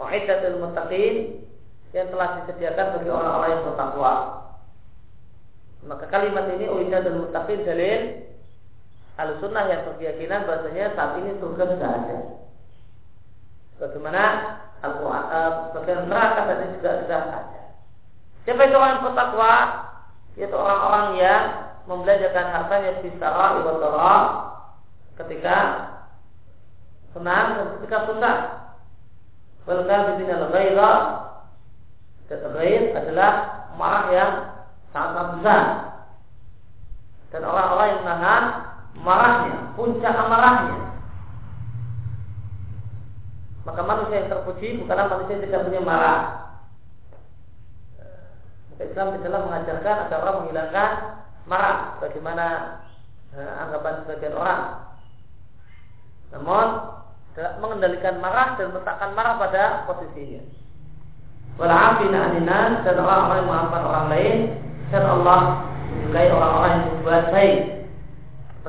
Wa'idatul 0.00 0.64
mutaqin 0.64 1.44
yang 1.92 2.08
telah 2.08 2.40
disediakan 2.40 2.86
bagi 2.96 3.10
orang-orang 3.10 3.50
yang 3.50 3.64
bertakwa. 3.66 4.14
Maka 5.84 6.04
kalimat 6.08 6.44
ini 6.56 6.66
uida 6.72 7.04
dan 7.04 7.20
mutaqin 7.20 7.66
dalil 7.68 8.00
al-sunnah 9.20 9.68
yang 9.68 9.84
berkeyakinan 9.84 10.48
bahasanya 10.48 10.96
saat 10.96 11.20
ini 11.20 11.36
surga 11.36 11.64
sudah 11.76 11.90
ada. 11.92 12.18
Bagaimana 13.80 14.24
Al-Quran, 14.80 15.24
uh, 15.28 16.04
neraka 16.08 16.40
tadi 16.48 16.64
juga 16.80 16.90
sudah 17.04 17.20
ada. 17.28 17.60
Siapa 18.48 18.60
itu 18.64 18.76
orang 18.76 18.92
yang 18.96 19.04
bertakwa? 19.04 19.54
Yaitu 20.40 20.56
orang-orang 20.56 21.06
yang 21.20 21.42
membelajarkan 21.84 22.46
hartanya 22.48 22.92
secara 23.04 23.60
ibadah 23.60 23.96
ketika 25.20 25.56
senang 27.12 27.46
dan 27.60 27.66
ketika 27.76 27.96
susah. 28.08 28.38
Bahkan 29.68 30.00
di 30.08 30.12
sini 30.24 30.32
al-ghairah 30.32 30.98
Ghair 32.30 32.94
adalah 32.94 33.32
marah 33.74 34.04
yang 34.14 34.32
sangat 34.94 35.26
besar. 35.34 35.64
Dan 37.34 37.42
orang-orang 37.42 37.86
yang 37.90 38.00
menahan 38.06 38.44
marahnya, 38.98 39.74
puncak 39.78 40.14
amarahnya. 40.14 40.78
Maka 43.62 43.80
manusia 43.84 44.24
yang 44.24 44.30
terpuji 44.32 44.82
bukanlah 44.82 45.06
manusia 45.06 45.36
yang 45.36 45.44
tidak 45.46 45.64
punya 45.68 45.82
marah. 45.84 46.20
Maka 48.72 48.82
Islam 48.88 49.14
tidaklah 49.20 49.42
mengajarkan 49.46 49.96
agar 50.08 50.18
orang 50.24 50.36
menghilangkan 50.42 50.90
marah. 51.46 51.78
Bagaimana 52.00 52.46
eh, 53.36 53.52
anggapan 53.62 53.94
sebagian 54.02 54.34
orang. 54.34 54.62
Namun 56.30 56.66
mengendalikan 57.62 58.18
marah 58.18 58.58
dan 58.58 58.74
meletakkan 58.74 59.14
marah 59.14 59.38
pada 59.38 59.86
posisinya 59.86 60.42
walafina 61.60 62.32
aninas 62.32 62.84
dan 62.84 62.96
orang-orang 62.96 63.36
yang 63.36 63.48
memaafkan 63.48 63.82
orang 63.84 64.06
lain 64.08 64.36
dan 64.88 65.02
Allah 65.04 65.40
menyukai 65.92 66.28
orang-orang 66.32 66.70
yang 66.72 66.84
berbuat 66.88 67.24
baik 67.32 67.58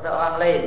kepada 0.02 0.18
orang 0.18 0.36
lain. 0.42 0.62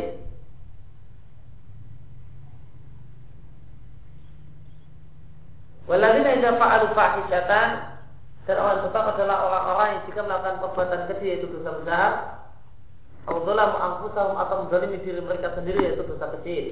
Waladina 5.92 6.40
idza 6.40 6.56
fa'alu 6.56 6.88
fahishatan 6.96 7.68
dan 8.48 8.56
orang 8.58 8.80
tetap 8.88 9.04
adalah 9.12 9.38
orang-orang 9.44 9.88
yang 9.92 10.02
jika 10.08 10.22
melakukan 10.24 10.58
perbuatan 10.64 11.02
keji 11.12 11.26
yaitu 11.30 11.46
dosa 11.52 11.72
besar 11.84 12.12
Allah 13.26 13.68
mengampusahum 13.74 14.36
atau 14.38 14.56
menzalimi 14.66 14.98
diri 15.02 15.22
mereka 15.22 15.54
sendiri 15.54 15.82
yaitu 15.82 16.06
dosa 16.10 16.30
kecil 16.40 16.66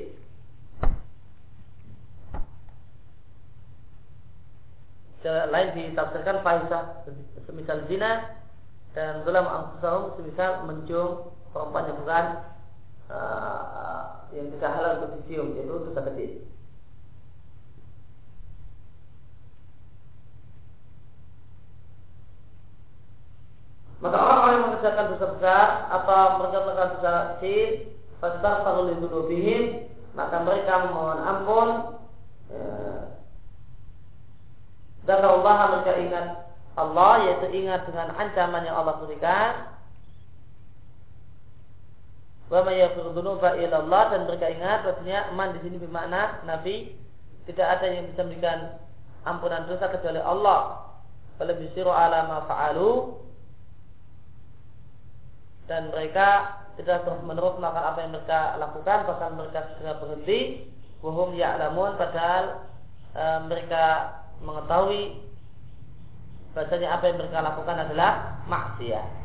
lain 5.26 5.70
ditafsirkan 5.78 6.41
fahisah 6.41 6.84
semisal 7.45 7.80
zina 7.89 8.38
dan 8.97 9.26
dalam 9.26 9.45
angkusahum 9.45 10.14
semisal 10.18 10.66
mencium 10.66 11.34
perempuan 11.53 11.86
yang 11.86 11.97
bukan 12.01 12.26
uh, 13.09 14.29
yang 14.31 14.47
tidak 14.55 14.71
halal 14.75 14.91
untuk 15.01 15.11
dicium 15.23 15.57
yaitu 15.57 15.71
dosa 15.71 16.01
kecil. 16.11 16.31
Maka 24.03 24.17
orang-orang 24.19 24.51
yang 24.51 24.65
mengerjakan 24.67 25.05
dosa 25.15 25.27
besar 25.39 25.67
atau 25.87 26.23
melakukan 26.43 26.87
dosa 26.99 27.11
kecil, 27.35 27.67
fastaghfiru 28.19 28.81
li 28.91 28.93
dzunubihim, 28.99 29.63
maka 30.11 30.43
mereka 30.43 30.73
memohon 30.91 31.19
ampun 31.23 31.67
ya, 32.51 32.67
dan 35.03 35.19
Allah 35.23 35.55
mereka 35.71 35.93
ingat 35.99 36.27
Allah 36.73 37.13
yaitu 37.27 37.47
ingat 37.63 37.85
dengan 37.85 38.15
ancaman 38.17 38.65
yang 38.65 38.75
Allah 38.79 38.97
berikan. 39.03 39.72
Wa 42.53 42.61
may 42.61 42.85
yaghfiru 42.85 43.17
dzunuba 43.17 43.57
Allah 43.57 44.03
dan 44.13 44.29
mereka 44.29 44.45
ingat 44.45 44.85
bahwasanya 44.85 45.33
man 45.33 45.57
di 45.57 45.59
sini 45.65 45.81
bermakna 45.81 46.45
Nabi 46.45 46.93
tidak 47.49 47.65
ada 47.65 47.85
yang 47.89 48.05
bisa 48.13 48.21
memberikan 48.21 48.77
ampunan 49.25 49.65
dosa 49.65 49.89
kecuali 49.89 50.21
Allah. 50.21 50.85
Kalau 51.41 51.53
bisiru 51.57 51.89
ala 51.89 52.29
ma 52.29 52.45
fa'alu 52.45 53.17
dan 55.65 55.89
mereka 55.89 56.61
tidak 56.77 57.01
terus 57.09 57.25
menerus 57.25 57.57
melakukan 57.57 57.85
apa 57.89 57.99
yang 58.05 58.11
mereka 58.13 58.39
lakukan 58.61 58.97
bahkan 59.09 59.31
mereka 59.33 59.59
segera 59.73 59.93
berhenti 59.97 60.69
wahum 61.01 61.33
ya'lamun 61.33 61.97
padahal 61.97 62.69
e, 63.17 63.23
mereka 63.49 63.83
mengetahui 64.45 65.25
bahasanya 66.53 67.01
apa 67.01 67.03
yang 67.09 67.17
mereka 67.17 67.37
lakukan 67.41 67.77
adalah 67.81 68.11
maksiat. 68.45 69.22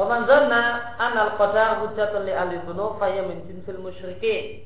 Wa 0.00 0.08
man 0.08 0.24
zanna 0.24 0.96
anal 0.96 1.36
qadar 1.36 1.84
hujjatun 1.84 2.24
li 2.24 2.32
ahli 2.32 2.56
dzunub 2.64 2.96
fa 2.96 3.12
min 3.12 3.44
jinsil 3.44 3.84
musyrikin. 3.84 4.64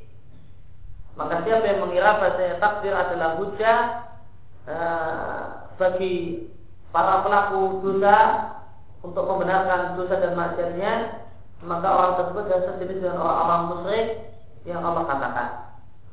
Maka 1.18 1.42
siapa 1.42 1.66
yang 1.66 1.82
mengira 1.82 2.22
bahasanya 2.22 2.62
takdir 2.62 2.94
adalah 2.94 3.42
hujah 3.42 3.78
uh, 4.70 5.42
bagi 5.74 6.46
para 6.94 7.26
pelaku 7.26 7.82
dosa 7.82 8.18
untuk 9.02 9.26
membenarkan 9.26 9.98
dosa 9.98 10.22
dan 10.22 10.38
maksiatnya, 10.38 10.92
maka 11.66 11.88
orang 11.90 12.14
tersebut 12.14 12.42
adalah 12.46 12.64
sejenis 12.70 12.98
dengan 13.02 13.18
orang-orang 13.18 13.62
musyrik 13.74 14.06
yang 14.62 14.86
Allah 14.86 15.02
katakan 15.02 15.48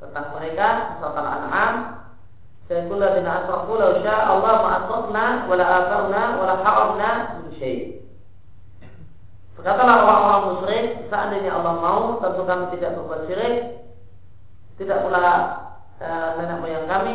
tentang 0.02 0.26
mereka 0.34 0.98
surat 0.98 1.14
Al-An'am 1.14 1.74
dan 2.66 2.90
kula 2.90 3.14
dina 3.14 3.46
asrafu 3.46 3.78
law 3.78 4.02
Allah 4.02 4.54
ma'asrafna 4.66 5.24
wala 5.46 5.64
afarna 5.66 6.22
wala 6.42 6.54
haramna 6.58 7.10
min 7.38 7.46
syai' 7.62 8.01
Berkatalah 9.62 9.94
orang-orang 10.02 10.42
musyrik, 10.50 10.86
seandainya 11.06 11.54
Allah 11.54 11.74
mau, 11.78 12.18
tentu 12.18 12.42
kami 12.42 12.74
tidak 12.74 12.98
berbuat 12.98 13.30
syirik, 13.30 13.78
tidak 14.74 15.06
pula 15.06 15.22
e, 16.02 16.08
nenek 16.42 16.58
moyang 16.58 16.90
kami 16.90 17.14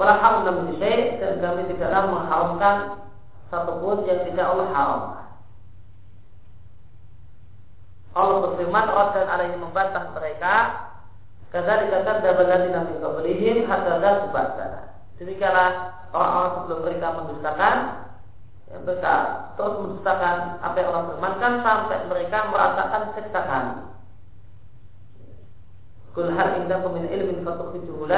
wala 0.00 0.16
haram 0.16 0.48
syai 0.80 1.20
dan 1.20 1.44
kami 1.44 1.68
tidaklah 1.68 2.08
mengharamkan 2.08 2.76
satupun 3.52 4.08
yang 4.08 4.24
tidak 4.24 4.48
Allah 4.48 4.68
haramkan. 4.72 5.28
Allah 8.16 8.36
berfirman 8.48 8.86
dan 8.88 9.26
alaihi 9.28 9.60
membantah 9.60 10.08
mereka 10.16 10.54
kata 11.52 11.84
dikatakan 11.84 12.24
dabalati 12.24 12.68
nabi 12.72 12.92
qablihim 12.96 13.68
hatta 13.68 14.00
subhana. 14.24 14.80
Demikianlah 15.20 15.68
orang-orang 16.16 16.52
sebelum 16.56 16.80
mereka 16.80 17.08
mendustakan 17.12 17.76
mereka 18.72 19.14
terus 19.60 19.74
mendustakan 19.84 20.56
apa 20.64 20.76
yang 20.80 20.88
Allah 20.88 21.04
firmankan 21.12 21.52
sampai 21.60 21.98
mereka 22.08 22.38
merasakan 22.48 23.02
siksa 23.12 23.40
kami. 23.44 23.74
Kul 26.12 26.28
hal 26.32 26.60
indakum 26.64 26.96
min 26.96 27.08
ilmin 27.08 27.44
fatukhrijuhu 27.44 28.08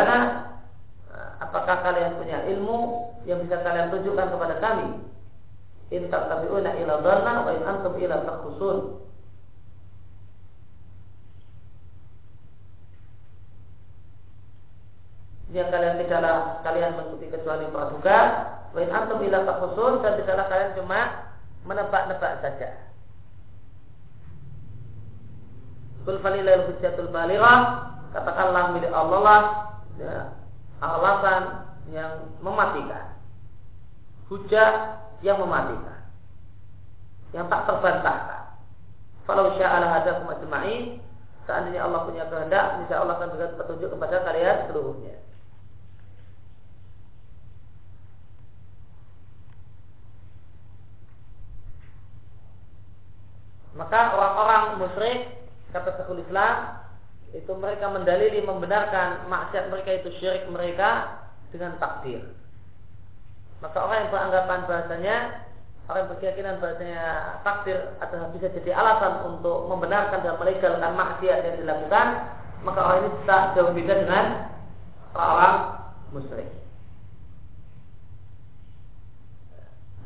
Apakah 1.42 1.76
kalian 1.82 2.18
punya 2.18 2.38
ilmu 2.50 2.78
yang 3.26 3.42
bisa 3.42 3.62
kalian 3.62 3.90
tunjukkan 3.90 4.30
kepada 4.34 4.54
kami? 4.62 4.86
In 5.94 6.10
tattabi'una 6.10 6.70
ila 6.82 6.94
dhanna 7.02 7.32
wa 7.46 7.50
in 7.54 7.62
antum 7.62 7.94
ila 7.98 8.16
takhusun. 8.26 8.78
Yang 15.54 15.70
kalian 15.70 15.96
tidaklah 16.02 16.38
kalian 16.66 16.98
mengikuti 16.98 17.30
kecuali 17.30 17.70
praduga. 17.70 18.18
Wain 18.74 18.90
antum 18.90 19.22
ila 19.22 19.46
takusun 19.46 20.02
dan 20.02 20.18
tidaklah 20.18 20.50
kalian 20.50 20.74
cuma 20.74 21.00
menebak-nebak 21.62 22.42
saja. 22.42 22.90
Kul 26.02 26.18
falilal 26.20 26.68
hujjatul 26.68 27.08
balighah 27.14 27.86
katakanlah 28.12 28.74
milik 28.76 28.92
Allah 28.92 29.20
lah 29.22 29.42
ya, 29.96 30.18
alasan 30.82 31.42
yang 31.94 32.34
mematikan. 32.42 33.14
Hujah 34.26 35.00
yang 35.22 35.38
mematikan. 35.38 36.10
Yang 37.30 37.46
tak 37.46 37.62
terbantahkan. 37.70 38.42
Kalau 39.24 39.54
sya'ala 39.56 39.86
hadakum 39.88 40.34
ajma'in 40.34 40.98
seandainya 41.48 41.86
Allah 41.86 42.04
punya 42.04 42.28
kehendak 42.28 42.84
insya 42.84 43.00
Allah 43.00 43.16
akan 43.16 43.32
berikan 43.32 43.56
petunjuk 43.56 43.88
kepada 43.96 44.16
kalian 44.28 44.56
seluruhnya 44.68 45.23
maka 53.74 54.14
orang-orang 54.14 54.62
musyrik 54.78 55.18
kata 55.74 55.98
Syekhul 55.98 56.22
Islam 56.22 56.78
itu 57.34 57.50
mereka 57.58 57.90
mendalili 57.90 58.38
membenarkan 58.46 59.26
maksiat 59.26 59.66
mereka 59.66 59.90
itu 59.98 60.14
syirik 60.22 60.46
mereka 60.46 61.18
dengan 61.50 61.74
takdir. 61.82 62.22
Maka 63.58 63.74
orang 63.82 64.06
yang 64.06 64.10
beranggapan 64.14 64.60
bahasanya 64.70 65.16
orang 65.90 65.98
yang 66.06 66.10
berkeyakinan 66.14 66.62
bahasanya 66.62 67.02
takdir 67.42 67.78
adalah 67.98 68.30
bisa 68.30 68.46
jadi 68.54 68.70
alasan 68.78 69.26
untuk 69.34 69.66
membenarkan 69.66 70.22
dan 70.22 70.38
melegalkan 70.38 70.94
maksiat 70.94 71.38
yang 71.42 71.56
dilakukan, 71.66 72.06
maka 72.62 72.78
orang 72.78 72.98
ini 73.02 73.10
tak 73.26 73.42
jauh 73.58 73.74
beda 73.74 73.94
dengan 73.98 74.24
orang 75.18 75.56
musyrik. 76.14 76.50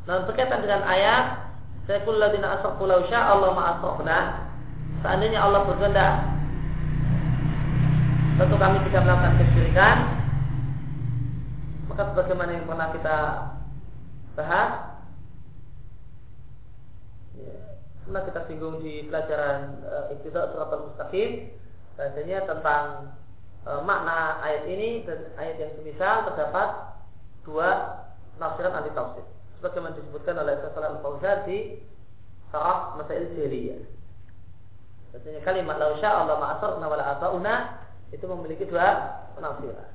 Dan 0.09 0.25
berkaitan 0.25 0.65
dengan 0.65 0.89
ayat 0.89 1.48
saya 1.89 2.05
ladina 2.05 2.61
asrafu 2.61 2.85
law 2.85 3.01
Allah 3.01 3.51
ma'asrafna 3.57 4.19
Seandainya 5.01 5.41
Allah 5.41 5.65
berkehendak 5.65 6.15
tentu 8.39 8.55
kami 8.55 8.79
tidak 8.87 9.03
melakukan 9.03 9.35
kesyirikan. 9.41 9.97
Maka 11.91 12.03
sebagaimana 12.15 12.51
yang 12.55 12.67
pernah 12.71 12.89
kita 12.95 13.19
bahas 14.39 14.71
ya, 17.35 17.55
pernah 18.07 18.23
kita 18.23 18.41
singgung 18.47 18.79
di 18.79 19.09
pelajaran 19.11 19.83
uh, 19.83 20.13
Iqtida 20.15 20.55
Surat 20.55 20.71
Al-Mustaqim 20.71 21.57
bahasanya 21.99 22.39
tentang 22.47 22.85
uh, 23.67 23.83
makna 23.83 24.39
ayat 24.47 24.71
ini 24.71 25.03
dan 25.03 25.35
ayat 25.35 25.57
yang 25.59 25.73
semisal 25.75 26.31
terdapat 26.31 26.69
dua 27.43 27.71
nafsiran 28.39 28.79
anti 28.79 28.95
tafsir 28.95 29.27
sebagaimana 29.59 29.99
disebutkan 29.99 30.39
oleh 30.39 30.55
Syaikh 30.63 30.79
Al-Fauzan 30.79 31.39
di 31.51 31.83
Sarah 32.55 32.95
Masail 32.95 33.35
Jahiliyah. 33.35 33.83
Bahasanya 35.13 35.41
kalimat 35.43 35.77
la 35.83 35.99
Allah 35.99 36.37
ma'asarna 36.39 36.87
wala 36.87 37.05
ata'una 37.17 37.55
itu 38.15 38.25
memiliki 38.25 38.65
dua 38.71 39.19
penafsiran. 39.37 39.91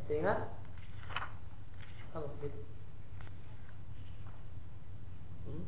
Masih 0.00 0.14
ingat? 0.20 0.38
Hmm? 5.46 5.62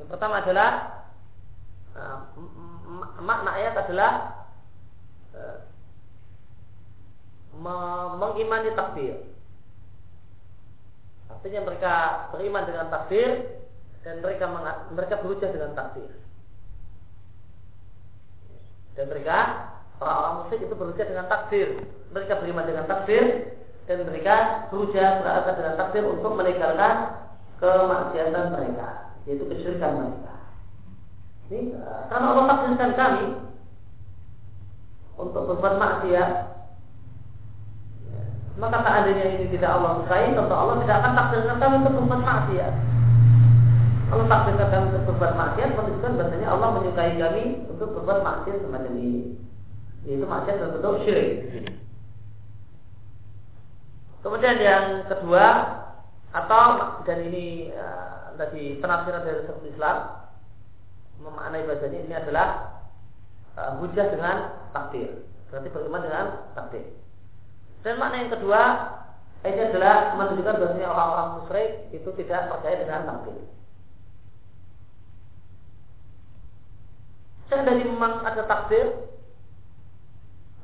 Yang 0.00 0.08
pertama 0.08 0.40
adalah 0.40 0.70
uh, 1.92 2.18
makna 3.20 3.50
ayat 3.58 3.74
adalah 3.84 4.12
uh, 5.36 5.58
mengimani 8.16 8.72
takdir. 8.72 9.29
Artinya 11.38 11.60
mereka 11.66 11.94
beriman 12.34 12.64
dengan 12.66 12.86
takdir 12.90 13.28
dan 14.02 14.18
mereka 14.24 14.44
mereka 14.90 15.14
berujar 15.22 15.50
dengan 15.54 15.72
takdir. 15.76 16.10
Dan 18.98 19.06
mereka 19.06 19.38
Orang-orang 20.00 20.34
musyrik 20.40 20.64
itu 20.64 20.74
berujar 20.80 21.06
dengan 21.12 21.28
takdir. 21.28 21.68
Mereka 22.16 22.40
beriman 22.40 22.64
dengan 22.64 22.88
takdir 22.88 23.52
dan 23.84 24.08
mereka 24.08 24.66
berujar 24.72 25.20
berangkat 25.20 25.54
dengan 25.60 25.74
takdir 25.76 26.02
untuk 26.08 26.32
melegalkan 26.40 26.94
kemaksiatan 27.60 28.46
mereka, 28.48 28.88
yaitu 29.28 29.44
kesyirikan 29.44 29.92
mereka. 30.00 30.34
Ini 31.52 31.76
eh, 31.76 32.02
karena 32.08 32.26
Allah 32.32 32.46
takdirkan 32.48 32.92
kami 32.96 33.26
untuk 35.20 35.42
berbuat 35.52 35.76
maksiat, 35.76 36.30
maka 38.60 38.84
seandainya 38.84 39.26
ini 39.40 39.46
tidak 39.56 39.72
Allah 39.80 40.04
sukai, 40.04 40.36
tentu 40.36 40.54
Allah 40.54 40.76
tidak 40.84 40.96
akan 41.00 41.12
takdirkan 41.16 41.56
kami 41.56 41.74
untuk 41.80 41.94
berbuat 41.96 42.22
maksiat. 42.22 42.74
Allah 44.10 44.26
takdirkan 44.28 44.68
kami 44.68 44.84
untuk 44.92 45.04
berbuat 45.08 45.34
maksiat, 45.34 45.70
menunjukkan 45.72 46.12
bahasanya 46.20 46.48
Allah 46.52 46.68
menyukai 46.76 47.12
kami 47.16 47.44
untuk 47.72 47.88
berbuat 47.96 48.20
maksiat 48.20 48.58
semacam 48.60 48.94
ini 49.00 49.40
itu 50.08 50.24
maksiat 50.24 50.56
dalam 50.56 50.72
bentuk 50.80 51.04
syirik 51.04 51.28
Kemudian 54.20 54.56
yang 54.60 54.84
kedua 55.08 55.44
atau 56.30 56.64
dan 57.08 57.24
ini 57.24 57.72
uh, 57.72 58.36
tadi 58.36 58.76
penafsiran 58.76 59.24
dari 59.24 59.48
Syekhul 59.48 59.72
Islam 59.72 59.96
memaknai 61.24 61.64
bahasanya 61.64 62.00
ini 62.04 62.14
adalah 62.14 62.48
uh, 63.56 63.80
hujah 63.80 64.12
dengan 64.12 64.36
takdir. 64.76 65.24
Berarti 65.48 65.68
beriman 65.72 66.04
dengan 66.04 66.26
takdir. 66.52 66.99
Dan 67.80 67.96
makna 67.96 68.24
yang 68.24 68.32
kedua 68.32 68.62
ini 69.40 69.60
adalah 69.72 70.20
menunjukkan 70.20 70.56
bahasanya 70.60 70.88
orang-orang 70.92 71.28
musyrik 71.40 71.70
itu 71.96 72.08
tidak 72.20 72.52
percaya 72.52 72.76
dengan 72.84 73.08
takdir. 73.08 73.38
Seandainya 77.48 77.84
memang 77.88 78.22
ada 78.22 78.42
takdir, 78.46 79.10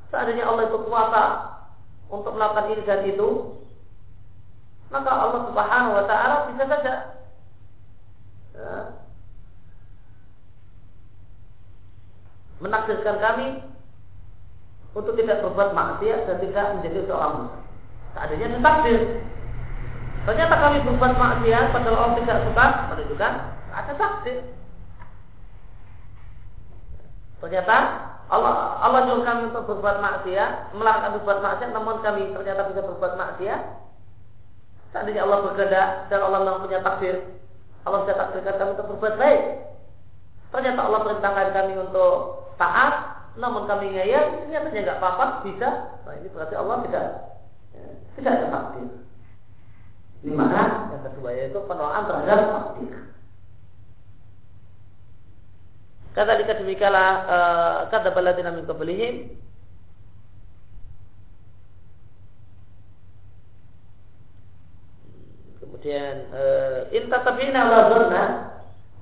Seandainya 0.07 0.47
Allah 0.47 0.71
itu 0.71 0.79
kuasa 0.87 1.23
untuk 2.07 2.31
melakukan 2.39 2.71
ini 2.71 2.83
dan 2.87 3.03
itu, 3.03 3.59
maka 4.87 5.11
Allah 5.11 5.41
Subhanahu 5.51 5.97
wa 5.99 6.05
taala 6.07 6.35
bisa 6.47 6.63
saja 6.63 6.93
ya, 8.55 8.71
menakdirkan 12.63 13.19
kami 13.19 13.47
untuk 14.97 15.13
tidak 15.13 15.45
berbuat 15.45 15.77
maksiat 15.77 16.25
dan 16.25 16.37
tidak 16.41 16.65
menjadi 16.81 16.99
seorang 17.05 17.33
muslim. 17.45 17.63
Seandainya 18.17 18.45
itu 18.49 18.59
takdir. 18.65 18.99
Ternyata 20.25 20.55
kami 20.57 20.77
berbuat 20.89 21.13
maksiat 21.13 21.65
padahal 21.69 21.97
Allah 22.01 22.17
tidak 22.17 22.37
suka 22.49 22.65
menunjukkan 22.89 23.33
ada 23.77 23.93
takdir. 23.93 24.37
Ternyata 27.37 27.77
Allah 28.27 28.81
Allah 28.81 28.99
nyuruh 29.05 29.23
kami 29.23 29.53
untuk 29.53 29.69
berbuat 29.69 30.01
maksiat, 30.01 30.73
melarang 30.73 31.21
berbuat 31.21 31.39
maksiat, 31.45 31.69
namun 31.71 32.01
kami 32.01 32.33
ternyata 32.33 32.67
bisa 32.73 32.81
berbuat 32.81 33.13
maksiat. 33.15 33.61
Seandainya 34.91 35.23
Allah 35.29 35.45
berkehendak 35.45 35.87
dan 36.09 36.19
Allah 36.25 36.39
memang 36.41 36.65
punya 36.65 36.81
takdir, 36.81 37.21
Allah 37.85 38.03
sudah 38.03 38.17
takdirkan 38.17 38.55
kami 38.57 38.69
untuk 38.73 38.89
berbuat 38.97 39.15
baik. 39.21 39.41
Ternyata 40.51 40.79
Allah 40.79 40.99
perintahkan 41.05 41.47
kami 41.53 41.73
untuk 41.77 42.13
taat, 42.57 42.93
namun 43.37 43.69
kami 43.69 43.93
ngeyel, 43.93 44.49
ternyata 44.49 44.73
nggak 44.73 44.99
apa-apa, 44.99 45.25
bisa. 45.45 45.69
Nah 46.05 46.13
ini 46.17 46.27
berarti 46.33 46.55
Allah 46.57 46.77
tidak 46.89 47.05
ya, 47.73 47.85
tidak 48.17 48.31
ada 48.33 48.47
takdir. 48.49 48.87
Di 50.25 50.31
mana 50.33 50.89
yang 50.89 51.03
kedua 51.05 51.29
yaitu 51.37 51.59
penolakan 51.69 52.03
terhadap 52.09 52.39
takdir. 52.49 52.93
Kata 56.17 56.33
dika 56.41 56.57
demikianlah 56.57 57.09
uh, 57.29 57.77
kata 57.93 58.09
baladina 58.09 58.49
min 58.49 58.65
qablihim 58.65 59.37
Kemudian 65.61 66.15
uh, 66.33 66.89
inta 66.89 67.21
tabina 67.21 67.69
dhanna 67.69 68.23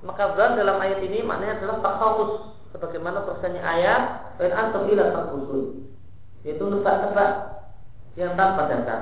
maka 0.04 0.36
dalam 0.36 0.76
ayat 0.76 1.00
ini 1.08 1.24
maknanya 1.24 1.56
adalah 1.56 1.76
takhawus 1.80 2.32
sebagaimana 2.76 3.24
persennya 3.24 3.64
ayat 3.64 4.02
wa 4.36 4.46
antum 4.52 4.82
ila 4.92 5.04
takusun 5.12 5.64
yaitu 6.44 6.64
nebak-nebak 6.64 7.32
yang 8.16 8.32
tanpa 8.36 8.62
dasar. 8.70 9.00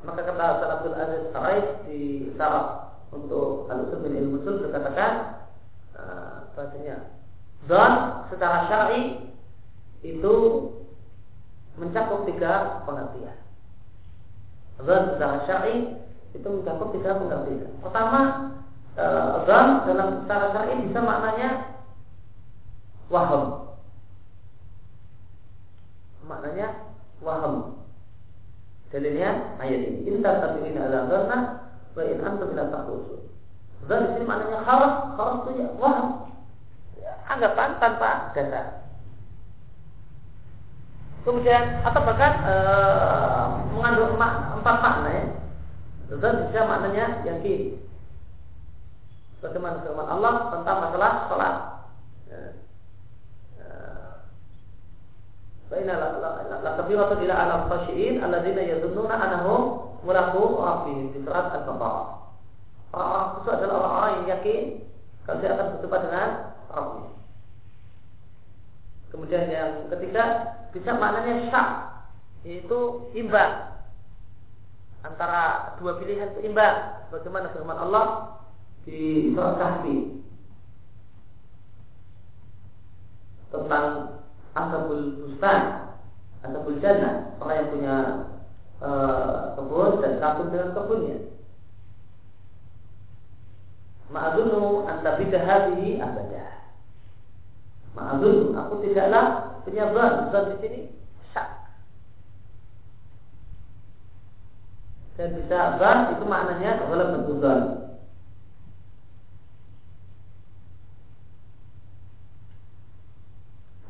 Maka 0.00 0.20
kata 0.24 0.46
Abdul 0.64 0.96
Aziz 0.96 1.22
Sa'id 1.30 1.66
di 1.84 2.00
Sarah 2.40 2.96
untuk 3.12 3.68
al-usul 3.68 4.00
bin 4.06 4.16
ilmu 4.16 4.42
berkatakan 4.44 5.40
bahasanya 6.60 7.08
dan 7.68 7.92
secara 8.32 8.68
syar'i 8.68 9.32
itu 10.00 10.34
mencakup 11.76 12.24
tiga 12.28 12.84
pengertian. 12.88 13.36
Dan 14.80 15.02
secara 15.16 15.36
syar'i 15.44 15.76
itu 16.32 16.48
mencakup 16.48 16.88
tiga 16.96 17.20
pengertian. 17.20 17.72
Pertama, 17.84 18.20
uh, 19.00 19.48
dan 19.48 19.88
dalam 19.88 20.08
secara 20.22 20.46
syar'i 20.52 20.74
bisa 20.84 21.00
maknanya 21.00 21.50
waham. 23.08 23.44
Maknanya 26.28 26.68
waham. 27.24 27.80
Dalilnya 28.92 29.56
ayat 29.58 29.80
ini. 29.88 30.00
Inta 30.10 30.36
ini 30.60 30.78
ala 30.78 31.08
dhanna 31.08 31.38
wa 31.96 32.02
in 32.04 32.18
antum 32.20 32.52
ila 32.52 32.68
takhrusun. 32.68 33.20
Dan 33.88 33.98
di 34.04 34.08
sini 34.14 34.24
maknanya 34.28 34.60
khalas, 34.62 34.94
khalas 35.16 35.36
itu 35.46 35.50
ya 35.64 35.68
waham. 35.80 36.08
Anggapan 37.30 37.70
tanpa 37.78 38.34
dasar. 38.36 38.66
Kemudian 41.20 41.84
atau 41.84 42.00
bahkan 42.00 42.32
e, 42.48 42.54
mengandung 43.76 44.16
empat 44.18 44.76
makna 44.82 45.10
ya. 45.14 45.24
Dan 46.10 46.34
bisa 46.50 46.60
maknanya 46.66 47.06
yakin. 47.28 47.89
Bagaimana 49.40 49.80
firman 49.80 50.04
Allah 50.04 50.52
tentang 50.52 50.76
masalah 50.84 51.12
sholat. 51.32 51.54
Ya. 52.28 52.40
Baina 55.72 55.94
la 55.96 56.70
kabiratu 56.76 57.14
ila 57.24 57.34
alam 57.34 57.60
khashiin 57.72 58.20
alladzina 58.20 58.60
yadhunnuna 58.60 59.16
annahum 59.16 59.96
mulaqu 60.04 60.44
rabbihim 60.60 61.16
di 61.16 61.24
surat 61.24 61.56
Al-Baqarah. 61.56 62.20
Orang-orang 62.90 63.28
itu 63.38 63.48
adalah 63.54 63.76
orang-orang 63.78 64.12
yang 64.12 64.26
yakin 64.34 64.60
kalau 65.24 65.38
dia 65.38 65.50
akan 65.54 65.66
berjumpa 65.78 65.98
dengan 66.04 66.28
Rabbnya. 66.70 67.10
Kemudian 69.10 69.44
yang 69.46 69.72
ketiga 69.94 70.24
bisa 70.74 70.90
maknanya 70.94 71.34
syak 71.50 71.68
yaitu 72.42 73.10
imbang 73.12 73.70
antara 75.06 75.74
dua 75.78 75.96
pilihan 76.02 76.34
itu 76.34 76.50
imbang. 76.50 77.06
Bagaimana 77.14 77.50
firman 77.54 77.78
Allah 77.78 78.06
di 78.90 79.30
surat 79.30 79.54
Kahfi 79.54 80.18
tentang 83.54 83.86
asabul 84.50 85.14
bustan, 85.22 85.94
asabul 86.42 86.82
jannah, 86.82 87.38
orang 87.38 87.54
yang 87.54 87.70
punya 87.70 87.96
e, 88.82 88.90
kebun 89.54 89.90
dan 90.02 90.12
kebun 90.18 90.46
dengan 90.50 90.70
kebunnya. 90.74 91.18
Ma'adunu 94.10 94.90
antabidah 94.90 95.42
hadihi 95.46 96.02
abadah. 96.02 96.50
Ma'adun, 97.94 98.58
aku 98.58 98.74
tidaklah 98.82 99.54
punya 99.62 99.86
zon. 99.94 100.14
Zon 100.34 100.44
di 100.50 100.56
sini 100.66 100.80
syak. 101.30 101.46
Dan 105.14 105.38
bisa 105.38 105.78
zon 105.78 105.98
itu 106.18 106.24
maknanya 106.26 106.82
dalam 106.82 107.22
bentuk 107.22 107.38
zon. 107.38 107.79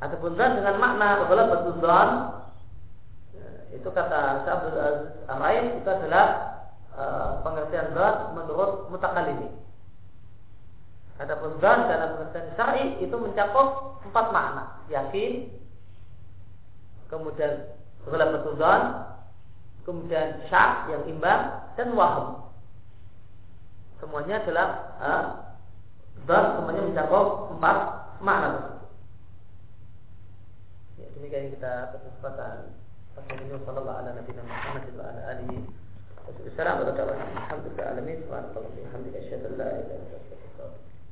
Adapun 0.01 0.33
zon 0.33 0.57
dengan 0.57 0.81
makna 0.81 1.29
dalam 1.29 1.53
bentuk 1.53 1.77
zon 1.85 2.11
itu 3.71 3.89
kata 3.93 4.49
Syabdul 4.49 4.81
Arain 5.29 5.77
itu 5.77 5.89
adalah 5.93 6.27
uh, 6.97 7.45
pengertian 7.45 7.93
zon 7.93 8.15
menurut 8.33 8.89
mutakalimi. 8.89 9.53
Adapun 11.21 11.61
zon 11.61 11.79
dalam 11.85 12.17
pengertian 12.17 12.49
syar'i 12.57 12.85
itu 13.05 13.13
mencakup 13.13 14.01
empat 14.09 14.27
makna. 14.33 14.65
Yakin, 14.89 15.53
kemudian 17.13 17.69
dalam 18.09 18.41
bentuk 18.41 18.57
zon, 18.57 18.83
kemudian 19.85 20.49
syak 20.49 20.89
yang 20.89 21.05
imbang 21.05 21.61
dan 21.77 21.93
waham. 21.93 22.49
Semuanya 24.01 24.41
adalah 24.49 24.69
uh, 24.97 25.25
zon 26.25 26.45
semuanya 26.57 26.89
mencakup 26.89 27.53
empat 27.53 27.77
makna 28.25 28.80
demikian 31.21 31.53
kita 31.53 31.93
kesempatan. 31.93 32.73
Wassalamualaikum 33.13 33.61
warahmatullahi 33.69 34.01
wabarakatuh. 34.01 34.25
Alhamdulillah 34.57 35.13
alamin. 37.93 38.25
Wa 38.25 38.41